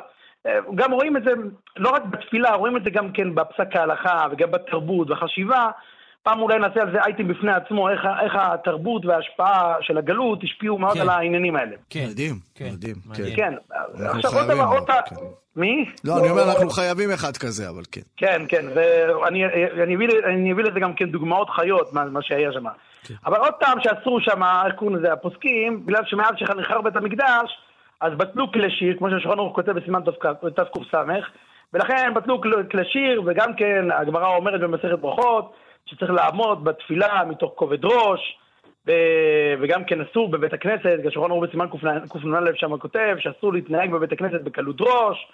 [0.74, 1.30] גם רואים את זה
[1.76, 5.70] לא רק בתפילה, רואים את זה גם כן בפסק ההלכה וגם בתרבות והחשיבה.
[6.22, 10.78] פעם אולי נעשה על זה אייטם בפני עצמו, איך, איך התרבות וההשפעה של הגלות השפיעו
[10.78, 11.00] מאוד כן.
[11.00, 11.76] על העניינים האלה.
[11.90, 12.06] כן.
[12.10, 12.70] מדהים, כן.
[12.72, 12.96] מדהים.
[13.36, 13.36] כן.
[13.36, 13.54] כן,
[14.04, 14.92] עכשיו עוד דבר, עוד כן.
[15.14, 15.24] פעם,
[15.56, 15.90] מי?
[16.04, 18.00] לא, אני אומר, אנחנו חייבים אחד כזה, אבל כן.
[18.16, 19.44] כן, כן, ואני
[19.82, 22.64] אני אביא, אני אביא לזה גם כן דוגמאות חיות, מה, מה שהיה שם.
[23.04, 23.14] כן.
[23.26, 27.58] אבל עוד פעם שאסרו שם, איך קוראים לזה, הפוסקים, בגלל שמאז שנחרב בית המקדש,
[28.00, 30.94] אז בטלו כלי שיר, כמו שהשולחן ערוך כותב בסימן תק"ס,
[31.72, 32.84] ולכן בטלו כל- כלי
[33.26, 35.54] וגם כן הגמרא אומרת במסכת ברכות,
[35.86, 38.38] שצריך לעמוד בתפילה מתוך כובד ראש,
[39.60, 44.40] וגם כן אסור בבית הכנסת, השולחן ערוך בסימן קנ"א שם כותב, שאסור להתנהג בבית הכנסת
[44.40, 45.26] בקלות ראש,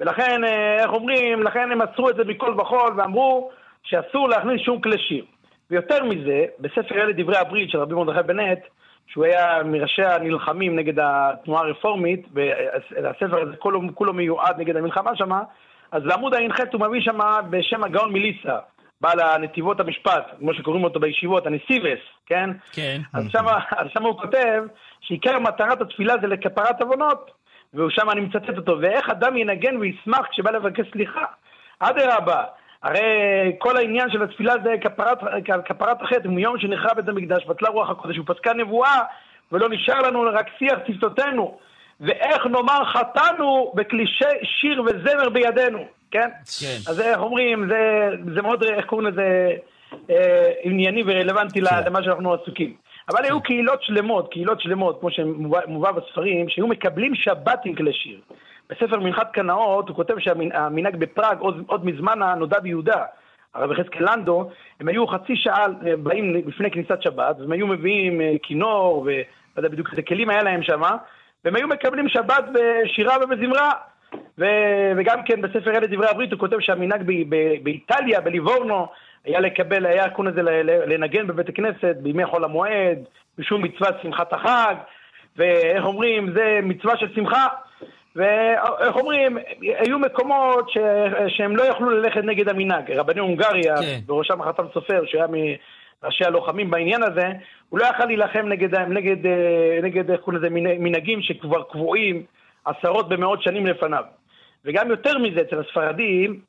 [0.00, 3.50] ולכן, אה, איך אומרים, לכן הם עצרו את זה מכל וכול ואמרו
[3.82, 5.24] שאסור להכניס שום כלי שיר.
[5.70, 8.58] ויותר מזה, בספר אלה דברי הברית של רבי מרדכי בנט,
[9.06, 15.42] שהוא היה מראשי הנלחמים נגד התנועה הרפורמית, והספר הזה כולו, כולו מיועד נגד המלחמה שמה,
[15.92, 18.58] אז בעמוד ע"ח הוא מביא שמה בשם הגאון מליסה,
[19.00, 22.50] בעל הנתיבות המשפט, כמו שקוראים אותו בישיבות, הנסיבס, כן?
[22.72, 23.00] כן.
[23.14, 24.62] אז שמה, אז שמה הוא כותב
[25.00, 27.30] שעיקר מטרת התפילה זה לכפרת עוונות,
[27.74, 31.24] ושם אני מצטט אותו, ואיך אדם ינגן וישמח כשבא לבקש סליחה?
[31.80, 32.44] אדרבה,
[32.82, 33.00] הרי
[33.58, 35.18] כל העניין של התפילה זה כפרת,
[35.64, 39.00] כפרת החטא, מיום שנחרב בית המקדש, בטלה רוח הקודש, ופסקה נבואה,
[39.52, 41.58] ולא נשאר לנו רק שיח שפתותינו.
[42.00, 46.28] ואיך נאמר חטאנו בכלישי שיר וזמר בידינו, כן?
[46.60, 46.90] כן.
[46.90, 49.50] אז איך אומרים, זה, זה מאוד, איך קוראים לזה,
[50.10, 51.82] אה, ענייני ורלוונטי כן.
[51.86, 52.74] למה שאנחנו עסוקים.
[53.08, 58.20] אבל היו קהילות שלמות, קהילות שלמות, כמו שמובא בספרים, שהיו מקבלים שבת עם כלי שיר.
[58.70, 63.04] בספר מנחת קנאות הוא כותב שהמנהג בפראג, עוד, עוד מזמן הנודע ביהודה,
[63.54, 68.20] הרב יחזקאל לנדו, הם היו חצי שעה אה, באים לפני כניסת שבת, והם היו מביאים
[68.20, 69.14] אה, כינור, ולא
[69.56, 70.82] יודע בדיוק איזה כלים היה להם שם,
[71.44, 73.70] והם היו מקבלים שבת בשירה ובזמרה.
[74.38, 74.44] ו,
[74.96, 78.86] וגם כן בספר אלה דברי הברית הוא כותב שהמנהג ב, ב, באיטליה, בליבורנו,
[79.24, 80.42] היה לקבל, היה קוראים לזה
[80.86, 82.98] לנגן בבית הכנסת בימי חול המועד,
[83.38, 84.74] בשום מצוות שמחת החג,
[85.36, 87.46] ואיך אומרים, זה מצווה של שמחה.
[88.16, 90.78] ואיך אומרים, היו מקומות ש...
[91.28, 92.90] שהם לא יכלו ללכת נגד המנהג.
[92.92, 93.98] רבני הונגריה, כן.
[94.06, 97.32] בראשם החתם סופר, שהיה מראשי הלוחמים בעניין הזה,
[97.68, 102.22] הוא לא יכל להילחם נגד, נגד, אה, נגד איך קוראים לזה, מנ- מנהגים שכבר קבועים
[102.64, 104.04] עשרות במאות שנים לפניו.
[104.64, 106.40] וגם יותר מזה, אצל הספרדים,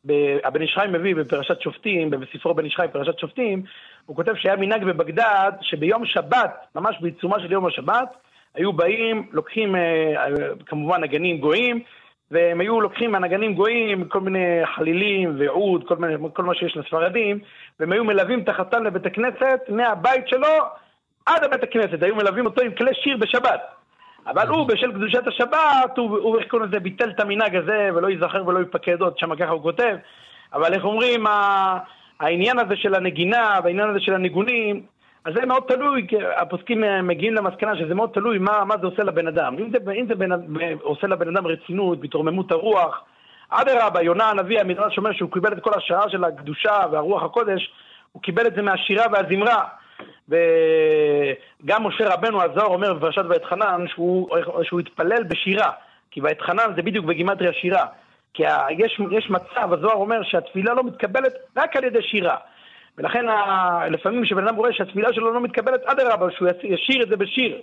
[0.44, 3.64] הבן איש חי מביא בפרשת שופטים, בספרו בן איש חי פרשת שופטים,
[4.06, 8.10] הוא כותב שהיה מנהג בבגדד, שביום שבת, ממש בעיצומה של יום השבת,
[8.56, 9.82] היו באים, לוקחים אה,
[10.18, 10.28] אה,
[10.66, 11.80] כמובן נגנים גויים,
[12.32, 17.40] והם היו לוקחים מהנגנים גויים כל מיני חלילים ועוד, כל, מיני, כל מה שיש לספרדים,
[17.80, 20.48] והם היו מלווים את החתן לבית הכנסת מהבית שלו
[21.26, 23.62] עד הבית הכנסת, היו מלווים אותו עם כלי שיר בשבת.
[24.28, 28.48] אבל הוא, בשל קדושת השבת, הוא, איך קוראים לזה, ביטל את המנהג הזה, ולא ייזכר
[28.48, 29.96] ולא ייפקד עוד, שם ככה הוא כותב.
[30.54, 31.26] אבל איך אומרים,
[32.20, 34.82] העניין הזה של הנגינה, והעניין הזה של הניגונים,
[35.28, 39.04] אז זה מאוד תלוי, הפוסקים אה, מגיעים למסקנה שזה מאוד תלוי מה, מה זה עושה
[39.04, 39.56] לבן אדם.
[39.60, 40.30] אם זה, אם זה בן,
[40.82, 43.04] עושה לבן אדם רצינות, בהתרוממות הרוח,
[43.50, 47.72] אדרבה, יונה הנביא, המדרש אומר שהוא קיבל את כל השעה של הקדושה והרוח הקודש,
[48.12, 49.64] הוא קיבל את זה מהשירה והזמרה.
[50.30, 54.30] וגם משה רבנו הזוהר אומר בפרשת ואתחנן שהוא,
[54.64, 55.72] שהוא התפלל בשירה,
[56.12, 57.86] כי ואתחנן זה בדיוק בגימטריה שירה.
[58.34, 58.44] כי
[58.78, 62.36] יש, יש מצב, הזוהר אומר שהתפילה לא מתקבלת רק על ידי שירה.
[62.98, 63.26] ולכן
[63.92, 67.62] לפעמים כשבן אדם רואה שהתפילה שלו לא מתקבלת, אדרבה, שהוא ישיר את זה בשיר.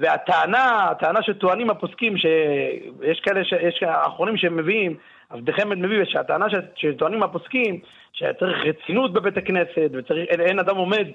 [0.00, 4.96] והטענה, הטענה שטוענים הפוסקים, שיש כאלה, ש- יש האחרונים שהם מביאים,
[5.30, 7.80] עבדכם מביא, שהטענה ש- שטוענים הפוסקים,
[8.12, 11.06] שצריך רצינות בבית הכנסת, ואין אין אדם עומד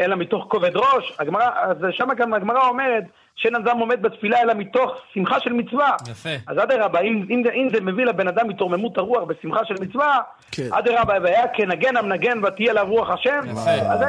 [0.00, 3.04] אלא מתוך כובד ראש, הגמרא, אז שם גם הגמרא אומרת
[3.36, 5.90] שאין אדם עומד בתפילה אלא מתוך שמחה של מצווה.
[6.10, 6.28] יפה.
[6.46, 10.18] אז אדרבה, אם, אם, זה- אם זה מביא לבן אדם התרוממות הרוח בשמחה של מצווה,
[10.50, 10.68] כן.
[10.72, 13.70] אדרבה, והיה כנגן המנגן ותהיה לה רוח השם, יפה.
[13.70, 14.06] אז זה,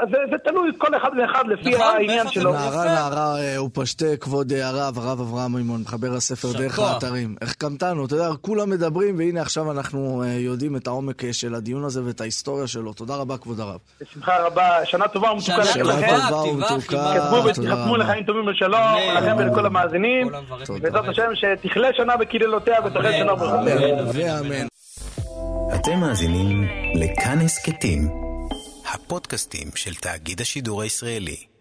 [0.00, 2.52] אז זה, זה תלוי כל אחד ואחד לפי נכון, העניין שלו.
[2.52, 2.84] נערה.
[2.84, 6.78] נערה אה, ופשטה כבוד אה, הרב, הרב אברהם מימון, מחבר הספר יישר דרך.
[6.78, 7.34] האתרים.
[7.42, 12.00] החכמתנו, אתה יודע, כולם מדברים, והנה עכשיו אנחנו אה, יודעים את העומק של הדיון הזה
[12.04, 12.92] ואת ההיסטוריה שלו.
[12.92, 13.78] תודה רבה, כבוד הרב.
[14.00, 15.84] בשמחה רבה, שנה טובה ומתוקה שנה.
[16.30, 16.36] טובה.
[16.42, 17.14] ומתוקה.
[17.14, 17.96] כתבו.
[17.96, 19.14] לחיים טובים אמן.
[19.14, 20.28] לכם ולכל המאזינים.
[20.82, 21.08] בעזרת.
[21.08, 23.18] השם, שתכלה שנה בקללותיה ותחל אמן.
[23.18, 24.00] שנה ברכותיה.
[24.00, 24.10] אמן.
[24.14, 24.66] ואמן.
[25.74, 28.08] אתם מאזינים לכאן הסכתים,
[28.94, 31.55] הפודקאסטים של תאגיד השידור הישראלי.